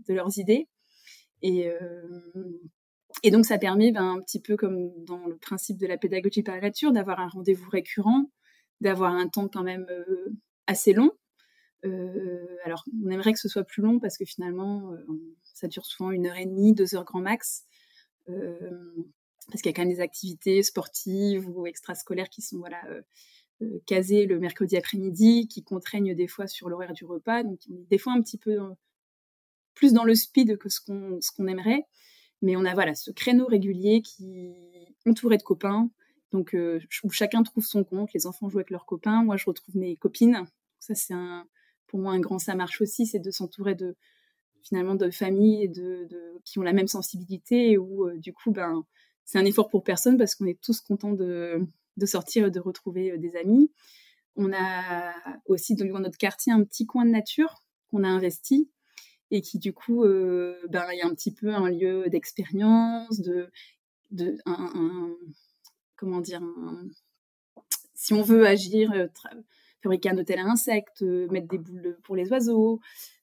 leurs 0.08 0.38
idées. 0.38 0.66
Et, 1.42 1.68
euh, 1.68 2.02
donc, 3.30 3.44
ça 3.44 3.58
permet, 3.58 3.92
ben, 3.92 4.16
un 4.16 4.20
petit 4.20 4.40
peu 4.40 4.56
comme 4.56 4.90
dans 5.04 5.26
le 5.26 5.36
principe 5.36 5.78
de 5.78 5.86
la 5.86 5.98
pédagogie 5.98 6.42
par 6.42 6.54
la 6.54 6.62
nature, 6.62 6.92
d'avoir 6.92 7.20
un 7.20 7.28
rendez-vous 7.28 7.68
récurrent, 7.68 8.30
d'avoir 8.80 9.12
un 9.12 9.28
temps 9.28 9.48
quand 9.48 9.62
même 9.62 9.86
euh, 9.90 10.34
assez 10.66 10.92
long. 10.92 11.12
Euh, 11.84 12.56
alors, 12.64 12.84
on 13.04 13.10
aimerait 13.10 13.32
que 13.32 13.38
ce 13.38 13.48
soit 13.48 13.64
plus 13.64 13.82
long 13.82 13.98
parce 13.98 14.18
que 14.18 14.24
finalement, 14.24 14.92
ça 15.42 15.68
dure 15.68 15.86
souvent 15.86 16.10
une 16.10 16.26
heure 16.26 16.36
et 16.36 16.46
demie, 16.46 16.74
deux 16.74 16.94
heures 16.94 17.04
grand 17.04 17.20
max. 17.20 17.66
parce 18.26 19.62
qu'il 19.62 19.66
y 19.66 19.68
a 19.68 19.72
quand 19.72 19.82
même 19.82 19.94
des 19.94 20.00
activités 20.00 20.62
sportives 20.62 21.48
ou 21.48 21.66
extrascolaires 21.66 22.28
qui 22.28 22.42
sont 22.42 22.58
voilà, 22.58 22.82
casées 23.86 24.26
le 24.26 24.38
mercredi 24.38 24.76
après-midi, 24.76 25.48
qui 25.48 25.62
contraignent 25.62 26.14
des 26.14 26.28
fois 26.28 26.46
sur 26.46 26.68
l'horaire 26.68 26.92
du 26.92 27.04
repas. 27.04 27.42
Donc, 27.42 27.60
des 27.68 27.98
fois 27.98 28.12
un 28.12 28.22
petit 28.22 28.38
peu 28.38 28.58
plus 29.74 29.92
dans 29.92 30.04
le 30.04 30.14
speed 30.14 30.58
que 30.58 30.68
ce 30.68 30.80
qu'on 30.80 31.46
aimerait. 31.46 31.84
Mais 32.42 32.56
on 32.56 32.64
a 32.64 32.74
voilà 32.74 32.94
ce 32.94 33.10
créneau 33.10 33.46
régulier 33.46 34.02
qui 34.02 34.54
entouré 35.06 35.36
de 35.36 35.42
copains, 35.42 35.90
donc 36.32 36.54
euh, 36.54 36.80
où 37.02 37.10
chacun 37.10 37.42
trouve 37.42 37.64
son 37.64 37.84
compte. 37.84 38.12
Les 38.12 38.26
enfants 38.26 38.48
jouent 38.48 38.58
avec 38.58 38.70
leurs 38.70 38.86
copains, 38.86 39.22
moi 39.24 39.36
je 39.36 39.46
retrouve 39.46 39.76
mes 39.76 39.96
copines. 39.96 40.46
Ça 40.78 40.94
c'est 40.94 41.14
un 41.14 41.46
pour 41.88 42.00
moi 42.00 42.12
un 42.12 42.20
grand 42.20 42.38
ça 42.38 42.54
marche 42.54 42.80
aussi, 42.80 43.06
c'est 43.06 43.18
de 43.18 43.30
s'entourer 43.30 43.74
de 43.74 43.96
finalement 44.62 44.94
de 44.94 45.10
familles 45.10 45.68
de, 45.68 46.08
qui 46.44 46.58
ont 46.58 46.62
la 46.62 46.72
même 46.72 46.88
sensibilité 46.88 47.78
où 47.78 48.06
euh, 48.06 48.16
du 48.18 48.32
coup 48.32 48.50
ben 48.52 48.84
c'est 49.24 49.38
un 49.38 49.44
effort 49.44 49.68
pour 49.68 49.82
personne 49.82 50.16
parce 50.16 50.34
qu'on 50.34 50.46
est 50.46 50.60
tous 50.60 50.80
contents 50.80 51.12
de, 51.12 51.66
de 51.96 52.06
sortir 52.06 52.46
et 52.46 52.50
de 52.50 52.60
retrouver 52.60 53.12
euh, 53.12 53.18
des 53.18 53.36
amis. 53.36 53.70
On 54.36 54.52
a 54.52 55.12
aussi 55.46 55.74
dans 55.74 55.98
notre 55.98 56.16
quartier 56.16 56.52
un 56.52 56.62
petit 56.62 56.86
coin 56.86 57.04
de 57.04 57.10
nature 57.10 57.64
qu'on 57.90 58.04
a 58.04 58.08
investi 58.08 58.70
et 59.30 59.42
qui 59.42 59.58
du 59.58 59.72
coup, 59.72 60.04
euh, 60.04 60.56
ben 60.70 60.86
il 60.92 60.98
y 60.98 61.02
a 61.02 61.06
un 61.06 61.14
petit 61.14 61.34
peu 61.34 61.52
un 61.52 61.68
lieu 61.68 62.08
d'expérience, 62.08 63.20
de, 63.20 63.50
de 64.10 64.36
un, 64.46 65.14
comment 65.96 66.20
dire, 66.20 66.42
si 67.94 68.14
on 68.14 68.22
veut 68.22 68.46
agir, 68.46 68.92
euh, 68.92 69.08
fabriquer 69.82 70.10
un 70.10 70.18
hôtel 70.18 70.38
à 70.38 70.44
insectes, 70.44 71.02
euh, 71.02 71.28
mettre 71.30 71.48
des 71.48 71.58
boules 71.58 71.98
pour 72.02 72.16
les 72.16 72.30
oiseaux, 72.30 72.80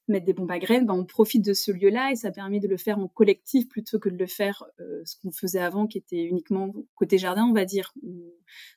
mettre 0.08 0.24
des 0.24 0.32
bombes 0.32 0.50
à 0.50 0.58
graines, 0.58 0.86
ben 0.86 0.94
on 0.94 1.04
profite 1.04 1.44
de 1.44 1.52
ce 1.52 1.72
lieu-là 1.72 2.12
et 2.12 2.16
ça 2.16 2.30
permet 2.30 2.60
de 2.60 2.68
le 2.68 2.76
faire 2.76 2.98
en 2.98 3.08
collectif 3.08 3.68
plutôt 3.68 3.98
que 3.98 4.08
de 4.08 4.16
le 4.16 4.26
faire 4.26 4.64
ce 4.78 5.16
qu'on 5.20 5.32
faisait 5.32 5.58
avant, 5.58 5.88
qui 5.88 5.98
était 5.98 6.22
uniquement 6.22 6.72
côté 6.94 7.18
jardin, 7.18 7.44
on 7.44 7.52
va 7.52 7.64
dire, 7.64 7.92
où, 8.04 8.32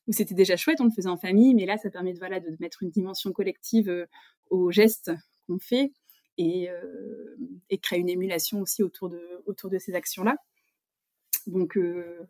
c'était 0.10 0.34
déjà 0.34 0.58
chouette, 0.58 0.82
on 0.82 0.86
le 0.86 0.92
faisait 0.92 1.08
en 1.08 1.18
famille, 1.18 1.54
mais 1.54 1.68
là, 1.68 1.78
ça 1.78 1.92
permet 1.92 2.14
de, 2.14 2.18
voilà, 2.18 2.40
de 2.40 2.58
mettre 2.60 2.82
une 2.82 2.90
dimension 2.90 3.32
collective 3.32 4.08
aux 4.50 4.72
gestes 4.72 5.12
qu'on 5.46 5.60
fait 5.60 5.92
et, 6.40 6.70
euh, 6.70 7.36
et 7.70 7.78
créer 7.78 8.00
une 8.00 8.10
émulation 8.10 8.62
aussi 8.62 8.82
autour 8.82 9.10
de, 9.10 9.22
autour 9.46 9.70
de 9.70 9.78
ces 9.78 9.94
actions-là. 9.94 10.38
Donc, 11.48 11.78
euh, 11.78 12.28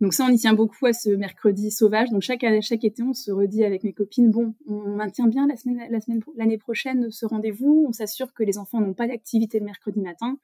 donc 0.00 0.14
ça, 0.14 0.24
on 0.24 0.28
y 0.28 0.38
tient 0.38 0.54
beaucoup 0.54 0.86
à 0.86 0.92
ce 0.92 1.10
mercredi 1.10 1.70
sauvage. 1.70 2.10
Donc 2.10 2.22
chaque, 2.22 2.44
chaque 2.62 2.84
été, 2.84 3.02
on 3.02 3.12
se 3.12 3.30
redit 3.30 3.64
avec 3.64 3.84
mes 3.84 3.92
copines, 3.92 4.30
bon, 4.30 4.54
on 4.66 4.96
maintient 4.96 5.26
bien 5.26 5.46
la 5.46 5.56
semaine, 5.56 5.90
la 5.90 6.00
semaine, 6.00 6.22
l'année 6.36 6.58
prochaine 6.58 7.10
ce 7.10 7.26
rendez-vous. 7.26 7.86
On 7.88 7.92
s'assure 7.92 8.32
que 8.32 8.42
les 8.42 8.58
enfants 8.58 8.80
n'ont 8.80 8.94
pas 8.94 9.06
d'activité 9.06 9.58
le 9.58 9.64
mercredi 9.64 10.00
matin. 10.00 10.38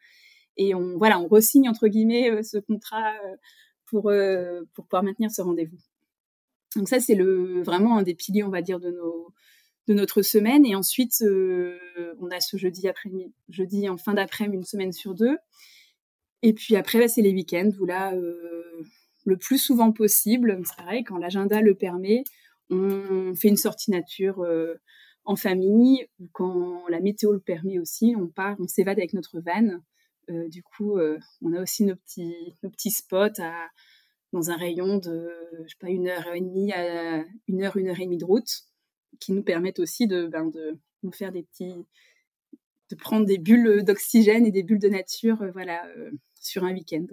Et 0.56 0.74
on, 0.74 0.98
voilà, 0.98 1.18
on 1.18 1.28
resigne, 1.28 1.68
entre 1.68 1.88
guillemets, 1.88 2.30
euh, 2.30 2.42
ce 2.42 2.58
contrat 2.58 3.12
pour, 3.86 4.10
pour 4.74 4.86
pouvoir 4.86 5.02
maintenir 5.02 5.30
ce 5.30 5.42
rendez-vous. 5.42 5.78
Donc 6.76 6.88
ça, 6.88 7.00
c'est 7.00 7.14
le 7.14 7.62
vraiment 7.62 7.98
un 7.98 8.02
des 8.02 8.14
piliers, 8.14 8.42
on 8.42 8.48
va 8.48 8.62
dire, 8.62 8.80
de 8.80 8.90
nos 8.90 9.32
de 9.88 9.94
notre 9.94 10.22
semaine. 10.22 10.64
Et 10.64 10.74
ensuite, 10.74 11.22
on 12.20 12.30
a 12.30 12.40
ce 12.40 12.56
jeudi 12.56 12.88
après 12.88 13.10
jeudi 13.48 13.88
en 13.88 13.96
fin 13.96 14.14
d'après-midi, 14.14 14.56
une 14.56 14.64
semaine 14.64 14.92
sur 14.92 15.14
deux. 15.14 15.36
Et 16.42 16.52
puis 16.52 16.76
après, 16.76 16.98
bah, 16.98 17.08
c'est 17.08 17.22
les 17.22 17.32
week-ends 17.32 17.70
où 17.78 17.84
là, 17.84 18.12
le 19.24 19.36
plus 19.36 19.58
souvent 19.58 19.92
possible, 19.92 20.60
c'est 20.64 20.76
pareil, 20.76 21.04
quand 21.04 21.18
l'agenda 21.18 21.60
le 21.60 21.74
permet, 21.74 22.24
on 22.70 23.34
fait 23.34 23.48
une 23.48 23.56
sortie 23.56 23.90
nature 23.90 24.44
en 25.24 25.36
famille, 25.36 26.06
quand 26.32 26.86
la 26.88 27.00
météo 27.00 27.32
le 27.32 27.40
permet 27.40 27.78
aussi, 27.78 28.14
on 28.18 28.28
part, 28.28 28.56
on 28.58 28.66
s'évade 28.66 28.98
avec 28.98 29.12
notre 29.12 29.40
van. 29.40 29.80
Euh, 30.30 30.48
du 30.48 30.62
coup, 30.62 30.98
euh, 30.98 31.18
on 31.42 31.52
a 31.52 31.60
aussi 31.60 31.84
nos 31.84 31.96
petits, 31.96 32.54
nos 32.62 32.70
petits 32.70 32.90
spots 32.90 33.40
à, 33.40 33.68
dans 34.32 34.50
un 34.50 34.56
rayon 34.56 34.98
de, 34.98 35.30
je 35.64 35.68
sais 35.68 35.76
pas, 35.80 35.90
une 35.90 36.08
heure 36.08 36.26
et 36.34 36.40
demie 36.40 36.72
à 36.72 37.24
une 37.48 37.62
heure, 37.62 37.76
une 37.76 37.88
heure 37.88 38.00
et 38.00 38.04
demie 38.04 38.18
de 38.18 38.24
route, 38.24 38.66
qui 39.20 39.32
nous 39.32 39.42
permettent 39.42 39.80
aussi 39.80 40.06
de, 40.06 40.26
ben, 40.26 40.46
de 40.46 40.78
nous 41.02 41.12
faire 41.12 41.32
des 41.32 41.42
petits, 41.42 41.74
de 42.90 42.96
prendre 42.96 43.26
des 43.26 43.38
bulles 43.38 43.84
d'oxygène 43.84 44.46
et 44.46 44.52
des 44.52 44.62
bulles 44.62 44.78
de 44.78 44.88
nature, 44.88 45.42
euh, 45.42 45.50
voilà, 45.52 45.86
sur 46.42 46.64
un 46.64 46.72
week-end. 46.72 47.06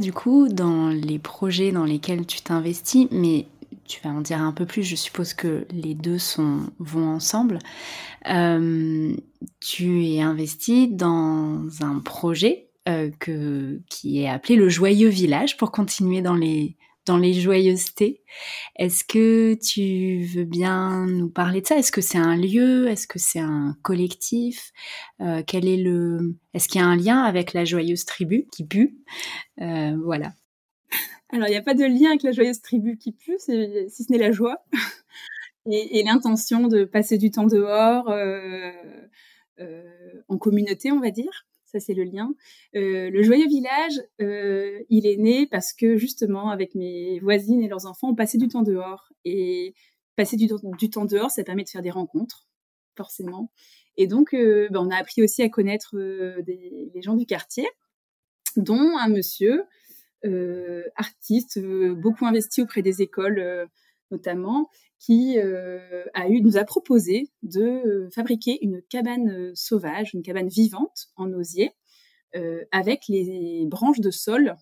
Du 0.00 0.12
coup, 0.12 0.48
dans 0.48 0.88
les 0.88 1.18
projets 1.18 1.72
dans 1.72 1.84
lesquels 1.84 2.26
tu 2.26 2.40
t'investis, 2.40 3.08
mais 3.10 3.46
tu 3.86 4.00
vas 4.04 4.10
en 4.10 4.20
dire 4.20 4.40
un 4.40 4.52
peu 4.52 4.66
plus, 4.66 4.82
je 4.82 4.94
suppose 4.94 5.34
que 5.34 5.66
les 5.72 5.94
deux 5.94 6.18
sont, 6.18 6.70
vont 6.78 7.08
ensemble. 7.08 7.58
Euh, 8.28 9.14
tu 9.60 10.06
es 10.06 10.20
investi 10.20 10.88
dans 10.88 11.66
un 11.80 11.98
projet 11.98 12.68
euh, 12.88 13.10
que, 13.18 13.80
qui 13.88 14.22
est 14.22 14.28
appelé 14.28 14.56
le 14.56 14.68
Joyeux 14.68 15.08
Village, 15.08 15.56
pour 15.56 15.72
continuer 15.72 16.22
dans 16.22 16.36
les, 16.36 16.76
dans 17.06 17.16
les 17.16 17.32
joyeusetés. 17.32 18.22
Est-ce 18.76 19.04
que 19.04 19.54
tu 19.54 20.24
veux 20.26 20.44
bien 20.44 21.06
nous 21.06 21.30
parler 21.30 21.60
de 21.60 21.66
ça? 21.66 21.76
Est-ce 21.78 21.92
que 21.92 22.00
c'est 22.00 22.18
un 22.18 22.36
lieu? 22.36 22.88
Est-ce 22.88 23.06
que 23.06 23.18
c'est 23.18 23.40
un 23.40 23.76
collectif? 23.82 24.72
Euh, 25.20 25.42
Quel 25.46 25.66
est 25.66 25.76
le 25.76 26.36
Est-ce 26.54 26.68
qu'il 26.68 26.80
y 26.80 26.84
a 26.84 26.86
un 26.86 26.96
lien 26.96 27.22
avec 27.22 27.52
la 27.52 27.64
joyeuse 27.64 28.04
tribu 28.04 28.46
qui 28.52 28.66
pue? 28.66 28.98
Euh, 29.60 29.96
Voilà. 30.04 30.32
Alors 31.32 31.46
il 31.46 31.52
n'y 31.52 31.56
a 31.56 31.62
pas 31.62 31.74
de 31.74 31.84
lien 31.84 32.08
avec 32.10 32.24
la 32.24 32.32
joyeuse 32.32 32.60
tribu 32.60 32.98
qui 32.98 33.12
pue, 33.12 33.38
si 33.38 34.04
ce 34.04 34.12
n'est 34.12 34.18
la 34.18 34.32
joie 34.32 34.64
et, 35.70 36.02
l'intention 36.02 36.66
de 36.66 36.84
passer 36.84 37.18
du 37.18 37.30
temps 37.30 37.46
dehors 37.46 38.10
euh, 38.10 38.72
en 40.28 40.38
communauté, 40.38 40.90
on 40.90 40.98
va 40.98 41.12
dire 41.12 41.46
ça 41.70 41.80
c'est 41.80 41.94
le 41.94 42.04
lien. 42.04 42.34
Euh, 42.74 43.10
le 43.10 43.22
joyeux 43.22 43.46
village, 43.46 44.00
euh, 44.20 44.80
il 44.88 45.06
est 45.06 45.16
né 45.16 45.46
parce 45.46 45.72
que 45.72 45.96
justement 45.96 46.50
avec 46.50 46.74
mes 46.74 47.20
voisines 47.20 47.62
et 47.62 47.68
leurs 47.68 47.86
enfants, 47.86 48.10
on 48.10 48.14
passait 48.14 48.38
du 48.38 48.48
temps 48.48 48.62
dehors 48.62 49.12
et 49.24 49.74
passer 50.16 50.36
du, 50.36 50.48
temps 50.90 51.04
dehors, 51.04 51.30
ça 51.30 51.44
permet 51.44 51.64
de 51.64 51.68
faire 51.68 51.82
des 51.82 51.90
rencontres, 51.90 52.48
forcément. 52.96 53.50
Et 53.96 54.06
donc, 54.06 54.34
euh, 54.34 54.68
ben, 54.70 54.80
on 54.80 54.90
a 54.90 54.96
appris 54.96 55.22
aussi 55.22 55.42
à 55.42 55.48
connaître 55.48 55.96
les 55.96 57.02
gens 57.02 57.14
du 57.14 57.26
quartier, 57.26 57.66
dont 58.56 58.96
un 58.98 59.08
monsieur 59.08 59.64
artiste, 60.96 61.58
beaucoup 61.58 62.26
investi 62.26 62.60
auprès 62.60 62.82
des 62.82 63.00
écoles 63.00 63.68
notamment, 64.10 64.68
qui 65.00 65.38
euh, 65.38 66.04
nous 66.42 66.58
a 66.58 66.64
proposé 66.64 67.30
de 67.42 67.62
euh, 67.62 68.10
fabriquer 68.10 68.62
une 68.62 68.82
cabane 68.82 69.30
euh, 69.30 69.52
sauvage, 69.54 70.12
une 70.12 70.22
cabane 70.22 70.48
vivante 70.48 71.08
en 71.16 71.32
osier, 71.32 71.72
avec 72.70 73.08
les 73.08 73.64
branches 73.66 73.98
de 73.98 74.12
sol 74.12 74.54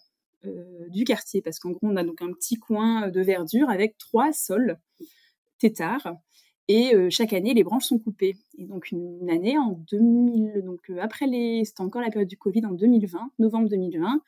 du 0.89 1.05
quartier. 1.05 1.43
Parce 1.43 1.59
qu'en 1.59 1.73
gros, 1.73 1.87
on 1.87 1.97
a 1.97 2.03
donc 2.03 2.23
un 2.23 2.33
petit 2.33 2.57
coin 2.57 3.09
de 3.09 3.21
verdure 3.21 3.69
avec 3.69 3.99
trois 3.99 4.33
sols 4.33 4.79
têtards. 5.59 6.15
Et 6.69 6.95
chaque 7.11 7.35
année, 7.35 7.53
les 7.53 7.65
branches 7.65 7.85
sont 7.85 7.99
coupées. 7.99 8.37
Et 8.57 8.65
donc 8.65 8.91
une, 8.91 9.29
année, 9.29 9.59
en 9.59 9.73
2000, 9.93 10.63
donc 10.65 10.91
après 10.99 11.27
les, 11.27 11.63
c'était 11.67 11.83
encore 11.83 12.01
la 12.01 12.09
période 12.09 12.27
du 12.27 12.39
Covid, 12.39 12.65
en 12.65 12.73
2020, 12.73 13.33
novembre 13.39 13.69
2020, 13.69 14.23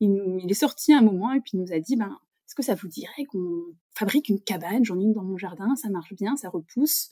il, 0.00 0.40
il 0.44 0.50
est 0.50 0.54
sorti 0.54 0.92
un 0.92 1.00
moment 1.00 1.32
et 1.32 1.40
puis 1.40 1.52
il 1.54 1.60
nous 1.60 1.72
a 1.72 1.78
dit, 1.78 1.96
ben 1.96 2.18
est-ce 2.52 2.54
que 2.54 2.62
ça 2.62 2.74
vous 2.74 2.88
dirait 2.88 3.24
qu'on 3.30 3.64
fabrique 3.94 4.28
une 4.28 4.38
cabane 4.38 4.84
J'en 4.84 5.00
ai 5.00 5.04
une 5.04 5.14
dans 5.14 5.22
mon 5.22 5.38
jardin, 5.38 5.74
ça 5.74 5.88
marche 5.88 6.12
bien, 6.12 6.36
ça 6.36 6.50
repousse. 6.50 7.08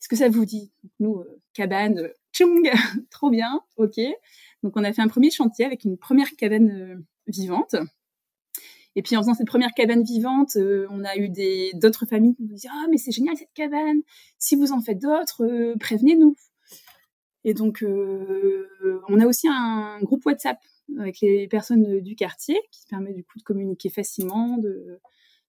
Est-ce 0.00 0.08
que 0.08 0.16
ça 0.16 0.28
vous 0.28 0.44
dit? 0.44 0.72
Nous, 0.98 1.20
euh, 1.20 1.40
cabane, 1.52 1.96
euh, 2.00 2.08
tchoung, 2.32 2.68
trop 3.12 3.30
bien, 3.30 3.60
ok. 3.76 4.00
Donc 4.64 4.72
on 4.74 4.82
a 4.82 4.92
fait 4.92 5.00
un 5.00 5.06
premier 5.06 5.30
chantier 5.30 5.64
avec 5.64 5.84
une 5.84 5.96
première 5.96 6.28
cabane 6.36 6.70
euh, 6.72 6.96
vivante. 7.28 7.76
Et 8.96 9.02
puis 9.02 9.16
en 9.16 9.20
faisant 9.20 9.34
cette 9.34 9.46
première 9.46 9.72
cabane 9.74 10.02
vivante, 10.02 10.56
on 10.56 11.04
a 11.04 11.16
eu 11.18 11.28
des 11.28 11.70
d'autres 11.74 12.04
familles 12.04 12.34
qui 12.34 12.42
nous 12.42 12.54
disaient 12.54 12.68
ah 12.72 12.86
mais 12.90 12.96
c'est 12.96 13.12
génial 13.12 13.36
cette 13.36 13.52
cabane. 13.54 14.00
Si 14.38 14.56
vous 14.56 14.72
en 14.72 14.80
faites 14.80 15.00
d'autres, 15.00 15.74
prévenez-nous. 15.78 16.34
Et 17.44 17.54
donc 17.54 17.84
on 19.08 19.20
a 19.20 19.26
aussi 19.26 19.46
un 19.48 20.00
groupe 20.02 20.26
WhatsApp 20.26 20.58
avec 20.98 21.20
les 21.20 21.48
personnes 21.48 22.00
du 22.00 22.14
quartier, 22.16 22.60
qui 22.70 22.86
permet 22.88 23.12
du 23.12 23.24
coup 23.24 23.38
de 23.38 23.42
communiquer 23.42 23.90
facilement, 23.90 24.58
de 24.58 25.00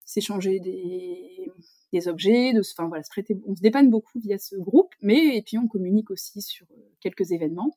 s'échanger 0.04 0.60
des, 0.60 2.08
objets, 2.08 2.52
de, 2.52 2.62
se 2.62 2.74
prêter, 3.10 3.36
on 3.46 3.54
se 3.54 3.60
dépanne 3.60 3.88
beaucoup 3.88 4.18
via 4.18 4.38
ce 4.38 4.56
groupe, 4.56 4.94
mais 5.00 5.36
et 5.36 5.42
puis 5.42 5.58
on 5.58 5.68
communique 5.68 6.10
aussi 6.10 6.42
sur 6.42 6.66
euh, 6.72 6.82
quelques 7.00 7.30
événements. 7.32 7.76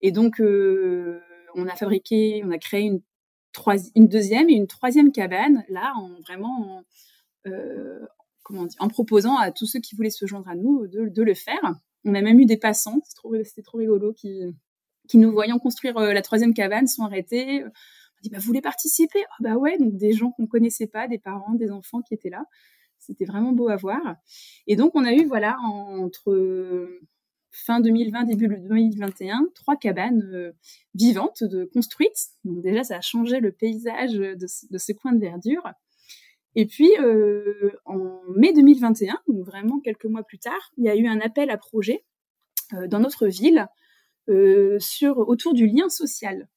Et 0.00 0.12
donc 0.12 0.40
euh, 0.40 1.20
on 1.54 1.66
a 1.66 1.74
fabriqué, 1.74 2.42
on 2.44 2.50
a 2.50 2.58
créé 2.58 2.82
une, 2.82 3.02
deuxième 4.08 4.48
et 4.48 4.54
une 4.54 4.68
troisième 4.68 5.12
cabane 5.12 5.64
là, 5.68 5.92
en 5.96 6.20
vraiment 6.20 6.78
en, 6.78 7.50
euh, 7.50 8.06
comment 8.42 8.64
dire, 8.66 8.80
en 8.80 8.88
proposant 8.88 9.36
à 9.36 9.50
tous 9.50 9.66
ceux 9.66 9.80
qui 9.80 9.96
voulaient 9.96 10.10
se 10.10 10.26
joindre 10.26 10.48
à 10.48 10.54
nous 10.54 10.86
de, 10.86 11.08
de 11.08 11.22
le 11.22 11.34
faire. 11.34 11.74
On 12.04 12.14
a 12.14 12.22
même 12.22 12.38
eu 12.38 12.46
des 12.46 12.56
passants, 12.56 13.00
c'était 13.04 13.62
trop, 13.62 13.72
trop 13.72 13.78
rigolo, 13.78 14.14
qui, 14.14 14.42
qui 15.10 15.18
nous 15.18 15.32
voyant 15.32 15.58
construire 15.58 15.98
euh, 15.98 16.12
la 16.12 16.22
troisième 16.22 16.54
cabane 16.54 16.86
sont 16.86 17.02
arrêtés. 17.02 17.64
On 17.64 18.20
dit 18.22 18.30
bah 18.30 18.38
vous 18.38 18.46
voulez 18.46 18.60
participer? 18.60 19.18
Oh, 19.18 19.34
Bah 19.42 19.56
ouais, 19.56 19.76
donc 19.76 19.96
des 19.96 20.12
gens 20.12 20.30
qu'on 20.30 20.46
connaissait 20.46 20.86
pas, 20.86 21.08
des 21.08 21.18
parents, 21.18 21.54
des 21.54 21.70
enfants 21.72 22.00
qui 22.00 22.14
étaient 22.14 22.30
là. 22.30 22.44
C'était 22.98 23.24
vraiment 23.24 23.52
beau 23.52 23.68
à 23.68 23.76
voir. 23.76 24.00
Et 24.68 24.76
donc 24.76 24.92
on 24.94 25.04
a 25.04 25.12
eu 25.12 25.24
voilà 25.24 25.56
entre 25.58 26.88
fin 27.50 27.80
2020 27.80 28.24
début 28.24 28.46
2021 28.46 29.48
trois 29.56 29.74
cabanes 29.76 30.22
euh, 30.32 30.52
vivantes 30.94 31.42
construites. 31.72 32.28
Donc 32.44 32.62
déjà 32.62 32.84
ça 32.84 32.98
a 32.98 33.00
changé 33.00 33.40
le 33.40 33.50
paysage 33.50 34.12
de, 34.12 34.46
ce 34.46 34.92
coin 34.92 35.12
de 35.12 35.18
verdure. 35.18 35.68
Et 36.54 36.66
puis 36.66 36.90
euh, 37.00 37.72
en 37.84 38.20
mai 38.36 38.52
2021, 38.52 39.18
donc 39.26 39.44
vraiment 39.44 39.80
quelques 39.80 40.04
mois 40.04 40.22
plus 40.22 40.38
tard, 40.38 40.70
il 40.76 40.84
y 40.84 40.88
a 40.88 40.94
eu 40.94 41.08
un 41.08 41.20
appel 41.20 41.50
à 41.50 41.56
projet 41.56 42.04
dans 42.88 43.00
notre 43.00 43.26
ville 43.26 43.58
euh, 43.58 43.66
sur, 44.78 45.18
autour 45.28 45.54
du 45.54 45.66
lien 45.66 45.88
social, 45.88 46.48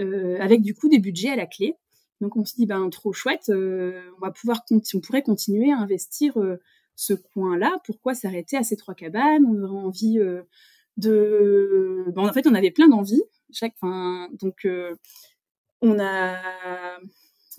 euh, 0.00 0.38
avec 0.40 0.62
du 0.62 0.74
coup 0.74 0.88
des 0.88 0.98
budgets 0.98 1.30
à 1.30 1.36
la 1.36 1.46
clé. 1.46 1.74
Donc 2.20 2.36
on 2.36 2.44
se 2.44 2.54
dit, 2.54 2.66
ben 2.66 2.88
trop 2.90 3.12
chouette, 3.12 3.48
euh, 3.48 4.02
on 4.16 4.20
va 4.20 4.30
pouvoir, 4.32 4.62
on 4.70 5.00
pourrait 5.00 5.22
continuer 5.22 5.72
à 5.72 5.78
investir 5.78 6.34
ce 6.96 7.14
coin-là. 7.14 7.78
Pourquoi 7.84 8.14
s'arrêter 8.14 8.56
à 8.56 8.62
ces 8.62 8.76
trois 8.76 8.94
cabanes? 8.94 9.44
On 9.46 9.62
aurait 9.62 9.84
envie 9.84 10.18
de, 10.96 12.04
en 12.16 12.32
fait, 12.32 12.46
on 12.46 12.54
avait 12.54 12.72
plein 12.72 12.88
d'envies. 12.88 13.22
Chaque, 13.52 13.74
donc, 13.82 14.66
on 15.80 15.98
a, 16.00 16.98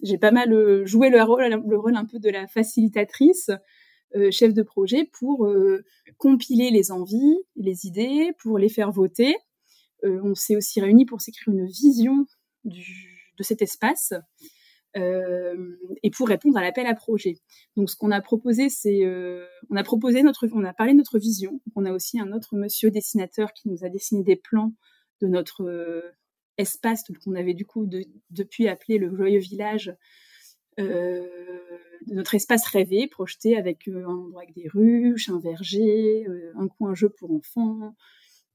j'ai 0.04 0.18
pas 0.18 0.32
mal 0.32 0.86
joué 0.86 1.10
le 1.10 1.24
rôle, 1.24 1.46
le 1.46 1.78
rôle 1.78 1.96
un 1.96 2.06
peu 2.06 2.20
de 2.20 2.30
la 2.30 2.48
facilitatrice, 2.48 3.50
chef 4.32 4.54
de 4.54 4.64
projet, 4.64 5.06
pour 5.06 5.48
compiler 6.18 6.72
les 6.72 6.92
envies, 6.92 7.38
les 7.56 7.86
idées, 7.86 8.32
pour 8.40 8.58
les 8.58 8.70
faire 8.70 8.92
voter. 8.92 9.36
on 10.04 10.36
s'est 10.36 10.56
aussi 10.56 10.82
réunis 10.82 11.06
pour 11.06 11.22
s'écrire 11.22 11.54
une 11.54 11.68
vision 11.68 12.26
de 12.66 13.44
cet 13.44 13.62
espace 13.62 14.14
euh, 14.98 15.76
et 16.02 16.10
pour 16.10 16.28
répondre 16.28 16.58
à 16.58 16.62
l'appel 16.62 16.88
à 16.88 16.96
projet. 16.96 17.38
Donc 17.76 17.90
ce 17.90 17.96
qu'on 17.96 18.12
a 18.12 18.22
proposé, 18.22 18.70
c'est 18.70 19.06
euh, 19.06 19.46
on 19.70 19.76
a 19.76 19.84
proposé 19.84 20.24
notre, 20.24 20.48
on 20.52 20.64
a 20.64 20.74
parlé 20.74 20.94
de 20.94 20.98
notre 20.98 21.20
vision. 21.20 21.62
on 21.76 21.86
a 21.86 21.92
aussi 21.92 22.20
un 22.20 22.32
autre 22.32 22.56
monsieur 22.56 22.90
dessinateur 22.90 23.54
qui 23.54 23.70
nous 23.70 23.86
a 23.86 23.90
dessiné 23.90 24.24
des 24.24 24.36
plans 24.36 24.74
de 25.22 25.28
notre 25.28 25.64
euh, 25.64 26.02
espace 26.58 27.04
qu'on 27.24 27.36
avait 27.36 27.54
du 27.54 27.66
coup 27.66 27.88
depuis 28.32 28.68
appelé 28.68 28.98
le 28.98 29.16
joyeux 29.16 29.40
village. 29.40 29.96
Euh, 30.80 31.28
notre 32.08 32.34
espace 32.34 32.66
rêvé, 32.66 33.08
projeté 33.08 33.58
avec 33.58 33.88
un 33.88 34.04
endroit 34.06 34.42
avec 34.42 34.56
des 34.56 34.68
ruches, 34.68 35.30
un 35.30 35.40
verger, 35.40 36.26
un 36.56 36.68
coin 36.68 36.96
jeu 36.96 37.10
pour 37.10 37.32
enfants, 37.32 37.94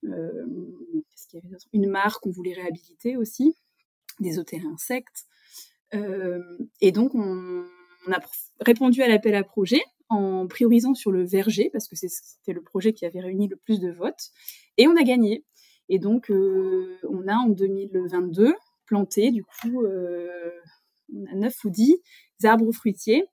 une 0.02 1.88
mare 1.88 2.20
qu'on 2.20 2.30
voulait 2.30 2.54
réhabiliter 2.54 3.16
aussi, 3.16 3.54
des 4.20 4.38
hôtels 4.38 4.66
insectes. 4.66 5.26
Euh, 5.94 6.40
et 6.80 6.92
donc, 6.92 7.14
on, 7.14 7.64
a 8.12 8.20
répondu 8.60 9.02
à 9.02 9.08
l'appel 9.08 9.34
à 9.34 9.42
projet 9.42 9.80
en 10.10 10.46
priorisant 10.46 10.94
sur 10.94 11.10
le 11.10 11.24
verger, 11.24 11.70
parce 11.72 11.88
que 11.88 11.96
c'était 11.96 12.52
le 12.52 12.60
projet 12.60 12.92
qui 12.92 13.06
avait 13.06 13.20
réuni 13.20 13.48
le 13.48 13.56
plus 13.56 13.80
de 13.80 13.90
votes, 13.90 14.30
et 14.76 14.86
on 14.86 14.96
a 14.96 15.02
gagné. 15.02 15.44
Et 15.88 15.98
donc, 15.98 16.30
euh, 16.30 16.98
on 17.08 17.26
a 17.28 17.34
en 17.34 17.48
2022 17.48 18.54
planté, 18.86 19.30
du 19.30 19.42
coup, 19.42 19.82
euh, 19.82 20.50
9 21.10 21.64
ou 21.64 21.70
10 21.70 21.96
arbres 22.44 22.72
fruitiers 22.72 23.24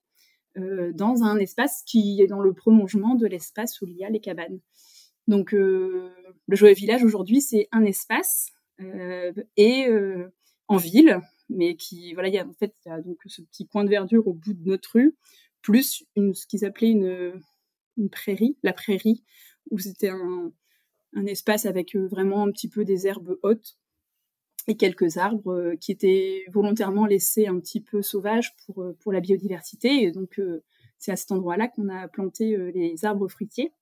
dans 0.56 1.22
un 1.22 1.38
espace 1.38 1.82
qui 1.86 2.20
est 2.20 2.26
dans 2.26 2.40
le 2.40 2.52
prolongement 2.52 3.14
de 3.14 3.26
l'espace 3.26 3.80
où 3.80 3.86
il 3.86 3.96
y 3.96 4.04
a 4.04 4.10
les 4.10 4.20
cabanes. 4.20 4.60
Donc, 5.26 5.52
le 5.52 6.12
Joyeux 6.50 6.74
Village, 6.74 7.04
aujourd'hui, 7.04 7.40
c'est 7.40 7.68
un 7.72 7.84
espace 7.84 8.52
et 9.56 9.86
en 10.68 10.76
ville, 10.76 11.20
mais 11.48 11.76
qui, 11.76 12.12
voilà, 12.12 12.28
il 12.28 12.34
y 12.34 12.38
a 12.38 12.46
en 12.46 12.52
fait 12.52 12.74
donc 13.04 13.18
ce 13.26 13.40
petit 13.42 13.66
coin 13.66 13.84
de 13.84 13.90
verdure 13.90 14.26
au 14.26 14.34
bout 14.34 14.52
de 14.52 14.68
notre 14.68 14.92
rue, 14.94 15.16
plus 15.62 16.04
une, 16.16 16.34
ce 16.34 16.46
qu'ils 16.46 16.64
appelaient 16.64 16.90
une, 16.90 18.08
prairie, 18.10 18.56
la 18.62 18.72
prairie, 18.72 19.22
où 19.70 19.78
c'était 19.78 20.10
un, 20.10 20.52
un 21.14 21.26
espace 21.26 21.66
avec 21.66 21.94
euh, 21.94 22.06
vraiment 22.06 22.42
un 22.42 22.50
petit 22.50 22.68
peu 22.68 22.84
des 22.84 23.06
herbes 23.06 23.38
hautes 23.42 23.78
et 24.68 24.76
quelques 24.76 25.16
arbres 25.16 25.52
euh, 25.52 25.76
qui 25.76 25.92
étaient 25.92 26.44
volontairement 26.52 27.06
laissés 27.06 27.46
un 27.46 27.58
petit 27.58 27.80
peu 27.80 28.02
sauvages 28.02 28.54
pour, 28.64 28.82
euh, 28.82 28.96
pour 29.00 29.12
la 29.12 29.20
biodiversité. 29.20 30.02
Et 30.02 30.12
donc, 30.12 30.40
c'est 30.98 31.12
à 31.12 31.16
cet 31.16 31.32
endroit-là 31.32 31.68
qu'on 31.68 31.88
a 31.88 32.08
planté 32.08 32.56
les 32.72 33.04
arbres 33.04 33.28
fruitiers. 33.28 33.72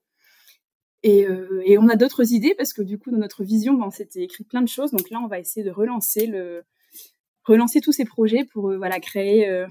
Et, 1.02 1.26
et 1.64 1.78
on 1.78 1.88
a 1.88 1.96
d'autres 1.96 2.32
idées 2.32 2.54
parce 2.54 2.72
que 2.72 2.82
du 2.82 2.98
coup, 2.98 3.10
dans 3.10 3.18
notre 3.18 3.42
vision, 3.44 3.74
ben, 3.74 3.86
on 3.86 3.90
s'était 3.90 4.22
écrit 4.22 4.44
plein 4.44 4.62
de 4.62 4.68
choses. 4.68 4.90
Donc 4.90 5.10
là, 5.10 5.20
on 5.22 5.28
va 5.28 5.38
essayer 5.38 5.64
de 5.64 5.70
relancer 5.70 6.26
le, 6.26 6.62
relancer 7.44 7.80
tous 7.80 7.92
ces 7.92 8.04
projets 8.04 8.44
pour 8.44 8.70
euh, 8.70 8.78
voilà 8.78 9.00
créer 9.00 9.48
euh, 9.48 9.66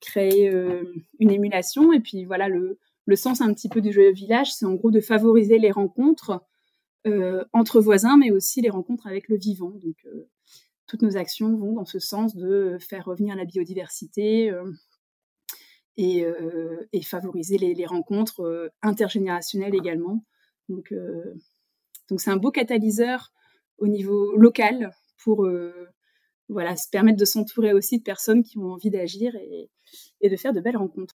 créer 0.00 0.48
euh, 0.48 0.84
une 1.18 1.30
émulation 1.30 1.92
et 1.92 2.00
puis 2.00 2.24
voilà 2.24 2.48
le, 2.48 2.78
le 3.06 3.16
sens 3.16 3.40
un 3.40 3.52
petit 3.52 3.68
peu 3.68 3.80
du 3.80 3.92
joyeux 3.92 4.12
village 4.12 4.52
c'est 4.52 4.66
en 4.66 4.74
gros 4.74 4.90
de 4.90 5.00
favoriser 5.00 5.58
les 5.58 5.70
rencontres 5.70 6.42
entre 7.52 7.80
voisins 7.80 8.16
mais 8.16 8.30
aussi 8.30 8.60
les 8.60 8.70
rencontres 8.70 9.06
avec 9.06 9.28
le 9.28 9.36
vivant 9.36 9.70
donc 9.70 10.06
toutes 10.86 11.02
nos 11.02 11.16
actions 11.16 11.56
vont 11.56 11.72
dans 11.72 11.84
ce 11.84 11.98
sens 11.98 12.34
de 12.34 12.78
faire 12.80 13.04
revenir 13.04 13.36
la 13.36 13.44
biodiversité 13.44 14.52
et, 15.96 16.26
et, 16.92 17.02
favoriser 17.02 17.58
les, 17.58 17.86
rencontres 17.86 18.70
intergénérationnelles 18.82 19.74
également 19.74 20.24
donc 20.68 20.92
donc 22.10 22.20
c'est 22.20 22.30
un 22.30 22.36
beau 22.36 22.50
catalyseur 22.50 23.32
au 23.78 23.86
niveau 23.86 24.36
local 24.36 24.92
pour 25.22 25.46
voilà, 26.48 26.76
se 26.76 26.88
permettre 26.88 27.18
de 27.18 27.24
s'entourer 27.24 27.72
aussi 27.72 27.98
de 27.98 28.02
personnes 28.02 28.42
qui 28.42 28.58
ont 28.58 28.72
envie 28.72 28.90
d'agir 28.90 29.34
et, 29.36 29.70
de 30.28 30.36
faire 30.36 30.52
de 30.52 30.60
belles 30.60 30.76
rencontres. 30.76 31.16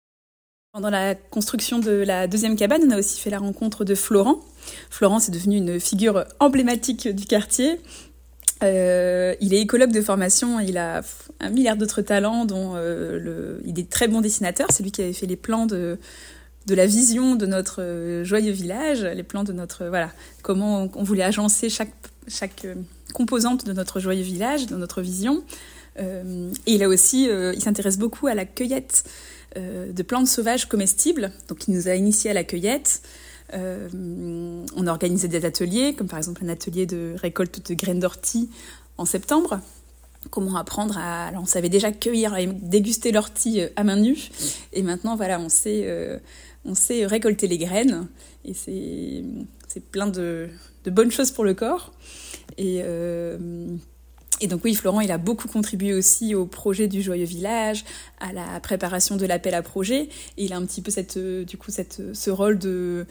Pendant 0.78 0.92
la 0.92 1.16
construction 1.16 1.80
de 1.80 1.90
la 1.90 2.28
deuxième 2.28 2.56
cabane, 2.56 2.84
on 2.86 2.92
a 2.92 3.00
aussi 3.00 3.20
fait 3.20 3.32
la 3.32 3.40
rencontre 3.40 3.84
de 3.84 3.96
Florent. 3.96 4.42
Florent, 4.92 5.18
est 5.18 5.32
devenu 5.32 5.58
une 5.58 5.80
figure 5.80 6.24
emblématique 6.40 7.08
du 7.08 7.26
quartier. 7.26 7.80
Euh, 8.62 9.34
il 9.42 9.56
est 9.56 9.62
écologue 9.62 9.92
de 9.92 10.02
formation, 10.02 10.60
il 10.60 10.78
a 10.78 11.02
un 11.40 11.50
milliard 11.50 11.78
d'autres 11.78 12.04
talents, 12.04 12.46
dont 12.46 12.74
euh, 12.76 13.60
il 13.66 13.80
est 13.80 13.90
très 13.90 14.08
bon 14.08 14.22
dessinateur. 14.22 14.68
C'est 14.70 14.84
lui 14.84 14.92
qui 14.92 15.02
avait 15.02 15.14
fait 15.14 15.26
les 15.26 15.36
plans 15.36 15.66
de, 15.66 15.98
de 16.68 16.76
la 16.76 16.86
vision 16.86 17.34
de 17.36 17.48
notre 17.48 17.82
euh, 17.82 18.24
joyeux 18.24 18.52
village, 18.52 19.04
les 19.04 19.24
plans 19.24 19.44
de 19.44 19.54
notre 19.54 19.88
voilà 19.88 20.12
comment 20.44 20.92
on, 20.94 21.04
voulait 21.04 21.24
agencer 21.24 21.70
chaque 21.70 21.96
chaque 22.28 22.68
composante 23.16 23.66
de 23.66 23.74
notre 23.74 24.00
joyeux 24.00 24.22
village, 24.22 24.68
de 24.68 24.76
notre 24.76 25.02
vision. 25.02 25.44
Et 26.00 26.76
il 26.76 26.86
aussi, 26.86 27.28
il 27.28 27.60
s'intéresse 27.60 27.98
beaucoup 27.98 28.28
à 28.28 28.36
la 28.36 28.46
cueillette 28.46 29.04
de 29.58 30.04
plantes 30.04 30.28
sauvages 30.28 30.68
comestibles. 30.68 31.32
Donc, 31.48 31.68
il 31.68 31.74
nous 31.74 31.88
a 31.88 31.96
initié 31.96 32.32
à 32.32 32.34
la 32.34 32.44
cueillette. 32.44 33.02
on 33.54 34.88
a 34.88 34.90
organisé 34.90 35.28
des 35.28 35.46
ateliers, 35.46 35.94
comme 35.94 36.08
par 36.08 36.20
exemple 36.20 36.44
un 36.44 36.50
atelier 36.50 36.86
de 36.86 37.16
récolte 37.18 37.70
de 37.70 37.76
graines 37.76 38.00
d'ortie 38.00 38.50
en 38.98 39.06
septembre. 39.06 39.60
Comment 40.30 40.58
apprendre 40.58 40.98
à... 40.98 41.32
On 41.36 41.46
savait 41.46 41.70
déjà 41.70 41.92
cueillir 41.92 42.36
et 42.36 42.48
déguster 42.48 43.12
l'ortie 43.12 43.62
à 43.76 43.84
main 43.84 43.98
nue. 43.98 44.30
Et 44.74 44.84
maintenant, 44.84 45.16
voilà, 45.16 45.40
on 45.40 45.50
sait, 45.50 46.20
on 46.66 46.76
sait 46.76 47.06
récolter 47.06 47.48
les 47.48 47.58
graines. 47.58 48.08
Et 48.44 48.54
c'est 48.54 49.24
plein 49.92 50.08
de, 50.08 50.50
de 50.84 50.92
bonnes 50.92 51.12
choses 51.12 51.32
pour 51.32 51.46
le 51.46 51.54
corps. 51.54 51.94
Et, 52.58 52.82
euh, 52.84 53.78
et 54.42 54.48
donc 54.48 54.64
oui, 54.64 54.76
Florent, 54.76 55.02
il 55.02 55.12
a 55.12 55.18
beaucoup 55.18 55.48
contribué 55.48 55.94
aussi 55.94 56.36
au 56.36 56.46
projet 56.46 56.88
du 56.88 57.02
Joyeux 57.02 57.26
Village, 57.26 57.86
à 58.20 58.34
la 58.34 58.60
préparation 58.60 59.16
de 59.16 59.26
l'appel 59.26 59.54
à 59.54 59.62
projet. 59.62 60.10
Et 60.38 60.46
il 60.46 60.54
a 60.54 60.58
un 60.58 60.66
petit 60.66 60.82
peu 60.82 60.92
cette, 60.92 61.18
euh, 61.18 61.44
du 61.44 61.58
coup, 61.58 61.72
cette, 61.72 62.02
ce 62.14 62.30
rôle 62.30 62.60
de 62.60 63.06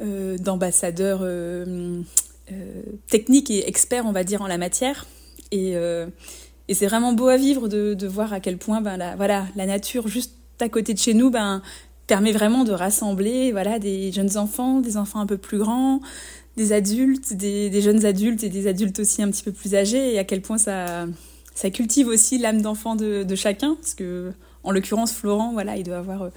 euh, 0.00 0.38
d'ambassadeur 0.38 1.26
technique 3.08 3.50
et 3.50 3.68
expert, 3.68 4.06
on 4.06 4.12
va 4.12 4.24
dire, 4.24 4.42
en 4.42 4.46
la 4.46 4.58
matière. 4.58 5.06
Et, 5.50 5.74
et 6.68 6.74
c'est 6.74 6.86
vraiment 6.86 7.12
beau 7.12 7.28
à 7.28 7.36
vivre 7.36 7.68
de, 7.68 7.94
de, 7.94 8.06
voir 8.06 8.32
à 8.32 8.40
quel 8.40 8.58
point 8.58 8.80
ben, 8.80 8.96
la, 8.96 9.16
voilà, 9.16 9.46
la 9.56 9.66
nature 9.66 10.08
juste 10.08 10.34
à 10.60 10.68
côté 10.68 10.94
de 10.94 10.98
chez 10.98 11.14
nous 11.14 11.30
ben, 11.30 11.62
permet 12.08 12.32
vraiment 12.32 12.64
de 12.64 12.72
rassembler 12.72 13.52
voilà, 13.52 13.78
des 13.78 14.10
jeunes 14.10 14.36
enfants, 14.36 14.80
des 14.80 14.96
enfants 14.96 15.20
un 15.20 15.26
peu 15.26 15.38
plus 15.38 15.58
grands, 15.58 16.00
des 16.58 16.72
adultes, 16.72 17.32
des, 17.34 17.80
jeunes 17.80 18.04
adultes 18.04 18.42
et 18.42 18.48
des 18.48 18.66
adultes 18.66 18.98
aussi 18.98 19.22
un 19.22 19.30
petit 19.30 19.44
peu 19.44 19.52
plus 19.52 19.76
âgés 19.76 20.14
et 20.14 20.18
à 20.18 20.24
quel 20.24 20.42
point 20.42 20.58
ça, 20.58 21.06
cultive 21.72 22.08
aussi 22.08 22.36
l'âme 22.36 22.60
d'enfant 22.60 22.96
de, 22.96 23.34
chacun. 23.36 23.76
Parce 23.76 23.94
que, 23.94 24.32
en 24.64 24.72
l'occurrence, 24.72 25.12
Florent, 25.12 25.52
voilà, 25.52 25.76
il 25.76 25.84
doit 25.84 25.98
avoir 25.98 26.30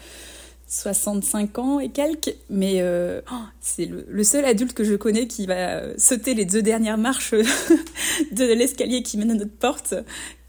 65 0.67 1.57
euh, 1.57 1.61
ans 1.61 1.79
et 1.79 1.89
quelques, 1.89 2.35
mais 2.49 2.75
euh, 2.81 3.21
oh, 3.31 3.35
c'est 3.59 3.85
le, 3.85 4.23
seul 4.23 4.45
adulte 4.45 4.73
que 4.73 4.83
je 4.83 4.93
connais 4.93 5.25
qui 5.25 5.47
va 5.47 5.97
sauter 5.97 6.35
les 6.35 6.45
deux 6.45 6.61
dernières 6.61 6.99
marches 6.99 7.31
de 8.31 8.45
l'escalier 8.45 9.01
qui 9.01 9.17
mène 9.17 9.31
à 9.31 9.35
notre 9.35 9.57
porte 9.57 9.95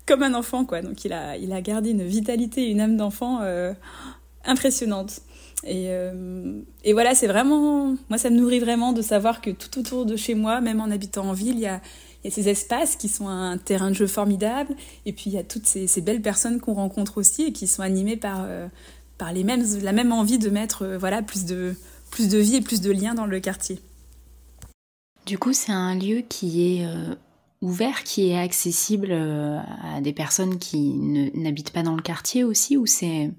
comme 0.06 0.22
un 0.22 0.34
enfant, 0.34 0.66
quoi. 0.66 0.82
Donc 0.82 1.04
il 1.06 1.14
a, 1.14 1.38
il 1.38 1.52
a 1.52 1.62
gardé 1.62 1.90
une 1.90 2.04
vitalité, 2.04 2.68
une 2.68 2.80
âme 2.82 2.98
d'enfant 2.98 3.38
euh, 3.40 3.72
impressionnante. 4.44 5.22
Et, 5.64 5.86
euh, 5.90 6.60
et 6.84 6.92
voilà, 6.92 7.14
c'est 7.14 7.26
vraiment, 7.26 7.96
moi, 8.08 8.18
ça 8.18 8.30
me 8.30 8.36
nourrit 8.36 8.58
vraiment 8.58 8.92
de 8.92 9.02
savoir 9.02 9.40
que 9.40 9.50
tout 9.50 9.78
autour 9.78 10.06
de 10.06 10.16
chez 10.16 10.34
moi, 10.34 10.60
même 10.60 10.80
en 10.80 10.90
habitant 10.90 11.28
en 11.28 11.32
ville, 11.32 11.54
il 11.54 11.60
y 11.60 11.66
a, 11.66 11.80
ces 12.30 12.48
espaces 12.48 12.96
qui 12.96 13.08
sont 13.08 13.28
un 13.28 13.58
terrain 13.58 13.90
de 13.90 13.94
jeu 13.94 14.06
formidable. 14.06 14.74
Et 15.06 15.12
puis, 15.12 15.24
il 15.26 15.32
y 15.32 15.38
a 15.38 15.44
toutes 15.44 15.66
ces, 15.66 15.86
ces 15.86 16.00
belles 16.00 16.22
personnes 16.22 16.60
qu'on 16.60 16.74
rencontre 16.74 17.18
aussi 17.18 17.42
et 17.42 17.52
qui 17.52 17.66
sont 17.66 17.82
animées 17.82 18.16
par, 18.16 18.44
euh, 18.44 18.68
par 19.18 19.32
les 19.32 19.44
mêmes, 19.44 19.64
la 19.82 19.92
même 19.92 20.12
envie 20.12 20.38
de 20.38 20.50
mettre 20.50 20.82
euh, 20.82 20.98
voilà, 20.98 21.22
plus, 21.22 21.44
de, 21.44 21.74
plus 22.10 22.28
de 22.28 22.38
vie 22.38 22.56
et 22.56 22.60
plus 22.60 22.80
de 22.80 22.90
liens 22.90 23.14
dans 23.14 23.26
le 23.26 23.40
quartier. 23.40 23.80
Du 25.26 25.38
coup, 25.38 25.52
c'est 25.52 25.72
un 25.72 25.94
lieu 25.94 26.22
qui 26.28 26.80
est 26.80 26.86
ouvert, 27.60 28.02
qui 28.02 28.30
est 28.30 28.38
accessible 28.38 29.12
à 29.12 30.00
des 30.00 30.12
personnes 30.12 30.58
qui 30.58 30.80
n'habitent 31.34 31.70
pas 31.70 31.84
dans 31.84 31.94
le 31.94 32.02
quartier 32.02 32.42
aussi, 32.42 32.76
ou 32.76 32.86
c'est 32.86 33.30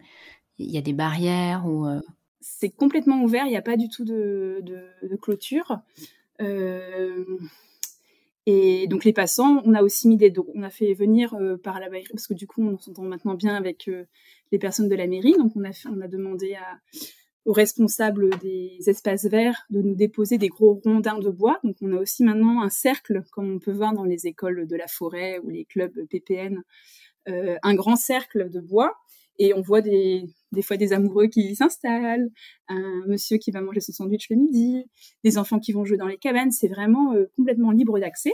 il 0.58 0.72
y 0.72 0.78
a 0.78 0.82
des 0.82 0.93
barrières 0.93 1.66
ou 1.66 1.86
euh, 1.86 2.01
C'est 2.41 2.70
complètement 2.70 3.24
ouvert, 3.24 3.45
il 3.45 3.49
n'y 3.49 3.58
a 3.58 3.62
pas 3.62 3.78
du 3.78 3.89
tout 3.89 4.06
de, 4.06 4.62
de, 4.64 5.16
clôture. 5.16 5.80
Euh, 6.41 7.24
et 8.45 8.88
donc 8.88 9.06
les 9.06 9.14
passants, 9.14 9.62
on 9.66 9.74
a 9.74 9.82
aussi 9.82 10.08
mis 10.08 10.18
des 10.18 10.34
on 10.54 10.64
a 10.64 10.70
fait 10.70 10.93
venir 10.93 11.34
euh, 11.36 11.58
par 11.58 11.80
la 11.80 11.89
mairie 11.89 12.08
parce 12.12 12.28
que 12.28 12.34
du 12.34 12.47
coup 12.47 12.62
on 12.62 12.78
s'entend 12.78 13.04
maintenant 13.04 13.36
bien 13.36 13.56
avec 13.56 13.89
les 14.51 14.60
personnes 14.60 14.89
de 14.89 14.95
la 14.95 15.08
mairie, 15.08 15.34
donc 15.38 15.54
on 15.56 15.64
a 15.64 15.72
on 15.89 16.01
a 16.01 16.08
demandé 16.08 16.58
aux 17.45 17.54
responsables 17.54 18.30
des 18.39 18.78
espaces 18.88 19.26
verts 19.26 19.66
de 19.70 19.82
nous 19.82 19.95
déposer 19.95 20.38
des 20.38 20.49
gros 20.49 20.82
rondins 20.84 21.20
de 21.20 21.30
bois. 21.30 21.60
Donc 21.64 21.78
on 21.82 21.95
a 21.95 21.99
aussi 21.99 22.24
maintenant 22.24 22.62
un 22.62 22.70
cercle, 22.70 23.24
comme 23.32 23.54
on 23.54 23.60
peut 23.60 23.72
voir 23.72 23.93
dans 23.93 24.06
les 24.06 24.28
écoles 24.28 24.68
de 24.68 24.76
la 24.76 24.88
forêt 24.88 25.39
ou 25.39 25.49
les 25.49 25.66
clubs 25.66 26.06
PPN, 26.10 26.64
un 27.28 27.76
grand 27.76 27.95
cercle 27.95 28.49
de 28.49 28.60
bois. 28.60 28.93
Et 29.39 29.53
on 29.53 29.61
voit 29.61 29.81
des, 29.81 30.25
des 30.51 30.61
fois 30.61 30.77
des 30.77 30.93
amoureux 30.93 31.27
qui 31.27 31.55
s'installent, 31.55 32.29
un 32.67 33.05
monsieur 33.07 33.38
qui 33.38 33.51
va 33.51 33.61
manger 33.61 33.81
son 33.81 33.91
sandwich 33.91 34.29
le 34.29 34.36
midi, 34.36 34.86
des 35.23 35.38
enfants 35.38 35.59
qui 35.59 35.71
vont 35.71 35.86
jouer 35.86 35.97
dans 35.97 36.07
les 36.07 36.17
cabanes. 36.17 36.51
C'est 36.51 36.67
vraiment 36.67 37.13
euh, 37.13 37.25
complètement 37.36 37.71
libre 37.71 37.99
d'accès. 37.99 38.34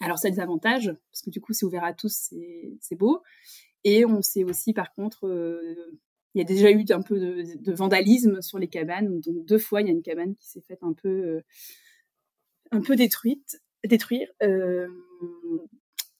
Alors 0.00 0.18
ça 0.18 0.28
a 0.28 0.30
des 0.30 0.40
avantages, 0.40 0.94
parce 1.10 1.22
que 1.22 1.30
du 1.30 1.40
coup 1.40 1.52
c'est 1.52 1.66
ouvert 1.66 1.82
à 1.82 1.92
tous, 1.92 2.32
c'est 2.80 2.96
beau. 2.96 3.20
Et 3.82 4.04
on 4.04 4.22
sait 4.22 4.44
aussi 4.44 4.72
par 4.72 4.94
contre 4.94 5.26
euh, 5.26 5.98
il 6.34 6.38
y 6.38 6.42
a 6.42 6.44
déjà 6.44 6.70
eu 6.70 6.84
un 6.90 7.02
peu 7.02 7.18
de, 7.18 7.72
vandalisme 7.72 8.40
sur 8.42 8.58
les 8.58 8.68
cabanes. 8.68 9.20
Donc 9.20 9.44
deux 9.44 9.58
fois, 9.58 9.80
il 9.80 9.88
y 9.88 9.90
a 9.90 9.92
une 9.92 10.02
cabane 10.02 10.36
qui 10.36 10.46
s'est 10.48 10.60
faite 10.60 10.82
un 10.82 10.92
peu, 10.92 11.08
euh, 11.08 11.40
un 12.70 12.80
peu 12.80 12.94
détruite, 12.94 13.60
détruire. 13.84 14.28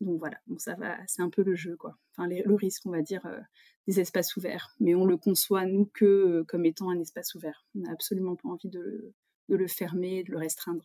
Euh, 0.03 0.05
donc 0.05 0.19
voilà, 0.19 0.39
bon, 0.47 0.59
ça 0.59 0.75
va, 0.75 0.97
c'est 1.07 1.23
un 1.23 1.31
peu 1.31 1.43
le 1.43 1.55
jeu, 1.55 1.77
quoi. 1.77 1.97
Enfin, 2.13 2.29
le 2.29 2.55
risque, 2.55 2.83
on 2.87 2.91
va 2.91 3.03
dire, 3.03 3.25
euh, 3.27 3.41
des 3.87 4.01
espaces 4.01 4.37
ouverts. 4.37 4.75
Mais 4.81 4.95
on 4.95 5.05
le 5.05 5.17
conçoit, 5.17 5.65
nous, 5.65 5.91
que 5.93 6.45
comme 6.49 6.65
étant 6.65 6.91
un 6.91 6.99
espace 6.99 7.35
ouvert. 7.35 7.67
On 7.75 7.81
n'a 7.81 7.93
absolument 7.93 8.37
pas 8.37 8.49
envie 8.49 8.69
de, 8.69 9.13
de 9.49 9.57
le 9.57 9.67
fermer, 9.67 10.25
de 10.25 10.33
le 10.33 10.39
restreindre. 10.39 10.85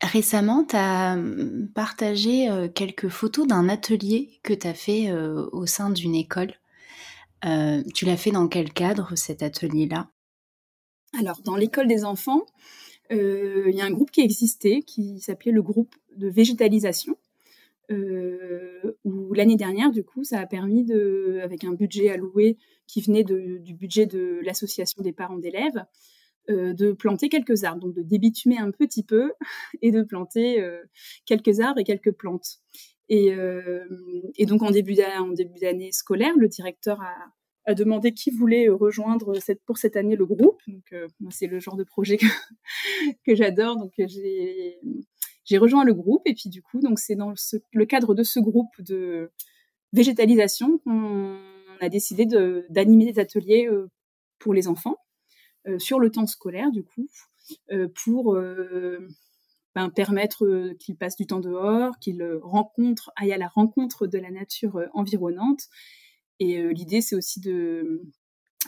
Récemment, 0.00 0.64
tu 0.64 0.76
as 0.76 1.14
hum, 1.14 1.68
partagé 1.74 2.48
quelques 2.74 3.08
photos 3.08 3.46
d'un 3.46 3.68
atelier 3.68 4.40
que 4.44 4.54
tu 4.54 4.66
as 4.66 4.74
fait 4.74 5.12
au 5.12 5.66
sein 5.66 5.90
d'une 5.90 6.14
école. 6.14 6.54
Euh, 7.44 7.82
tu 7.94 8.04
l'as 8.04 8.16
fait 8.16 8.30
dans 8.30 8.48
quel 8.48 8.72
cadre 8.72 9.14
cet 9.16 9.42
atelier-là? 9.42 10.10
Alors, 11.18 11.40
dans 11.42 11.56
l'école 11.56 11.86
des 11.86 12.04
enfants, 12.04 12.44
euh, 13.12 13.64
il 13.68 13.76
y 13.76 13.80
a 13.80 13.84
un 13.84 13.90
groupe 13.90 14.10
qui 14.10 14.20
existait 14.20 14.82
qui 14.82 15.20
s'appelait 15.20 15.52
le 15.52 15.62
groupe 15.62 15.94
de 16.16 16.28
végétalisation. 16.28 17.16
Euh, 17.90 18.96
où 19.04 19.32
l'année 19.32 19.56
dernière, 19.56 19.90
du 19.90 20.04
coup, 20.04 20.24
ça 20.24 20.40
a 20.40 20.46
permis 20.46 20.84
de, 20.84 21.40
avec 21.42 21.64
un 21.64 21.72
budget 21.72 22.10
alloué 22.10 22.58
qui 22.86 23.00
venait 23.00 23.24
du 23.24 23.74
budget 23.74 24.06
de 24.06 24.40
l'association 24.42 25.02
des 25.02 25.12
parents 25.12 25.38
d'élèves, 25.38 25.84
de 26.48 26.92
planter 26.92 27.28
quelques 27.28 27.64
arbres, 27.64 27.82
donc 27.82 27.94
de 27.94 28.02
débitumer 28.02 28.58
un 28.58 28.70
petit 28.70 29.02
peu 29.02 29.32
et 29.82 29.90
de 29.90 30.02
planter 30.02 30.64
quelques 31.26 31.60
arbres 31.60 31.80
et 31.80 31.84
quelques 31.84 32.12
plantes. 32.12 32.60
Et, 33.08 33.32
euh, 33.32 33.84
donc 34.40 34.62
en 34.62 34.70
début 34.70 34.94
d'année 34.94 35.92
scolaire, 35.92 36.34
le 36.36 36.48
directeur 36.48 37.00
a, 37.00 37.74
demandé 37.74 38.12
qui 38.12 38.30
voulait 38.30 38.70
rejoindre 38.70 39.34
pour 39.66 39.76
cette 39.76 39.96
année 39.96 40.16
le 40.16 40.24
groupe. 40.24 40.58
Donc 40.66 40.90
euh, 40.94 41.06
c'est 41.28 41.46
le 41.46 41.60
genre 41.60 41.76
de 41.76 41.84
projet 41.84 42.16
que, 42.16 42.24
que 43.26 43.34
j'adore. 43.34 43.76
Donc 43.76 43.92
j'ai 43.98 44.78
j'ai 45.48 45.56
rejoint 45.56 45.84
le 45.84 45.94
groupe 45.94 46.22
et 46.26 46.34
puis 46.34 46.50
du 46.50 46.62
coup 46.62 46.80
donc 46.80 46.98
c'est 46.98 47.14
dans 47.14 47.32
le 47.72 47.86
cadre 47.86 48.14
de 48.14 48.22
ce 48.22 48.38
groupe 48.38 48.80
de 48.80 49.32
végétalisation 49.94 50.78
qu'on 50.78 51.38
a 51.80 51.88
décidé 51.88 52.26
d'animer 52.68 53.12
des 53.12 53.18
ateliers 53.18 53.66
euh, 53.66 53.90
pour 54.38 54.52
les 54.52 54.68
enfants 54.68 54.96
euh, 55.66 55.78
sur 55.78 56.00
le 56.00 56.10
temps 56.10 56.26
scolaire 56.26 56.70
du 56.70 56.84
coup 56.84 57.08
euh, 57.72 57.88
pour 58.04 58.38
ben, 59.74 59.88
permettre 59.88 60.74
qu'ils 60.78 60.96
passent 60.96 61.16
du 61.16 61.26
temps 61.26 61.40
dehors, 61.40 61.98
qu'ils 61.98 62.22
rencontrent, 62.42 63.10
aillent 63.16 63.32
à 63.32 63.38
la 63.38 63.48
rencontre 63.48 64.06
de 64.06 64.18
la 64.18 64.30
nature 64.30 64.82
environnante. 64.92 65.62
Et 66.40 66.62
l'idée, 66.74 67.00
c'est 67.00 67.16
aussi 67.16 67.40
de, 67.40 68.02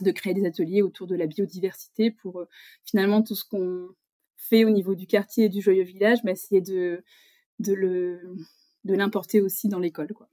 de 0.01 0.11
créer 0.13 0.35
des 0.35 0.47
ateliers 0.47 0.83
autour 0.83 1.07
de 1.07 1.17
la 1.17 1.27
biodiversité 1.27 2.11
pour 2.11 2.45
finalement 2.85 3.23
tout 3.23 3.35
ce 3.35 3.45
qu'on 3.45 3.89
fait 4.49 4.65
au 4.65 4.71
niveau 4.71 4.95
du 4.95 5.07
quartier 5.07 5.45
et 5.45 5.49
du 5.49 5.61
joyeux 5.61 5.85
village, 5.85 6.19
ben, 6.25 6.33
essayer 6.33 6.61
de, 6.61 7.03
de, 7.59 7.73
le, 7.73 8.21
de 8.85 8.95
l'importer 8.95 9.41
aussi 9.41 9.69
dans 9.69 9.79
l'école. 9.79 10.13
Quoi. 10.13 10.29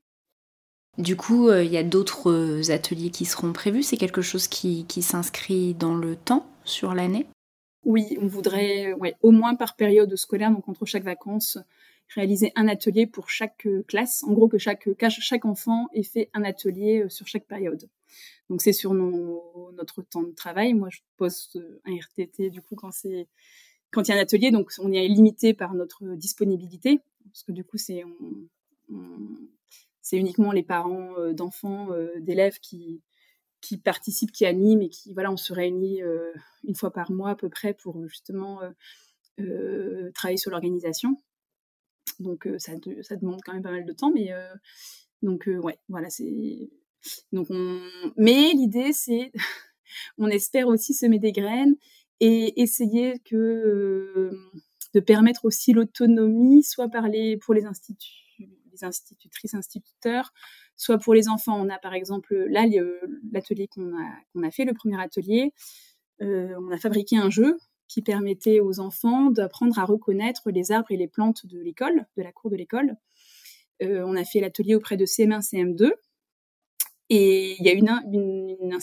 Du 0.97 1.15
coup, 1.15 1.51
il 1.51 1.71
y 1.71 1.77
a 1.77 1.83
d'autres 1.83 2.71
ateliers 2.71 3.11
qui 3.11 3.25
seront 3.25 3.53
prévus. 3.53 3.83
C'est 3.83 3.97
quelque 3.97 4.21
chose 4.23 4.47
qui, 4.47 4.85
qui 4.87 5.01
s'inscrit 5.01 5.75
dans 5.75 5.95
le 5.95 6.15
temps 6.15 6.49
sur 6.63 6.95
l'année? 6.95 7.27
Oui, 7.85 8.17
on 8.19 8.27
voudrait 8.27 8.93
ouais, 8.93 9.15
au 9.21 9.31
moins 9.31 9.55
par 9.55 9.75
période 9.75 10.13
scolaire, 10.15 10.51
donc 10.51 10.67
entre 10.67 10.85
chaque 10.85 11.03
vacances, 11.03 11.57
réaliser 12.13 12.51
un 12.55 12.67
atelier 12.67 13.07
pour 13.07 13.29
chaque 13.29 13.65
euh, 13.65 13.83
classe. 13.87 14.23
En 14.23 14.33
gros, 14.33 14.47
que 14.47 14.57
chaque, 14.57 14.89
chaque 15.09 15.45
enfant 15.45 15.87
ait 15.93 16.03
fait 16.03 16.29
un 16.33 16.43
atelier 16.43 17.03
euh, 17.03 17.09
sur 17.09 17.27
chaque 17.27 17.45
période. 17.45 17.89
Donc 18.49 18.61
c'est 18.61 18.73
sur 18.73 18.93
notre 18.93 20.01
temps 20.01 20.23
de 20.23 20.31
travail. 20.31 20.73
Moi, 20.73 20.89
je 20.91 20.99
poste 21.17 21.57
euh, 21.57 21.81
un 21.85 21.95
RTT 21.95 22.49
du 22.49 22.61
coup 22.61 22.75
quand 22.75 22.91
c'est 22.91 23.27
quand 23.91 24.07
il 24.07 24.11
y 24.11 24.13
a 24.13 24.17
un 24.17 24.21
atelier, 24.21 24.51
donc 24.51 24.71
on 24.79 24.91
est 24.91 25.07
limité 25.07 25.53
par 25.53 25.73
notre 25.73 26.03
disponibilité 26.15 26.99
parce 27.25 27.43
que 27.43 27.51
du 27.51 27.63
coup 27.63 27.77
c'est 27.77 28.03
uniquement 30.11 30.51
les 30.51 30.63
parents 30.63 31.13
d'enfants, 31.33 31.89
d'élèves 32.19 32.59
qui 32.59 33.01
participent, 33.75 34.31
qui 34.31 34.45
animent 34.45 34.81
et 34.81 34.89
qui, 34.89 35.13
voilà, 35.13 35.31
on 35.31 35.37
se 35.37 35.53
réunit 35.53 36.01
euh, 36.01 36.31
une 36.63 36.75
fois 36.75 36.91
par 36.91 37.11
mois 37.11 37.31
à 37.31 37.35
peu 37.35 37.49
près 37.49 37.73
pour 37.73 37.97
euh, 37.97 38.07
justement 38.07 38.61
euh, 39.39 40.11
travailler 40.13 40.37
sur 40.37 40.51
l'organisation. 40.51 41.17
Donc 42.19 42.47
ça, 42.57 42.71
ça, 43.01 43.15
demande 43.15 43.41
quand 43.45 43.53
même 43.53 43.61
pas 43.61 43.71
mal 43.71 43.85
de 43.85 43.93
temps, 43.93 44.11
mais 44.11 44.31
donc 45.21 45.47
ouais, 45.47 45.77
voilà, 45.87 46.09
c'est 46.09 46.69
donc 47.31 47.47
on. 47.51 47.81
Mais 48.15 48.53
l'idée 48.53 48.91
c'est, 48.91 49.31
on 50.17 50.27
espère 50.27 50.67
aussi 50.67 50.95
semer 50.95 51.19
des 51.19 51.31
graines 51.31 51.75
et 52.19 52.61
essayer 52.61 53.19
que 53.19 54.31
de 54.93 54.99
permettre 54.99 55.45
aussi 55.45 55.73
l'autonomie, 55.73 56.63
soit 56.63 56.89
pour 56.89 57.53
les 57.53 57.65
institutrices, 57.65 59.53
instituteurs, 59.53 60.33
soit 60.75 60.97
pour 60.97 61.13
les 61.13 61.27
enfants. 61.27 61.59
On 61.59 61.69
a 61.69 61.77
par 61.77 61.93
exemple 61.93 62.35
là 62.49 62.65
l'atelier 63.31 63.67
qu'on 63.67 63.93
a, 64.43 64.51
fait, 64.51 64.65
le 64.65 64.73
premier 64.73 64.99
atelier, 65.01 65.53
euh, 66.21 66.55
on 66.59 66.71
a 66.71 66.77
fabriqué 66.77 67.17
un 67.17 67.29
jeu 67.29 67.57
qui 67.87 68.01
permettait 68.01 68.59
aux 68.59 68.79
enfants 68.79 69.29
d'apprendre 69.29 69.77
à 69.79 69.85
reconnaître 69.85 70.51
les 70.51 70.71
arbres 70.71 70.91
et 70.91 70.97
les 70.97 71.07
plantes 71.07 71.45
de 71.45 71.59
l'école, 71.59 72.05
de 72.17 72.23
la 72.23 72.31
cour 72.31 72.49
de 72.49 72.55
l'école. 72.55 72.97
Euh, 73.81 74.03
on 74.05 74.15
a 74.15 74.23
fait 74.23 74.39
l'atelier 74.39 74.75
auprès 74.75 74.97
de 74.97 75.05
CM1, 75.05 75.41
CM2. 75.41 75.91
Et 77.09 77.55
il 77.59 77.65
y 77.65 77.69
a 77.69 77.73
une, 77.73 77.89
une, 78.11 78.57
une 78.61 78.73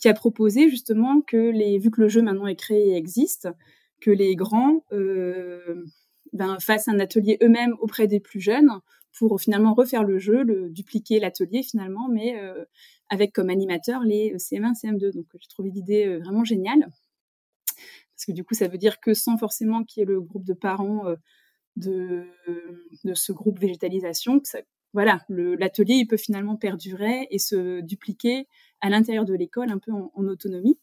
qui 0.00 0.08
a 0.08 0.14
proposé 0.14 0.68
justement 0.68 1.20
que, 1.20 1.36
les, 1.36 1.78
vu 1.78 1.90
que 1.90 2.00
le 2.00 2.08
jeu 2.08 2.22
maintenant 2.22 2.46
est 2.46 2.56
créé 2.56 2.88
et 2.88 2.96
existe, 2.96 3.48
que 4.00 4.10
les 4.10 4.34
grands 4.34 4.84
euh, 4.92 5.84
ben, 6.32 6.58
fassent 6.58 6.88
un 6.88 6.98
atelier 6.98 7.38
eux-mêmes 7.42 7.76
auprès 7.80 8.06
des 8.06 8.18
plus 8.18 8.40
jeunes 8.40 8.70
pour 9.12 9.40
finalement 9.40 9.74
refaire 9.74 10.02
le 10.02 10.18
jeu, 10.18 10.42
le, 10.42 10.70
dupliquer 10.70 11.20
l'atelier 11.20 11.62
finalement, 11.62 12.08
mais 12.08 12.40
euh, 12.40 12.64
avec 13.10 13.32
comme 13.32 13.50
animateur 13.50 14.02
les 14.02 14.34
CM1, 14.36 14.72
CM2. 14.80 15.12
Donc 15.14 15.26
j'ai 15.38 15.48
trouvé 15.48 15.70
l'idée 15.70 16.06
euh, 16.06 16.18
vraiment 16.20 16.44
géniale. 16.44 16.88
Parce 17.66 18.24
que 18.26 18.32
du 18.32 18.42
coup, 18.42 18.54
ça 18.54 18.68
veut 18.68 18.78
dire 18.78 19.00
que 19.00 19.12
sans 19.12 19.36
forcément 19.36 19.84
qu'il 19.84 20.00
y 20.00 20.02
ait 20.02 20.06
le 20.06 20.20
groupe 20.20 20.44
de 20.44 20.54
parents 20.54 21.04
de, 21.76 22.26
ce 23.14 23.32
groupe 23.32 23.58
végétalisation, 23.58 24.40
voilà, 24.92 25.24
l'atelier 25.28 25.94
il 25.94 26.06
peut 26.06 26.16
finalement 26.16 26.56
perdurer 26.56 27.28
et 27.30 27.38
se 27.38 27.80
dupliquer 27.80 28.46
à 28.80 28.90
l'intérieur 28.90 29.24
de 29.24 29.34
l'école 29.34 29.70
un 29.70 29.78
peu 29.78 29.92
en, 29.92 30.26
autonomie. 30.26 30.78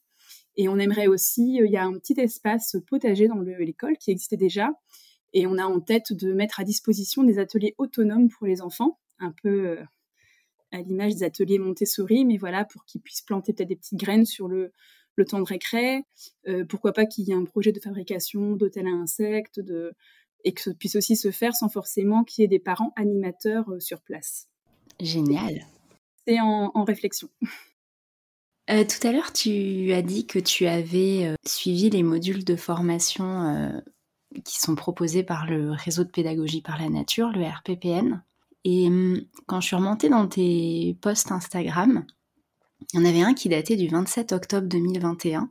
Et 0.55 0.69
on 0.69 0.77
aimerait 0.77 1.07
aussi, 1.07 1.59
il 1.63 1.71
y 1.71 1.77
a 1.77 1.83
un 1.83 1.93
petit 1.93 2.19
espace 2.19 2.77
potager 2.87 3.27
dans 3.27 3.39
l'école 3.39 3.97
qui 3.97 4.11
existait 4.11 4.37
déjà, 4.37 4.69
et 5.33 5.45
on 5.45 5.57
a 5.57 5.65
en 5.65 5.79
tête 5.79 6.13
de 6.13 6.33
mettre 6.33 6.59
à 6.59 6.63
disposition 6.63 7.23
des 7.23 7.37
ateliers 7.37 7.75
autonomes 7.77 8.29
pour 8.29 8.47
les 8.47 8.61
enfants, 8.61 8.97
un 9.19 9.33
peu 9.43 9.67
euh, 9.67 9.83
à 10.71 10.81
l'image 10.81 11.15
des 11.15 11.23
ateliers 11.23 11.59
Montessori, 11.59 12.25
mais 12.25 12.37
voilà, 12.37 12.65
pour 12.65 12.85
qu'ils 12.85 13.01
puissent 13.01 13.21
planter 13.21 13.53
peut-être 13.53 13.69
des 13.69 13.75
petites 13.75 13.99
graines 13.99 14.25
sur 14.25 14.47
le, 14.47 14.71
temps 15.27 15.39
de 15.39 15.45
récré. 15.45 16.03
Euh, 16.47 16.63
pourquoi 16.65 16.93
pas 16.93 17.05
qu'il 17.05 17.27
y 17.27 17.31
ait 17.31 17.35
un 17.35 17.43
projet 17.43 17.71
de 17.71 17.79
fabrication 17.79 18.55
d'hôtels 18.55 18.87
à 18.87 18.91
insectes, 18.91 19.59
de, 19.59 19.93
et 20.43 20.53
que 20.53 20.61
ça 20.61 20.73
puisse 20.73 20.95
aussi 20.95 21.15
se 21.15 21.31
faire 21.31 21.55
sans 21.55 21.69
forcément 21.69 22.23
qu'il 22.23 22.41
y 22.41 22.45
ait 22.45 22.49
des 22.49 22.59
parents 22.59 22.93
animateurs 22.95 23.69
euh, 23.69 23.79
sur 23.79 24.01
place. 24.01 24.47
Génial. 24.99 25.65
C'est 26.27 26.39
en, 26.39 26.71
en 26.73 26.83
réflexion. 26.83 27.29
tout 28.67 29.07
à 29.07 29.11
l'heure, 29.11 29.31
tu 29.31 29.93
as 29.93 30.01
dit 30.01 30.25
que 30.27 30.39
tu 30.39 30.67
avais 30.67 31.33
suivi 31.45 31.89
les 31.89 32.03
modules 32.03 32.43
de 32.43 32.55
formation 32.55 33.81
qui 34.43 34.59
sont 34.59 34.75
proposés 34.75 35.23
par 35.23 35.45
le 35.45 35.71
réseau 35.71 36.03
de 36.03 36.09
pédagogie 36.09 36.61
par 36.61 36.77
la 36.77 36.89
nature, 36.89 37.29
le 37.29 37.45
RPPN. 37.45 38.23
Et 38.63 38.87
hum, 38.87 39.21
quand 39.45 39.61
je 39.61 39.67
suis 39.67 39.75
remontée 39.75 40.09
dans 40.09 40.27
tes 40.27 40.97
posts 41.01 41.31
Instagram, 41.31 42.05
il 42.93 42.99
y 42.99 43.03
en 43.03 43.05
avait 43.05 43.21
un 43.21 43.33
qui 43.33 43.49
datait 43.49 43.75
du 43.75 43.87
27 43.87 44.33
octobre 44.33 44.67
2021, 44.67 45.49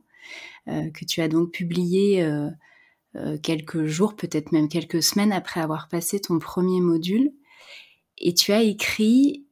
euh, 0.67 0.89
que 0.91 1.05
tu 1.05 1.21
as 1.21 1.27
donc 1.27 1.51
publié 1.51 2.23
euh, 2.23 2.47
euh, 2.47 2.51
quelques 3.41 3.85
jours, 3.85 4.15
peut-être 4.15 4.51
même 4.51 4.69
quelques 4.69 5.03
semaines 5.03 5.31
après 5.31 5.61
avoir 5.61 5.87
passé 5.87 6.19
ton 6.19 6.39
premier 6.39 6.81
module. 6.81 7.31
Et 8.17 8.33
tu 8.33 8.51
as 8.51 8.61
écrit 8.61 9.45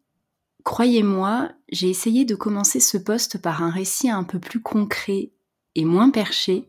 Croyez-moi, 0.66 1.52
j'ai 1.72 1.90
essayé 1.90 2.26
de 2.26 2.34
commencer 2.34 2.80
ce 2.80 2.98
poste 2.98 3.40
par 3.40 3.62
un 3.62 3.70
récit 3.70 4.10
un 4.10 4.24
peu 4.24 4.40
plus 4.40 4.62
concret 4.62 5.32
et 5.76 5.86
moins 5.86 6.10
perché 6.10 6.68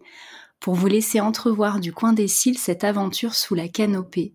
pour 0.60 0.74
vous 0.74 0.86
laisser 0.86 1.18
entrevoir 1.18 1.80
du 1.80 1.94
coin 1.94 2.12
des 2.12 2.28
cils 2.28 2.58
cette 2.58 2.84
aventure 2.84 3.34
sous 3.34 3.54
la 3.54 3.68
canopée. 3.68 4.34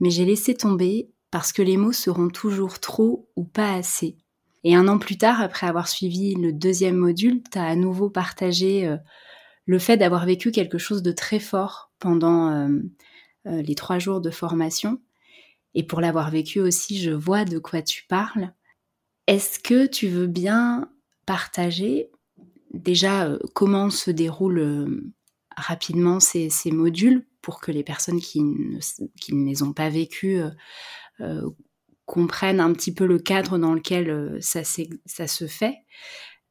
Mais 0.00 0.10
j'ai 0.10 0.24
laissé 0.24 0.54
tomber 0.54 1.08
parce 1.30 1.52
que 1.52 1.62
les 1.62 1.76
mots 1.76 1.92
seront 1.92 2.28
toujours 2.28 2.80
trop 2.80 3.28
ou 3.36 3.44
pas 3.44 3.74
assez. 3.74 4.16
Et 4.64 4.74
un 4.74 4.88
an 4.88 4.98
plus 4.98 5.18
tard, 5.18 5.40
après 5.40 5.68
avoir 5.68 5.86
suivi 5.86 6.34
le 6.34 6.52
deuxième 6.52 6.96
module, 6.96 7.42
tu 7.52 7.58
as 7.58 7.64
à 7.64 7.76
nouveau 7.76 8.10
partagé 8.10 8.88
euh, 8.88 8.96
le 9.66 9.78
fait 9.78 9.96
d'avoir 9.96 10.26
vécu 10.26 10.50
quelque 10.50 10.78
chose 10.78 11.02
de 11.02 11.12
très 11.12 11.38
fort 11.38 11.85
pendant 11.98 12.50
euh, 12.50 12.68
euh, 13.46 13.62
les 13.62 13.74
trois 13.74 13.98
jours 13.98 14.20
de 14.20 14.30
formation. 14.30 15.00
Et 15.74 15.82
pour 15.82 16.00
l'avoir 16.00 16.30
vécu 16.30 16.60
aussi, 16.60 17.00
je 17.00 17.10
vois 17.10 17.44
de 17.44 17.58
quoi 17.58 17.82
tu 17.82 18.04
parles. 18.06 18.52
Est-ce 19.26 19.58
que 19.58 19.86
tu 19.86 20.08
veux 20.08 20.26
bien 20.26 20.90
partager 21.26 22.10
déjà 22.72 23.36
comment 23.54 23.90
se 23.90 24.10
déroulent 24.10 25.02
rapidement 25.56 26.20
ces, 26.20 26.50
modules 26.70 27.26
pour 27.42 27.60
que 27.60 27.72
les 27.72 27.82
personnes 27.82 28.20
qui 28.20 28.42
ne, 28.42 28.78
les 29.30 29.62
ont 29.62 29.72
pas 29.72 29.90
vécus 29.90 30.42
comprennent 32.06 32.60
un 32.60 32.72
petit 32.72 32.94
peu 32.94 33.04
le 33.04 33.18
cadre 33.18 33.58
dans 33.58 33.74
lequel 33.74 34.08
euh, 34.08 34.38
ça, 34.40 34.64
se 34.64 35.46
fait, 35.46 35.76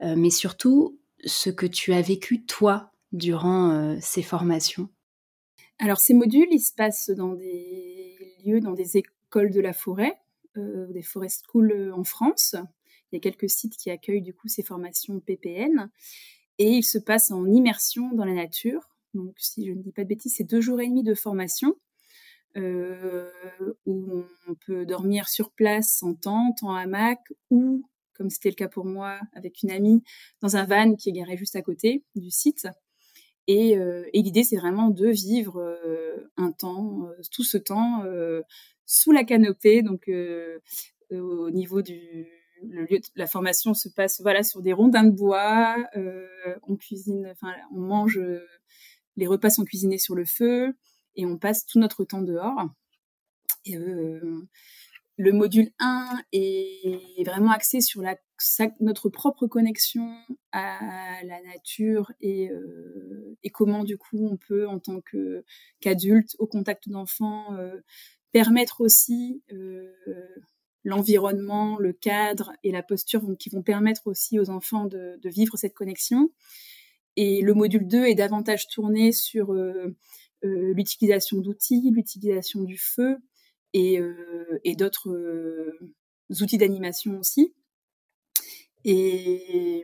euh, 0.04 0.16
mais 0.16 0.30
surtout 0.30 1.00
ce 1.26 1.50
que 1.50 1.66
tu 1.66 1.94
as 1.94 2.02
vécu 2.02 2.46
toi 2.46 2.92
durant 3.14 3.72
euh, 3.72 3.98
ces 4.02 4.22
formations. 4.22 4.90
Alors 5.80 6.00
ces 6.00 6.14
modules, 6.14 6.48
ils 6.52 6.62
se 6.62 6.74
passent 6.74 7.10
dans 7.10 7.34
des 7.34 8.16
lieux, 8.46 8.60
dans 8.60 8.74
des 8.74 8.98
écoles 8.98 9.52
de 9.52 9.62
la 9.62 9.74
forêt, 9.74 10.14
des 10.56 11.02
forest 11.02 11.44
schools 11.46 11.92
en 11.94 12.04
France. 12.04 12.56
Il 13.12 13.16
y 13.16 13.18
a 13.18 13.20
quelques 13.20 13.50
sites 13.50 13.76
qui 13.78 13.90
accueillent 13.92 14.22
du 14.22 14.34
coup 14.34 14.48
ces 14.48 14.64
formations 14.64 15.20
PPN 15.20 15.90
et 16.58 16.70
ils 16.70 16.84
se 16.84 16.98
passent 16.98 17.32
en 17.32 17.46
immersion 17.46 18.12
dans 18.14 18.26
la 18.26 18.34
nature. 18.34 18.90
Donc 19.14 19.36
si 19.38 19.66
je 19.66 19.72
ne 19.72 19.82
dis 19.82 19.92
pas 19.92 20.04
de 20.04 20.10
bêtises, 20.10 20.36
c'est 20.38 20.44
deux 20.44 20.62
jours 20.62 20.82
et 20.82 20.88
demi 20.88 21.04
de 21.04 21.14
formation 21.14 21.76
euh, 22.58 23.30
où 23.86 24.24
on 24.48 24.56
peut 24.66 24.86
dormir 24.86 25.28
sur 25.28 25.52
place 25.52 26.02
en 26.04 26.14
tente, 26.14 26.64
en 26.64 26.74
hamac, 26.74 27.20
ou, 27.50 27.84
comme 28.14 28.30
c'était 28.30 28.50
le 28.50 28.56
cas 28.56 28.70
pour 28.70 28.86
moi, 28.86 29.20
avec 29.34 29.62
une 29.64 29.72
amie, 29.72 30.04
dans 30.42 30.56
un 30.56 30.66
van 30.66 30.96
qui 30.96 31.10
est 31.10 31.14
garé 31.14 31.36
juste 31.36 31.56
à 31.56 31.62
côté 31.62 32.04
du 32.16 32.32
site. 32.32 32.68
Et, 33.48 33.78
euh, 33.78 34.04
et 34.14 34.22
l'idée, 34.22 34.44
c'est 34.44 34.58
vraiment 34.58 34.90
de 34.90 35.08
vivre 35.08 35.60
euh, 35.60 36.32
un 36.38 36.52
temps, 36.52 37.10
tout 37.32 37.44
ce 37.44 37.58
temps, 37.58 38.04
sous 38.86 39.12
la 39.12 39.24
canopée, 39.24 39.82
donc 39.82 40.10
au 41.12 41.50
niveau 41.52 41.82
du 41.82 42.28
le 42.64 42.86
lieu 42.86 43.00
de 43.00 43.06
la 43.16 43.28
formation 43.28 43.74
se 43.74 43.90
passe 43.90 44.22
voilà 44.22 44.42
sur 44.42 44.62
des 44.62 44.74
rondins 44.74 45.04
de 45.04 45.12
bois, 45.12 45.76
on 46.68 46.76
cuisine, 46.78 47.28
enfin 47.32 47.54
on 47.74 47.80
mange, 47.80 48.20
les 49.18 49.28
repas 49.28 49.50
sont 49.50 49.66
cuisinés 49.66 49.98
sur 49.98 50.16
le 50.16 50.26
feu, 50.26 50.74
et 51.16 51.26
on 51.26 51.38
passe 51.38 51.66
tout 51.66 51.80
notre 51.80 52.06
temps 52.06 52.22
dehors. 52.22 52.70
Et, 53.66 53.78
euh, 53.78 54.48
le 55.18 55.32
module 55.32 55.72
1 55.80 56.24
est 56.34 57.26
vraiment 57.26 57.52
axé 57.52 57.80
sur 57.80 58.04
notre 58.82 59.10
propre 59.10 59.48
connexion 59.48 60.14
à 60.52 61.24
la 61.24 61.42
nature 61.44 62.12
et, 62.20 62.50
euh, 62.50 63.38
et, 63.44 63.50
comment 63.50 63.86
du 63.86 63.98
coup 63.98 64.28
on 64.28 64.36
peut 64.36 64.68
en 64.68 64.80
tant 64.80 65.02
qu'adulte 65.80 66.36
au 66.40 66.48
contact 66.48 66.90
d'enfants 66.90 67.54
euh, 67.56 67.80
permettre 68.34 68.82
aussi 68.82 69.42
l'environnement, 70.84 71.78
le 71.80 71.94
cadre 71.94 72.52
et 72.64 72.72
la 72.74 72.84
posture 72.84 73.22
qui 73.40 73.50
vont 73.50 73.64
permettre 73.64 74.08
aussi 74.08 74.38
aux 74.38 74.50
enfants 74.50 74.86
de, 74.86 75.18
vivre 75.24 75.58
cette 75.58 75.74
connexion. 75.74 76.30
Et 77.16 77.42
le 77.42 77.54
module 77.54 77.88
2 77.88 78.06
est 78.08 78.16
davantage 78.16 78.68
tourné 78.68 79.14
sur 79.14 79.54
euh, 79.54 79.96
l'utilisation 80.44 81.38
d'outils, 81.38 81.90
l'utilisation 81.94 82.64
du 82.64 82.78
feu 82.78 83.20
et, 83.76 84.00
euh, 84.00 84.60
d'autres 84.78 85.10
euh, 85.10 85.78
outils 86.42 86.58
d'animation 86.58 87.20
aussi. 87.20 87.54
Et 88.86 89.84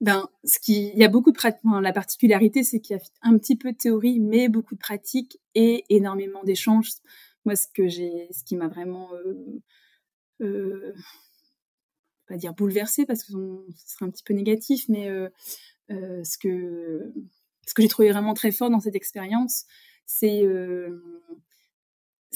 ben, 0.00 0.28
ce 0.44 0.60
qui, 0.60 0.90
il 0.90 0.98
y 0.98 1.04
a 1.04 1.08
beaucoup 1.08 1.32
de 1.32 1.36
pratiques. 1.36 1.60
la 1.64 1.92
particularité, 1.92 2.62
c'est 2.62 2.80
qu'il 2.80 2.96
y 2.96 3.00
a 3.00 3.02
un 3.22 3.36
petit 3.38 3.56
peu 3.56 3.72
de 3.72 3.76
théorie, 3.76 4.20
mais 4.20 4.48
beaucoup 4.48 4.74
de 4.74 4.80
pratique 4.80 5.40
et 5.54 5.84
énormément 5.88 6.44
d'échanges. 6.44 6.90
Moi, 7.44 7.56
ce 7.56 7.66
que 7.74 7.88
j'ai, 7.88 8.28
ce 8.30 8.44
qui 8.44 8.54
m'a 8.54 8.68
vraiment, 8.68 9.10
euh, 10.40 10.94
pas 12.28 12.36
dire 12.36 12.54
bouleversé 12.54 13.06
parce 13.06 13.24
que 13.24 13.32
ce 13.32 13.94
serait 13.94 14.04
un 14.04 14.10
petit 14.10 14.22
peu 14.22 14.34
négatif, 14.34 14.84
mais 14.88 15.08
ce 15.88 16.38
que 16.38 17.12
ce 17.66 17.74
que 17.74 17.82
j'ai 17.82 17.88
trouvé 17.88 18.10
vraiment 18.10 18.34
très 18.34 18.52
fort 18.52 18.70
dans 18.70 18.80
cette 18.80 18.94
expérience, 18.94 19.64
c'est 20.06 20.42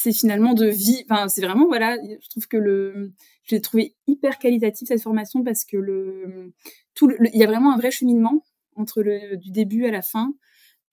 c'est 0.03 0.13
finalement 0.13 0.55
de 0.55 0.67
vie. 0.67 1.05
Enfin, 1.09 1.29
c'est 1.29 1.43
vraiment 1.43 1.67
voilà. 1.67 1.97
Je 1.97 2.29
trouve 2.29 2.47
que 2.49 2.57
le, 2.57 3.13
j'ai 3.45 3.61
trouvé 3.61 3.95
hyper 4.07 4.39
qualitatif 4.39 4.89
cette 4.89 5.03
formation 5.03 5.45
parce 5.45 5.65
que 5.65 5.77
le 5.77 6.53
tout, 6.95 7.11
il 7.33 7.39
y 7.39 7.45
a 7.45 7.47
vraiment 7.47 7.73
un 7.73 7.77
vrai 7.77 7.91
cheminement 7.91 8.45
entre 8.77 9.03
le 9.03 9.37
du 9.37 9.51
début 9.51 9.87
à 9.87 9.91
la 9.91 10.03
fin 10.03 10.35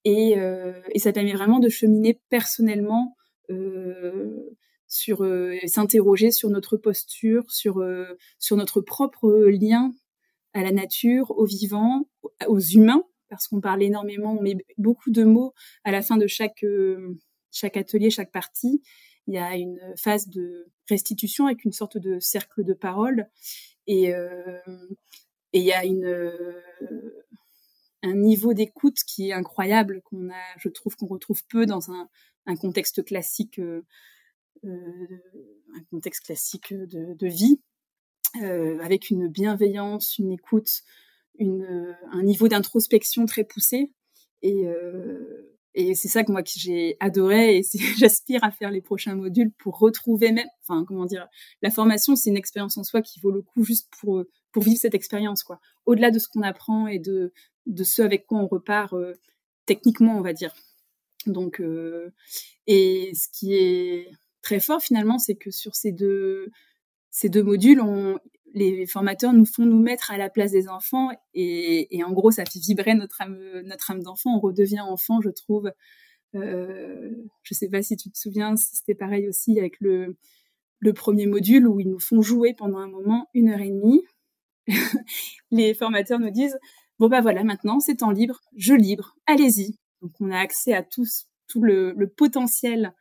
et 0.06 0.38
euh, 0.38 0.74
et 0.92 1.00
ça 1.00 1.12
permet 1.12 1.34
vraiment 1.34 1.60
de 1.60 1.70
cheminer 1.70 2.22
personnellement 2.30 3.16
euh, 3.50 4.56
sur 4.88 5.26
s'interroger 5.66 6.32
sur 6.32 6.50
notre 6.50 6.78
posture, 6.78 7.50
sur 7.52 7.84
sur 8.40 8.58
notre 8.58 8.82
propre 8.82 9.46
lien 9.50 9.94
à 10.54 10.64
la 10.64 10.72
nature, 10.72 11.32
aux 11.32 11.46
vivants, 11.46 12.08
aux 12.48 12.60
humains 12.60 13.04
parce 13.30 13.48
qu'on 13.48 13.62
parle 13.62 13.84
énormément, 13.84 14.36
on 14.38 14.42
met 14.42 14.58
beaucoup 14.78 15.12
de 15.12 15.24
mots 15.24 15.54
à 15.84 15.92
la 15.92 16.02
fin 16.02 16.18
de 16.18 16.28
chaque, 16.28 16.64
euh, 16.64 17.16
chaque 17.52 17.78
atelier, 17.78 18.10
chaque 18.10 18.32
partie. 18.32 18.82
Il 19.28 19.34
y 19.36 19.38
a 19.38 19.56
une 19.56 19.80
phase 19.96 20.28
de 20.28 20.68
restitution 20.90 21.46
avec 21.46 21.66
une 21.66 21.72
sorte 21.72 21.98
de 21.98 22.20
cercle 22.20 22.64
de 22.64 22.74
parole. 22.74 23.30
Et, 23.88 24.14
euh, 24.14 24.60
et 25.54 25.60
il 25.60 25.66
y 25.66 25.74
a 25.74 25.84
euh, 25.84 26.54
un 28.04 28.16
niveau 28.16 28.54
d'écoute 28.54 28.98
qui 29.06 29.30
est 29.30 29.34
incroyable, 29.34 30.02
qu'on 30.04 30.30
a, 30.30 30.58
je 30.58 30.70
trouve 30.70 30.96
qu'on 30.96 31.08
retrouve 31.08 31.44
peu 31.48 31.66
dans 31.66 31.92
un, 31.92 32.10
contexte 32.56 33.06
classique, 33.06 33.60
un 34.64 35.84
contexte 35.92 36.26
classique 36.26 36.74
de, 36.74 37.28
vie, 37.28 37.62
avec 38.34 39.12
une 39.12 39.28
bienveillance, 39.28 40.18
une 40.18 40.32
écoute, 40.32 40.82
un 41.40 42.24
niveau 42.24 42.48
d'introspection 42.48 43.28
très 43.28 43.44
poussé. 43.44 43.92
Et, 44.42 44.68
euh, 44.68 45.59
et 45.80 45.96
c'est 45.96 46.10
ça 46.10 46.26
que 46.26 46.32
moi 46.32 46.44
que 46.44 46.50
j'ai 46.54 46.98
adoré 47.00 47.58
et 47.58 47.64
j'aspire 47.98 48.44
à 48.44 48.52
faire 48.52 48.70
les 48.70 48.82
prochains 48.82 49.16
modules 49.16 49.52
pour 49.52 49.80
retrouver 49.80 50.34
même, 50.34 50.48
enfin 50.62 50.84
comment 50.86 51.06
dire, 51.06 51.28
la 51.62 51.72
formation 51.72 52.18
c'est 52.18 52.30
une 52.30 52.38
expérience 52.38 52.78
en 52.78 52.84
soi 52.84 53.02
qui 53.02 53.20
vaut 53.22 53.32
le 53.32 53.42
coup 53.42 53.64
juste 53.64 53.88
pour 54.00 54.24
pour 54.52 54.64
vivre 54.64 54.80
cette 54.80 54.96
expérience 54.96 55.44
quoi. 55.44 55.62
Au-delà 55.86 56.12
de 56.12 56.20
ce 56.20 56.28
qu'on 56.28 56.42
apprend 56.42 56.88
et 56.88 57.00
de 57.00 57.32
de 57.66 57.84
ce 57.84 58.02
avec 58.02 58.26
quoi 58.28 58.40
on 58.40 58.48
repart 58.48 58.94
euh, 58.94 59.14
techniquement 59.66 60.18
on 60.18 60.22
va 60.22 60.34
dire. 60.34 60.54
Donc 61.28 61.62
euh, 61.62 62.12
et 62.68 63.12
ce 63.14 63.28
qui 63.32 63.54
est 63.56 64.12
très 64.42 64.60
fort 64.60 64.82
finalement 64.82 65.18
c'est 65.18 65.36
que 65.36 65.52
sur 65.52 65.76
ces 65.76 65.94
deux 65.94 66.50
ces 67.10 67.30
deux 67.30 67.44
modules 67.44 67.80
on 67.80 68.20
les 68.54 68.86
formateurs 68.86 69.34
nous 69.34 69.46
font 69.46 69.66
nous 69.66 69.80
mettre 69.80 70.12
à 70.12 70.18
la 70.18 70.30
place 70.30 70.52
des 70.52 70.68
enfants 70.68 71.10
et, 71.34 72.02
en 72.06 72.12
gros 72.12 72.32
ça 72.32 72.46
fait 72.46 72.60
vibrer 72.60 72.96
notre 72.96 73.22
âme 73.22 73.40
notre 73.66 73.92
âme 73.92 74.04
d'enfant. 74.04 74.36
On 74.38 74.40
redevient 74.40 74.82
enfant 74.82 75.22
je 75.22 75.30
trouve. 75.30 75.72
Euh, 76.36 77.12
je 77.44 77.54
sais 77.54 77.70
pas 77.70 77.82
si 77.82 77.96
tu 77.98 78.12
te 78.12 78.18
souviens 78.18 78.56
si 78.56 78.76
c'était 78.76 78.96
pareil 78.96 79.28
aussi 79.28 79.60
avec 79.60 79.80
le 79.82 80.16
premier 80.94 81.26
module 81.26 81.68
où 81.68 81.80
ils 81.80 81.90
nous 81.90 82.00
font 82.00 82.22
jouer 82.22 82.54
pendant 82.54 82.78
un 82.78 82.88
moment 82.88 83.28
une 83.34 83.50
heure 83.50 83.62
et 83.62 83.70
demie. 83.70 84.04
Les 85.52 85.74
formateurs 85.74 86.20
nous 86.20 86.32
disent 86.32 86.58
bon 87.00 87.08
bah 87.08 87.22
voilà 87.22 87.44
maintenant 87.44 87.80
c'est 87.80 87.98
temps 87.98 88.12
libre 88.12 88.42
je 88.56 88.74
libre 88.74 89.16
allez-y. 89.26 89.78
Donc 90.02 90.12
on 90.20 90.32
a 90.32 90.38
accès 90.38 90.74
à 90.74 90.84
tout 90.84 91.06
le, 91.62 91.94
le 91.96 92.08
potentiel 92.08 92.94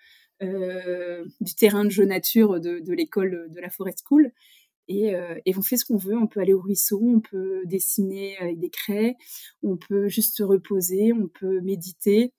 euh, 0.43 1.25
du 1.41 1.55
terrain 1.55 1.85
de 1.85 1.91
jeu 1.91 2.05
nature 2.05 2.61
de, 2.61 2.79
de 2.79 2.93
l'école 2.93 3.49
de 3.51 3.61
la 3.61 3.71
Forest 3.71 4.05
School 4.07 4.33
et, 4.89 5.15
euh, 5.15 5.35
et 5.47 5.57
on 5.57 5.63
fait 5.63 5.77
ce 5.77 5.85
qu'on 5.85 5.97
veut. 5.97 6.17
On 6.17 6.27
peut 6.27 6.41
aller 6.41 6.55
au 6.55 6.61
ruisseau, 6.61 7.01
on 7.03 7.21
peut 7.21 7.63
dessiner 7.67 8.37
avec 8.39 8.59
des 8.59 8.71
craies, 8.71 9.17
on 9.63 9.77
peut 9.77 10.09
juste 10.09 10.37
se 10.37 10.43
reposer, 10.43 11.13
on 11.13 11.29
peut 11.29 11.61
méditer, 11.61 12.33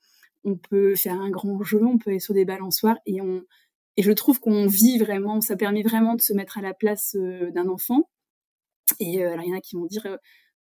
on 0.43 0.55
peut 0.57 0.95
faire 0.95 1.19
un 1.21 1.29
grand 1.29 1.61
jeu, 1.63 1.83
on 1.83 1.97
peut 1.97 2.11
aller 2.11 2.19
sur 2.19 2.33
des 2.33 2.45
balançoires 2.45 2.97
et 3.05 3.21
on 3.21 3.43
et 3.99 4.01
je 4.01 4.13
trouve 4.13 4.39
qu'on 4.39 4.65
vit 4.65 4.97
vraiment, 4.97 5.41
ça 5.41 5.57
permet 5.57 5.83
vraiment 5.83 6.15
de 6.15 6.21
se 6.21 6.31
mettre 6.31 6.57
à 6.57 6.61
la 6.61 6.73
place 6.73 7.17
euh, 7.19 7.51
d'un 7.51 7.67
enfant. 7.67 8.09
Et 9.01 9.21
euh, 9.21 9.33
alors 9.33 9.43
il 9.43 9.49
y 9.49 9.53
en 9.53 9.57
a 9.57 9.59
qui 9.59 9.75
vont 9.75 9.87
dire 9.87 10.05
euh, 10.05 10.15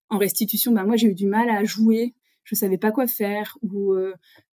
en 0.07 0.17
restitution, 0.17 0.71
bah 0.71 0.86
moi 0.86 0.95
j'ai 0.95 1.07
eu 1.07 1.15
du 1.15 1.27
mal 1.27 1.49
à 1.49 1.65
jouer, 1.65 2.15
je 2.45 2.55
savais 2.55 2.77
pas 2.77 2.91
quoi 2.91 3.07
faire, 3.07 3.57
ou 3.61 3.93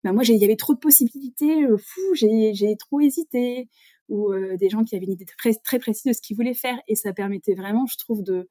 bah 0.04 0.14
moi 0.14 0.24
il 0.24 0.38
y 0.38 0.46
avait 0.46 0.56
trop 0.56 0.74
de 0.74 0.80
possibilités, 0.80 1.68
fou, 1.78 2.02
j'ai 2.14 2.76
trop 2.80 3.02
hésité, 3.02 3.70
ou 4.12 4.32
des 4.58 4.70
gens 4.70 4.84
qui 4.84 4.96
avaient 4.96 5.06
une 5.06 5.14
idée 5.14 5.26
très, 5.26 5.80
précise 5.80 6.04
de 6.04 6.14
ce 6.14 6.22
qu'ils 6.22 6.36
voulaient 6.36 6.54
faire. 6.54 6.78
Et 6.88 6.96
ça 6.96 7.14
permettait 7.14 7.56
vraiment, 7.56 7.86
je 7.88 7.98
trouve, 7.98 8.22
de, 8.24 8.50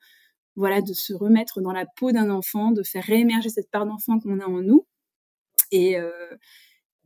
voilà, 0.57 0.81
de 0.81 0.93
se 0.93 1.13
remettre 1.13 1.61
dans 1.61 1.73
la 1.73 1.87
peau 1.87 2.11
d'un 2.11 2.31
enfant, 2.31 2.73
de 2.73 2.83
faire 2.83 3.05
réémerger 3.05 3.51
cette 3.51 3.71
part 3.71 3.87
d'enfant 3.87 4.19
qu'on 4.19 4.41
a 4.41 4.47
en 4.47 4.63
nous. 4.63 4.87
Et, 5.71 5.97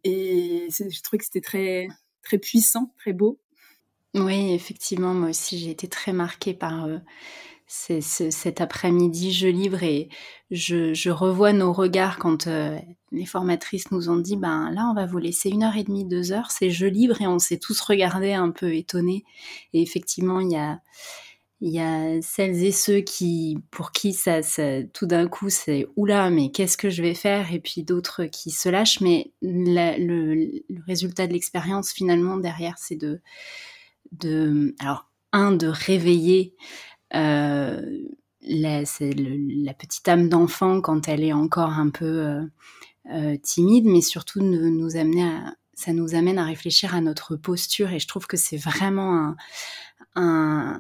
et 0.05 0.69
je 0.71 1.03
trouvais 1.03 1.19
que 1.19 1.25
c'était 1.25 1.41
très, 1.41 1.89
très 2.23 2.39
puissant, 2.39 2.95
très 2.97 3.13
beau. 3.13 3.41
Oui, 4.15 4.53
effectivement, 4.53 5.13
moi 5.13 5.31
aussi, 5.31 5.59
j'ai 5.59 5.71
été 5.71 5.89
très 5.89 6.13
marquée 6.13 6.55
par 6.55 6.89
cet 7.67 8.61
après-midi 8.61 9.33
jeu 9.33 9.49
libre 9.49 9.83
et 9.83 10.09
je, 10.51 11.11
revois 11.11 11.53
nos 11.53 11.73
regards 11.73 12.19
quand 12.19 12.47
les 13.11 13.27
formatrices 13.27 13.91
nous 13.91 14.11
ont 14.11 14.19
dit 14.19 14.37
ben 14.37 14.71
là 14.71 14.89
on 14.91 14.95
va 14.95 15.07
vous 15.07 15.19
laisser 15.19 15.49
une 15.49 15.63
heure 15.63 15.77
et 15.77 15.85
demie 15.85 16.05
deux 16.05 16.33
heures 16.33 16.51
c'est 16.51 16.71
jeu 16.71 16.89
libre 16.89 17.21
et 17.23 17.27
on 17.27 17.39
s'est 17.39 17.59
tous 17.59 17.81
regardés 17.81 18.35
un 18.35 18.51
peu 18.51 18.75
étonnés 18.75 19.25
et 19.73 19.81
effectivement 19.81 20.41
il 20.41 20.53
y 20.53 20.57
a 20.57 20.81
y 21.71 21.81
a 21.81 22.21
celles 22.21 22.63
et 22.63 22.73
ceux 22.73 23.01
qui, 23.01 23.59
pour 23.71 23.93
qui 23.93 24.13
ça, 24.13 24.41
tout 24.93 25.07
d'un 25.07 25.29
coup, 25.29 25.49
c'est 25.49 25.87
oula, 25.97 26.31
mais 26.31 26.51
qu'est-ce 26.51 26.77
que 26.77 26.91
je 26.91 27.03
vais 27.03 27.15
faire? 27.15 27.53
Et 27.53 27.61
puis 27.61 27.83
d'autres 27.83 28.25
qui 28.25 28.51
se 28.51 28.69
lâchent. 28.69 29.01
Mais 29.01 29.33
le, 29.43 30.63
résultat 30.87 31.27
de 31.27 31.33
l'expérience, 31.33 31.93
finalement, 31.93 32.37
derrière, 32.37 32.75
c'est 32.79 32.97
de, 32.97 33.21
de, 34.13 34.75
alors, 34.79 35.11
un, 35.33 35.53
de 35.53 35.67
réveiller 35.67 36.55
euh, 37.15 37.81
la, 38.43 39.75
petite 39.75 40.09
âme 40.09 40.29
d'enfant 40.29 40.81
quand 40.81 41.09
elle 41.09 41.23
est 41.23 41.33
encore 41.33 41.71
un 41.71 41.91
peu 41.91 42.05
euh, 42.05 42.43
euh, 43.13 43.37
timide, 43.43 43.87
mais 43.87 44.01
surtout 44.01 44.41
nous 44.41 44.97
à, 44.97 45.55
ça 45.75 45.93
nous 45.93 46.15
amène 46.15 46.39
à 46.39 46.45
réfléchir 46.45 46.95
à 46.95 47.01
notre 47.01 47.37
posture. 47.37 47.91
Et 47.93 47.99
je 47.99 48.09
trouve 48.09 48.27
que 48.27 48.37
c'est 48.37 48.57
vraiment 48.57 49.35
un, 50.15 50.79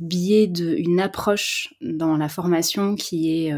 biais 0.00 0.46
de, 0.46 0.76
une 0.76 1.00
approche 1.00 1.74
dans 1.80 2.16
la 2.16 2.28
formation 2.28 2.94
qui 2.94 3.46
est, 3.46 3.52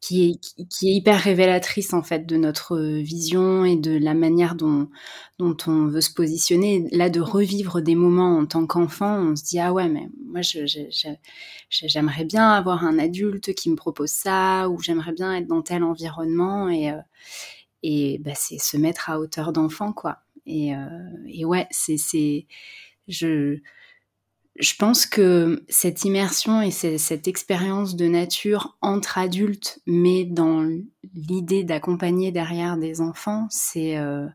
qui 0.00 0.30
est, 0.30 0.64
qui 0.68 0.90
est 0.90 0.94
hyper 0.94 1.18
révélatrice 1.20 1.92
en 1.94 2.02
fait 2.02 2.26
de 2.26 2.36
notre 2.36 2.78
vision 2.78 3.64
et 3.64 3.76
de 3.76 3.96
la 3.98 4.14
manière 4.14 4.54
dont, 4.54 4.88
dont 5.38 5.56
on 5.66 5.86
veut 5.86 6.00
se 6.00 6.12
positionner. 6.12 6.88
Là, 6.92 7.10
de 7.10 7.20
revivre 7.20 7.80
des 7.80 7.94
moments 7.94 8.38
en 8.38 8.46
tant 8.46 8.66
qu'enfant, 8.66 9.18
on 9.18 9.36
se 9.36 9.44
dit 9.44 9.58
ah 9.60 9.72
ouais, 9.72 9.88
mais 9.88 10.08
moi 10.26 10.40
j'aimerais 11.70 12.24
bien 12.24 12.50
avoir 12.50 12.84
un 12.84 12.98
adulte 12.98 13.54
qui 13.54 13.70
me 13.70 13.76
propose 13.76 14.10
ça 14.10 14.68
ou 14.68 14.80
j'aimerais 14.80 15.12
bien 15.12 15.34
être 15.36 15.46
dans 15.46 15.62
tel 15.62 15.82
environnement 15.82 16.68
et 16.68 16.90
euh, 16.90 16.96
et 17.82 18.18
bah, 18.18 18.32
c'est 18.34 18.58
se 18.58 18.76
mettre 18.76 19.10
à 19.10 19.20
hauteur 19.20 19.52
d'enfant 19.52 19.92
quoi. 19.92 20.18
Et, 20.46 20.74
euh, 20.74 20.78
et 21.28 21.44
ouais, 21.44 21.66
c'est 21.70 21.96
c'est 21.98 22.46
je 23.08 23.58
je 24.58 24.74
pense 24.76 25.06
que 25.06 25.64
cette 25.68 26.04
immersion 26.04 26.62
et 26.62 26.70
cette 26.70 27.28
expérience 27.28 27.96
de 27.96 28.06
nature 28.06 28.76
entre 28.80 29.18
adultes, 29.18 29.80
mais 29.86 30.24
dans 30.24 30.66
l'idée 31.14 31.64
d'accompagner 31.64 32.32
derrière 32.32 32.76
des 32.76 33.00
enfants, 33.00 33.46
c'est 33.50 33.98
euh, 33.98 34.26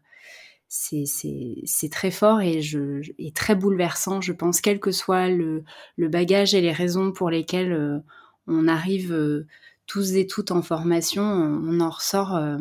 très 1.92 2.12
fort 2.12 2.42
et, 2.42 2.62
je, 2.62 3.02
très 3.34 3.56
bouleversant, 3.56 4.22
je 4.22 4.34
pense, 4.34 4.62
quel 4.62 4.80
que 4.80 4.92
soit 4.92 5.28
le, 5.30 5.64
le 5.98 6.08
bagage 6.08 6.54
et 6.54 6.62
les 6.62 6.72
raisons 6.72 7.12
pour 7.12 7.30
lesquelles 7.30 7.74
euh, 7.74 8.00
on 8.48 8.68
arrive 8.68 9.14
euh, 9.14 9.48
tous 9.88 10.14
et 10.14 10.28
toutes 10.28 10.52
en 10.52 10.62
formation, 10.62 11.24
on, 11.24 11.80
en 11.80 11.90
ressort 11.90 12.36
euh, 12.36 12.58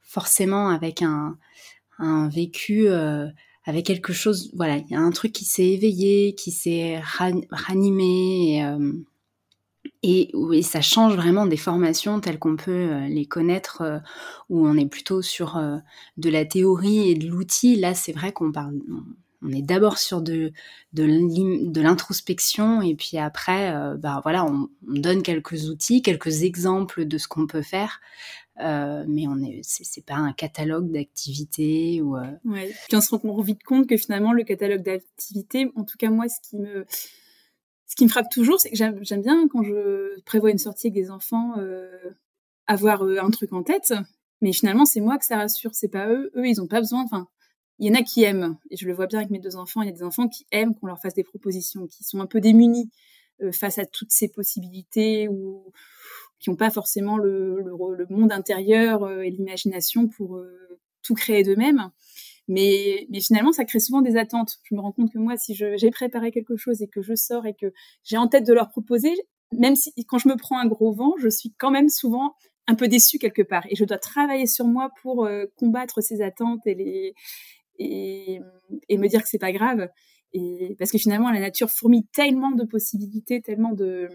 forcément 0.00 0.70
avec 0.70 1.02
un, 1.02 1.36
un 1.98 2.28
vécu 2.28 2.88
avec 3.64 3.86
quelque 3.86 4.12
chose, 4.12 4.50
voilà, 4.54 4.76
il 4.76 4.88
y 4.90 4.94
a 4.94 5.00
un 5.00 5.10
truc 5.10 5.32
qui 5.32 5.44
s'est 5.44 5.68
éveillé, 5.68 6.34
qui 6.34 6.50
s'est 6.50 7.00
ranimé, 7.50 8.56
et, 8.56 8.64
euh, 8.64 8.92
et, 10.02 10.62
ça 10.62 10.80
change 10.80 11.14
vraiment 11.14 11.46
des 11.46 11.56
formations 11.56 12.20
telles 12.20 12.38
qu'on 12.38 12.56
peut 12.56 12.70
euh, 12.72 13.06
les 13.06 13.26
connaître, 13.26 13.82
euh, 13.82 13.98
où 14.48 14.66
on 14.66 14.76
est 14.76 14.86
plutôt 14.86 15.22
sur 15.22 15.62
de 16.16 16.30
la 16.30 16.44
théorie 16.44 17.10
et 17.10 17.14
de 17.14 17.28
l'outil. 17.28 17.76
Là, 17.76 17.94
c'est 17.94 18.12
vrai 18.12 18.32
qu'on 18.32 18.50
parle, 18.50 18.80
on 19.42 19.52
est 19.52 19.62
d'abord 19.62 19.98
sur 19.98 20.22
de, 20.22 20.52
l'introspection, 20.92 22.82
et 22.82 22.96
puis 22.96 23.18
après, 23.18 23.74
bah 23.98 24.20
voilà, 24.24 24.44
on, 24.44 24.68
donne 24.82 25.22
quelques 25.22 25.68
outils, 25.68 26.02
quelques 26.02 26.42
exemples 26.42 27.04
de 27.04 27.18
ce 27.18 27.28
qu'on 27.28 27.46
peut 27.46 27.62
faire. 27.62 28.00
Euh, 28.60 29.04
mais 29.08 29.26
on 29.28 29.38
est, 29.42 29.60
c'est, 29.62 30.04
pas 30.04 30.14
un 30.14 30.32
catalogue 30.32 30.90
d'activités 30.92 32.02
ou. 32.02 32.16
Euh... 32.16 32.26
Puis 32.88 32.96
on 32.96 33.00
se 33.00 33.14
rend 33.14 33.40
vite 33.40 33.62
compte 33.62 33.88
que 33.88 33.96
finalement 33.96 34.32
le 34.32 34.44
catalogue 34.44 34.82
d'activités, 34.82 35.70
en 35.74 35.84
tout 35.84 35.96
cas 35.96 36.10
moi, 36.10 36.28
ce 36.28 36.36
qui 36.48 36.58
me, 36.58 36.84
ce 37.86 37.96
qui 37.96 38.04
me 38.04 38.10
frappe 38.10 38.28
toujours, 38.30 38.60
c'est 38.60 38.70
que 38.70 38.76
j'aime, 38.76 39.00
bien 39.22 39.48
quand 39.48 39.62
je 39.62 40.20
prévois 40.22 40.50
une 40.50 40.58
sortie 40.58 40.88
avec 40.88 40.94
des 40.94 41.10
enfants, 41.10 41.54
euh, 41.58 41.88
avoir 42.66 43.02
un 43.02 43.30
truc 43.30 43.52
en 43.54 43.62
tête, 43.62 43.94
mais 44.42 44.52
finalement 44.52 44.84
c'est 44.84 45.00
moi 45.00 45.18
que 45.18 45.24
ça 45.24 45.38
rassure, 45.38 45.74
c'est 45.74 45.88
pas 45.88 46.08
eux. 46.08 46.30
Eux 46.36 46.46
ils 46.46 46.60
ont 46.60 46.68
pas 46.68 46.80
besoin. 46.80 47.02
Enfin, 47.04 47.28
il 47.78 47.88
y 47.88 47.90
en 47.90 47.98
a 47.98 48.02
qui 48.02 48.22
aiment, 48.22 48.58
et 48.70 48.76
je 48.76 48.86
le 48.86 48.92
vois 48.92 49.06
bien 49.06 49.20
avec 49.20 49.30
mes 49.30 49.40
deux 49.40 49.56
enfants. 49.56 49.80
Il 49.80 49.86
y 49.86 49.90
a 49.90 49.94
des 49.94 50.02
enfants 50.02 50.28
qui 50.28 50.46
aiment 50.50 50.74
qu'on 50.74 50.88
leur 50.88 51.00
fasse 51.00 51.14
des 51.14 51.24
propositions, 51.24 51.86
qui 51.86 52.04
sont 52.04 52.20
un 52.20 52.26
peu 52.26 52.40
démunis 52.40 52.90
face 53.50 53.78
à 53.78 53.86
toutes 53.86 54.12
ces 54.12 54.28
possibilités 54.28 55.26
ou 55.26 55.72
qui 56.42 56.50
n'ont 56.50 56.56
pas 56.56 56.70
forcément 56.70 57.16
le, 57.16 57.64
monde 58.10 58.32
intérieur 58.32 59.04
euh, 59.04 59.20
et 59.20 59.30
l'imagination 59.30 60.08
pour 60.08 60.36
euh, 60.36 60.78
tout 61.02 61.14
créer 61.14 61.44
d'eux-mêmes. 61.44 61.90
Mais, 62.48 63.06
finalement, 63.20 63.52
ça 63.52 63.64
crée 63.64 63.78
souvent 63.78 64.02
des 64.02 64.16
attentes. 64.16 64.58
Je 64.64 64.74
me 64.74 64.80
rends 64.80 64.92
compte 64.92 65.12
que 65.12 65.18
moi, 65.18 65.36
si 65.36 65.54
j'ai 65.54 65.90
préparé 65.90 66.32
quelque 66.32 66.56
chose 66.56 66.82
et 66.82 66.88
que 66.88 67.00
je 67.00 67.14
sors 67.14 67.46
et 67.46 67.54
que 67.54 67.72
j'ai 68.02 68.16
en 68.16 68.26
tête 68.26 68.44
de 68.44 68.52
leur 68.52 68.68
proposer, 68.68 69.14
même 69.52 69.76
si 69.76 69.92
quand 70.06 70.18
je 70.18 70.28
me 70.28 70.36
prends 70.36 70.58
un 70.58 70.66
gros 70.66 70.92
vent, 70.92 71.14
je 71.18 71.28
suis 71.28 71.54
quand 71.56 71.70
même 71.70 71.88
souvent 71.88 72.34
un 72.66 72.74
peu 72.74 72.88
déçue 72.88 73.18
quelque 73.18 73.42
part. 73.42 73.64
Et 73.70 73.76
je 73.76 73.84
dois 73.84 73.98
travailler 73.98 74.48
sur 74.48 74.66
moi 74.66 74.90
pour 75.02 75.24
euh, 75.24 75.46
combattre 75.56 76.00
ces 76.00 76.20
attentes 76.20 76.66
et 76.66 77.14
me 77.78 79.06
dire 79.06 79.22
que 79.22 79.28
c'est 79.28 79.38
pas 79.38 79.52
grave. 79.52 79.88
Et 80.32 80.74
parce 80.78 80.90
que 80.90 80.98
finalement, 80.98 81.30
la 81.30 81.40
nature 81.40 81.70
fourmille 81.70 82.06
tellement 82.12 82.50
de 82.50 82.64
possibilités, 82.64 83.40
tellement 83.40 83.72
de, 83.72 84.08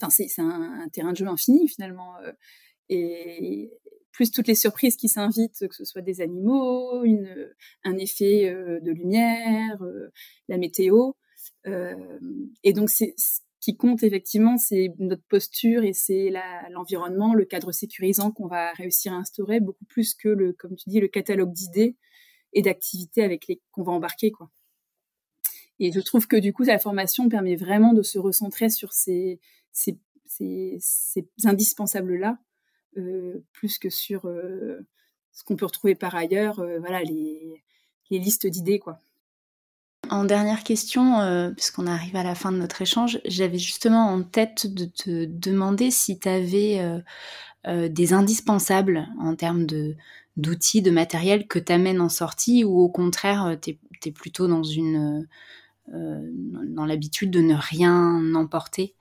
Enfin, 0.00 0.10
c'est 0.10 0.40
un, 0.40 0.88
terrain 0.92 1.12
de 1.12 1.16
jeu 1.16 1.26
infini 1.26 1.68
finalement. 1.68 2.16
Euh, 2.18 2.32
et 2.88 3.70
plus 4.12 4.30
toutes 4.32 4.48
les 4.48 4.54
surprises 4.54 4.96
qui 4.96 5.08
s'invitent, 5.08 5.68
que 5.68 5.74
ce 5.74 5.84
soit 5.84 6.02
des 6.02 6.20
animaux, 6.20 7.04
un 7.84 7.96
effet 7.98 8.48
euh, 8.48 8.80
de 8.80 8.90
lumière, 8.90 9.82
euh, 9.82 10.10
la 10.48 10.58
météo. 10.58 11.12
et 12.64 12.72
donc, 12.72 12.90
ce 12.90 13.04
qui 13.60 13.76
compte 13.76 14.02
effectivement, 14.02 14.56
c'est 14.56 14.92
notre 14.98 15.24
posture 15.28 15.84
et 15.84 15.92
c'est 15.92 16.32
l'environnement, 16.70 17.34
le 17.34 17.44
cadre 17.44 17.72
sécurisant 17.72 18.30
qu'on 18.32 18.46
va 18.46 18.72
réussir 18.72 19.12
à 19.12 19.16
instaurer, 19.16 19.60
beaucoup 19.60 19.84
plus 19.84 20.14
que 20.14 20.28
le, 20.28 20.52
comme 20.52 20.76
tu 20.76 20.88
dis, 20.88 21.00
le 21.00 21.08
catalogue 21.08 21.52
d'idées 21.52 21.96
et 22.54 22.62
d'activités 22.62 23.22
avec 23.22 23.46
les 23.46 23.60
qu'on 23.70 23.82
va 23.82 23.92
embarquer, 23.92 24.30
quoi. 24.30 24.50
Et 25.80 25.92
je 25.92 26.00
trouve 26.00 26.26
que 26.26 26.36
du 26.36 26.52
coup, 26.52 26.64
la 26.64 26.78
formation 26.78 27.28
permet 27.28 27.56
vraiment 27.56 27.92
de 27.92 28.02
se 28.02 28.18
recentrer 28.18 28.68
sur 28.68 28.92
ces, 28.92 29.40
ces, 29.78 31.28
indispensables-là, 31.44 32.38
euh, 32.96 33.44
plus 33.52 33.78
que 33.78 33.90
sur 33.90 34.26
euh, 34.26 34.86
ce 35.32 35.44
qu'on 35.44 35.56
peut 35.56 35.66
retrouver 35.66 35.94
par 35.94 36.14
ailleurs, 36.14 36.60
euh, 36.60 36.78
voilà, 36.78 37.02
les, 37.02 37.62
listes 38.10 38.46
d'idées, 38.46 38.78
quoi. 38.78 38.98
En 40.10 40.24
dernière 40.24 40.64
question, 40.64 41.52
puisqu'on 41.54 41.86
arrive 41.86 42.16
à 42.16 42.22
la 42.22 42.34
fin 42.34 42.50
de 42.50 42.56
notre 42.56 42.80
échange, 42.80 43.20
j'avais 43.26 43.58
justement 43.58 44.06
en 44.08 44.22
tête 44.22 44.66
de 44.66 44.86
te 44.86 45.26
demander 45.26 45.90
si 45.90 46.18
tu 46.18 46.28
avais 46.28 46.80
des 47.66 48.12
indispensables 48.14 49.06
en 49.20 49.36
termes 49.36 49.66
d'outils, 50.38 50.80
de 50.80 50.90
matériel 50.90 51.46
que 51.46 51.58
tu 51.58 51.72
amènes 51.72 52.00
en 52.00 52.08
sortie 52.08 52.64
ou 52.64 52.80
au 52.80 52.88
contraire, 52.88 53.58
tu 53.60 53.76
es, 54.06 54.12
plutôt 54.12 54.46
dans, 54.46 54.62
une, 54.62 55.28
dans 55.88 56.86
l'habitude 56.86 57.30
de 57.30 57.40
ne 57.40 57.54
rien 57.54 58.34
emporter 58.34 58.94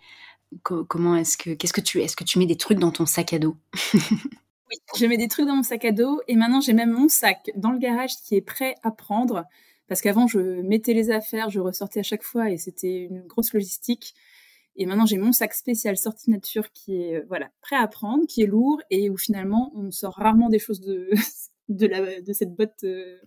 comment 0.63 1.15
est-ce 1.15 1.37
que 1.37 1.51
qu'est-ce 1.51 1.73
que 1.73 1.81
tu 1.81 2.01
est-ce 2.01 2.15
que 2.15 2.23
tu 2.23 2.39
mets 2.39 2.45
des 2.45 2.57
trucs 2.57 2.79
dans 2.79 2.91
ton 2.91 3.05
sac 3.05 3.33
à 3.33 3.39
dos? 3.39 3.57
Oui, 4.69 4.77
je 4.97 5.05
mets 5.05 5.17
des 5.17 5.29
trucs 5.29 5.45
dans 5.45 5.55
mon 5.55 5.63
sac 5.63 5.85
à 5.85 5.93
dos 5.93 6.21
et 6.27 6.35
maintenant 6.35 6.59
j'ai 6.59 6.73
même 6.73 6.91
mon 6.91 7.07
sac 7.07 7.51
dans 7.55 7.71
le 7.71 7.79
garage 7.79 8.17
qui 8.17 8.35
est 8.35 8.41
prêt 8.41 8.75
à 8.83 8.91
prendre 8.91 9.45
parce 9.87 10.01
qu'avant 10.01 10.27
je 10.27 10.39
mettais 10.39 10.93
les 10.93 11.09
affaires, 11.09 11.49
je 11.49 11.61
ressortais 11.61 12.01
à 12.01 12.03
chaque 12.03 12.23
fois 12.23 12.49
et 12.49 12.57
c'était 12.57 13.03
une 13.03 13.21
grosse 13.21 13.53
logistique. 13.53 14.13
Et 14.75 14.85
maintenant 14.85 15.05
j'ai 15.05 15.17
mon 15.17 15.31
sac 15.31 15.53
spécial 15.53 15.97
sortie 15.97 16.29
nature 16.29 16.71
qui 16.73 17.01
est 17.01 17.15
euh, 17.15 17.25
voilà 17.29 17.49
prêt 17.61 17.77
à 17.77 17.87
prendre, 17.87 18.25
qui 18.27 18.41
est 18.43 18.45
lourd 18.45 18.81
et 18.89 19.09
où 19.09 19.17
finalement 19.17 19.71
on 19.73 19.89
sort 19.89 20.15
rarement 20.15 20.49
des 20.49 20.59
choses 20.59 20.81
de 20.81 21.09
de, 21.69 22.33
cette 22.33 22.55
botte, 22.55 22.83
euh, 22.83 23.17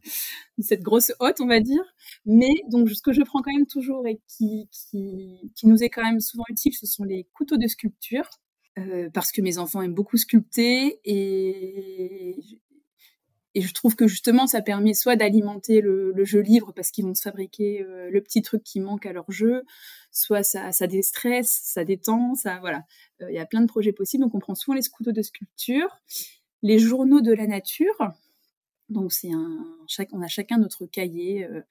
de 0.58 0.62
cette 0.62 0.82
grosse 0.82 1.12
hotte, 1.20 1.40
on 1.40 1.46
va 1.46 1.60
dire. 1.60 1.82
Mais 2.24 2.54
donc, 2.70 2.88
ce 2.90 3.02
que 3.02 3.12
je 3.12 3.22
prends 3.22 3.42
quand 3.42 3.52
même 3.52 3.66
toujours 3.66 4.06
et 4.06 4.20
qui, 4.28 4.68
qui, 4.70 5.52
qui 5.54 5.66
nous 5.66 5.82
est 5.82 5.90
quand 5.90 6.02
même 6.02 6.20
souvent 6.20 6.44
utile, 6.48 6.74
ce 6.74 6.86
sont 6.86 7.04
les 7.04 7.26
couteaux 7.32 7.56
de 7.56 7.66
sculpture. 7.66 8.28
Euh, 8.78 9.10
parce 9.12 9.32
que 9.32 9.42
mes 9.42 9.58
enfants 9.58 9.82
aiment 9.82 9.94
beaucoup 9.94 10.16
sculpter 10.16 11.00
et 11.04 12.36
et 13.56 13.62
je 13.62 13.74
trouve 13.74 13.96
que 13.96 14.06
justement, 14.06 14.46
ça 14.46 14.62
permet 14.62 14.94
soit 14.94 15.16
d'alimenter 15.16 15.80
le, 15.80 16.14
jeu 16.24 16.40
libre 16.40 16.72
parce 16.74 16.92
qu'ils 16.92 17.04
vont 17.04 17.14
se 17.14 17.22
fabriquer 17.22 17.82
euh, 17.82 18.08
le 18.08 18.20
petit 18.20 18.42
truc 18.42 18.62
qui 18.62 18.78
manque 18.78 19.06
à 19.06 19.12
leur 19.12 19.30
jeu, 19.30 19.64
soit 20.12 20.44
ça, 20.44 20.70
ça 20.70 20.86
déstresse, 20.86 21.60
ça 21.64 21.84
détend, 21.84 22.34
ça 22.36 22.58
voilà. 22.60 22.84
Il 23.20 23.34
y 23.34 23.38
a 23.38 23.46
plein 23.46 23.60
de 23.60 23.66
projets 23.66 23.92
possibles. 23.92 24.22
Donc 24.22 24.34
on 24.34 24.38
prend 24.38 24.54
souvent 24.54 24.76
les 24.76 24.82
scoutos 24.82 25.12
de 25.12 25.22
sculpture, 25.22 25.98
les 26.62 26.78
journaux 26.78 27.20
de 27.20 27.32
la 27.32 27.46
nature. 27.48 28.12
Donc 28.90 29.12
c'est 29.12 29.30
on 29.34 30.22
a 30.22 30.28
chacun 30.28 30.58
notre 30.58 30.86
cahier 30.86 31.44
euh, 31.44 31.62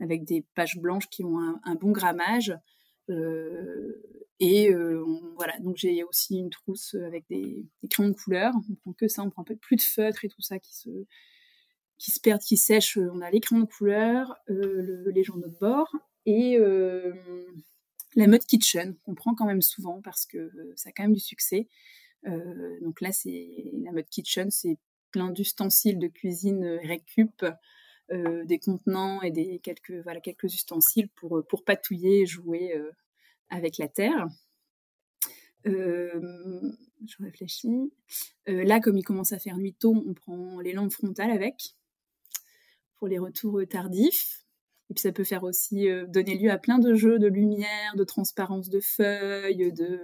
avec 0.00 0.24
des 0.24 0.44
pages 0.54 0.78
blanches 0.78 1.08
qui 1.08 1.24
ont 1.24 1.38
un, 1.38 1.74
bon 1.74 1.90
grammage. 1.90 2.54
et 4.38 4.70
voilà, 5.36 5.58
donc 5.60 5.76
j'ai 5.76 6.04
aussi 6.04 6.36
une 6.36 6.50
trousse 6.50 6.94
avec 6.94 7.24
des, 7.30 7.66
crayons 7.90 8.10
de 8.10 8.14
couleur. 8.14 8.52
On 8.70 8.74
prend 8.74 8.92
que 8.92 9.08
ça, 9.08 9.22
on 9.22 9.30
prend 9.30 9.44
plus 9.44 9.76
de 9.76 9.82
feutre 9.82 10.24
et 10.24 10.28
tout 10.28 10.42
ça 10.42 10.58
qui 10.58 10.76
se, 10.76 10.90
qui 11.98 12.18
perdent, 12.20 12.42
qui 12.42 12.56
sèchent. 12.56 12.98
On 12.98 13.20
a 13.20 13.30
l'écran 13.30 13.60
de 13.60 13.64
couleur, 13.64 14.36
euh, 14.50 15.10
les 15.14 15.24
journaux 15.24 15.48
de 15.48 15.58
bord 15.58 15.94
et 16.24 16.58
euh, 16.58 17.12
la 18.14 18.26
mode 18.26 18.44
kitchen 18.44 18.96
qu'on 19.04 19.14
prend 19.14 19.34
quand 19.34 19.46
même 19.46 19.62
souvent 19.62 20.00
parce 20.02 20.26
que 20.26 20.50
ça 20.74 20.90
a 20.90 20.92
quand 20.92 21.04
même 21.04 21.14
du 21.14 21.20
succès. 21.20 21.68
Euh, 22.26 22.80
donc 22.80 23.00
là, 23.00 23.12
c'est 23.12 23.72
la 23.84 23.92
mode 23.92 24.08
kitchen, 24.08 24.50
c'est 24.50 24.78
plein 25.10 25.30
d'ustensiles 25.30 25.98
de 25.98 26.08
cuisine 26.08 26.78
récup, 26.82 27.44
des 28.10 28.58
contenants 28.60 29.20
et 29.22 29.32
des 29.32 29.58
quelques 29.58 30.02
voilà 30.04 30.20
quelques 30.20 30.54
ustensiles 30.54 31.08
pour 31.08 31.42
pour 31.48 31.64
patouiller 31.64 32.20
et 32.20 32.26
jouer 32.26 32.72
avec 33.48 33.78
la 33.78 33.88
terre. 33.88 34.28
je 35.64 37.16
réfléchis. 37.20 37.92
là, 38.46 38.80
comme 38.80 38.96
il 38.96 39.02
commence 39.02 39.32
à 39.32 39.38
faire 39.38 39.58
nuit 39.58 39.74
tôt, 39.74 39.94
on 40.06 40.14
prend 40.14 40.60
les 40.60 40.72
lampes 40.72 40.92
frontales 40.92 41.32
avec 41.32 41.74
pour 42.96 43.08
les 43.08 43.18
retours 43.18 43.60
euh, 43.60 43.66
tardifs. 43.66 44.42
Et 44.90 44.94
puis 44.94 45.02
ça 45.02 45.12
peut 45.12 45.24
faire 45.24 45.42
aussi 45.42 45.88
euh, 45.88 46.06
donner 46.06 46.36
lieu 46.36 46.50
à 46.50 46.58
plein 46.58 46.78
de 46.78 46.94
jeux 46.94 47.18
de 47.18 47.26
lumière, 47.26 47.96
de 47.96 48.04
transparence 48.04 48.68
de 48.68 48.80
feuilles, 48.80 49.72
de 49.72 50.00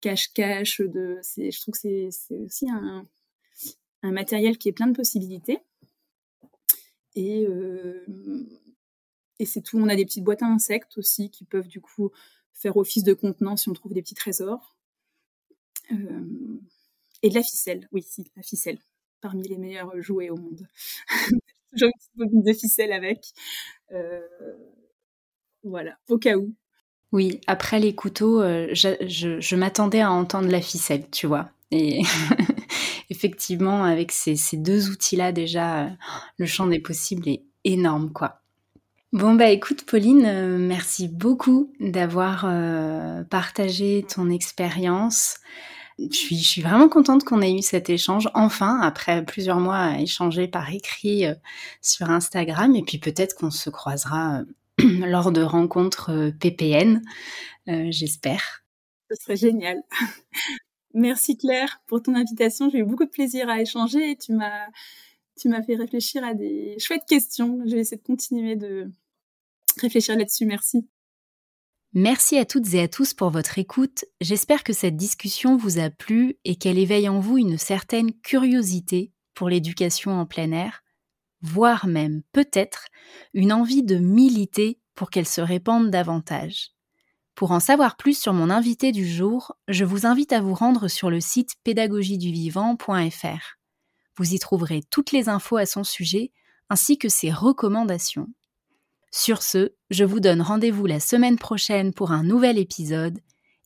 cache-cache. 0.00 0.80
De, 0.80 1.20
je 1.36 1.60
trouve 1.60 1.74
que 1.74 2.10
c'est 2.10 2.38
aussi 2.38 2.68
un, 2.70 3.06
un, 4.02 4.12
matériel 4.12 4.58
qui 4.58 4.68
est 4.68 4.72
plein 4.72 4.86
de 4.86 4.96
possibilités. 4.96 5.58
Et, 7.14 7.46
euh, 7.46 8.04
et 9.38 9.46
c'est 9.46 9.60
tout. 9.60 9.78
On 9.78 9.88
a 9.88 9.96
des 9.96 10.04
petites 10.04 10.24
boîtes 10.24 10.42
à 10.42 10.46
insectes 10.46 10.98
aussi 10.98 11.30
qui 11.30 11.44
peuvent 11.44 11.68
du 11.68 11.80
coup 11.80 12.10
faire 12.54 12.76
office 12.76 13.04
de 13.04 13.14
contenant 13.14 13.56
si 13.56 13.68
on 13.68 13.72
trouve 13.72 13.94
des 13.94 14.02
petits 14.02 14.14
trésors. 14.14 14.76
et 17.22 17.30
de 17.30 17.34
la 17.34 17.42
ficelle, 17.42 17.88
oui, 17.92 18.02
si, 18.02 18.30
la 18.36 18.42
ficelle, 18.42 18.78
parmi 19.20 19.46
les 19.48 19.58
meilleurs 19.58 20.00
jouets 20.00 20.30
au 20.30 20.36
monde. 20.36 20.66
J'ai 21.74 21.86
une 21.86 21.92
petite 21.92 22.16
bobine 22.16 22.42
de 22.42 22.52
ficelle 22.52 22.92
avec. 22.92 23.32
Euh, 23.92 24.20
voilà, 25.62 25.98
au 26.08 26.18
cas 26.18 26.36
où. 26.36 26.54
Oui, 27.12 27.40
après 27.46 27.80
les 27.80 27.94
couteaux, 27.94 28.40
euh, 28.42 28.68
je, 28.74 29.56
m'attendais 29.56 30.00
à 30.00 30.12
entendre 30.12 30.48
la 30.48 30.60
ficelle, 30.60 31.08
tu 31.10 31.26
vois. 31.26 31.50
Et 31.70 32.02
effectivement, 33.10 33.84
avec 33.84 34.12
ces, 34.12 34.36
deux 34.54 34.90
outils-là, 34.90 35.32
déjà, 35.32 35.84
euh, 35.84 35.88
le 36.36 36.46
champ 36.46 36.66
des 36.66 36.80
possibles 36.80 37.28
est 37.28 37.42
énorme, 37.64 38.12
quoi. 38.12 38.42
Bon, 39.12 39.34
bah 39.34 39.48
écoute, 39.48 39.84
Pauline, 39.86 40.58
merci 40.58 41.08
beaucoup 41.08 41.72
d'avoir 41.80 42.42
partagé 43.30 44.04
ton 44.06 44.28
expérience. 44.28 45.38
Je 45.98 46.16
suis, 46.16 46.62
vraiment 46.62 46.88
contente 46.88 47.24
qu'on 47.24 47.42
ait 47.42 47.52
eu 47.52 47.62
cet 47.62 47.90
échange, 47.90 48.28
enfin, 48.34 48.78
après 48.80 49.24
plusieurs 49.24 49.58
mois 49.58 49.78
à 49.78 49.98
échanger 49.98 50.46
par 50.46 50.72
écrit 50.72 51.26
euh, 51.26 51.34
sur 51.82 52.08
Instagram, 52.08 52.76
et 52.76 52.82
puis 52.82 52.98
peut-être 52.98 53.34
qu'on 53.34 53.50
se 53.50 53.68
croisera 53.68 54.42
euh, 54.80 55.06
lors 55.06 55.32
de 55.32 55.42
rencontres 55.42 56.10
euh, 56.12 56.30
PPN, 56.30 57.02
j'espère. 57.66 58.62
Ce 59.10 59.16
serait 59.20 59.36
génial. 59.36 59.82
Merci 60.94 61.36
Claire 61.36 61.82
pour 61.86 62.02
ton 62.02 62.14
invitation. 62.14 62.70
J'ai 62.70 62.78
eu 62.78 62.84
beaucoup 62.84 63.04
de 63.04 63.10
plaisir 63.10 63.48
à 63.48 63.60
échanger 63.60 64.12
et 64.12 64.16
tu 64.16 64.32
m'as, 64.32 64.66
tu 65.38 65.48
m'as 65.48 65.62
fait 65.62 65.76
réfléchir 65.76 66.24
à 66.24 66.34
des 66.34 66.76
chouettes 66.78 67.06
questions. 67.06 67.60
Je 67.66 67.74
vais 67.74 67.80
essayer 67.80 67.98
de 67.98 68.06
continuer 68.06 68.56
de 68.56 68.90
réfléchir 69.80 70.16
là-dessus. 70.16 70.46
Merci. 70.46 70.88
Merci 71.94 72.36
à 72.36 72.44
toutes 72.44 72.74
et 72.74 72.82
à 72.82 72.88
tous 72.88 73.14
pour 73.14 73.30
votre 73.30 73.58
écoute. 73.58 74.04
J'espère 74.20 74.62
que 74.62 74.74
cette 74.74 74.96
discussion 74.96 75.56
vous 75.56 75.78
a 75.78 75.88
plu 75.88 76.36
et 76.44 76.56
qu'elle 76.56 76.78
éveille 76.78 77.08
en 77.08 77.18
vous 77.18 77.38
une 77.38 77.56
certaine 77.56 78.12
curiosité 78.12 79.12
pour 79.34 79.48
l'éducation 79.48 80.12
en 80.12 80.26
plein 80.26 80.52
air, 80.52 80.82
voire 81.40 81.86
même 81.86 82.22
peut-être 82.32 82.86
une 83.32 83.52
envie 83.52 83.82
de 83.82 83.96
militer 83.96 84.80
pour 84.94 85.10
qu'elle 85.10 85.26
se 85.26 85.40
répande 85.40 85.90
davantage. 85.90 86.72
Pour 87.38 87.52
en 87.52 87.60
savoir 87.60 87.96
plus 87.96 88.18
sur 88.18 88.32
mon 88.32 88.50
invité 88.50 88.90
du 88.90 89.06
jour, 89.08 89.54
je 89.68 89.84
vous 89.84 90.06
invite 90.06 90.32
à 90.32 90.40
vous 90.40 90.54
rendre 90.54 90.88
sur 90.88 91.08
le 91.08 91.20
site 91.20 91.52
pédagogieduvivant.fr. 91.62 93.58
Vous 94.16 94.34
y 94.34 94.40
trouverez 94.40 94.82
toutes 94.90 95.12
les 95.12 95.28
infos 95.28 95.56
à 95.56 95.64
son 95.64 95.84
sujet 95.84 96.32
ainsi 96.68 96.98
que 96.98 97.08
ses 97.08 97.30
recommandations. 97.30 98.26
Sur 99.12 99.44
ce, 99.44 99.70
je 99.90 100.02
vous 100.02 100.18
donne 100.18 100.42
rendez-vous 100.42 100.86
la 100.86 100.98
semaine 100.98 101.38
prochaine 101.38 101.94
pour 101.94 102.10
un 102.10 102.24
nouvel 102.24 102.58
épisode, 102.58 103.20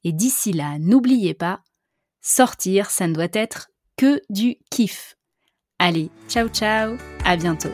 et 0.05 0.13
d'ici 0.13 0.53
là, 0.53 0.79
n'oubliez 0.79 1.33
pas, 1.33 1.63
sortir, 2.21 2.91
ça 2.91 3.09
ne 3.09 3.15
doit 3.15 3.29
être 3.33 3.71
que 3.97 4.21
du 4.29 4.57
kiff. 4.71 5.17
Allez, 5.79 6.11
ciao 6.29 6.49
ciao, 6.51 6.99
à 7.25 7.39
bientôt. 7.39 7.73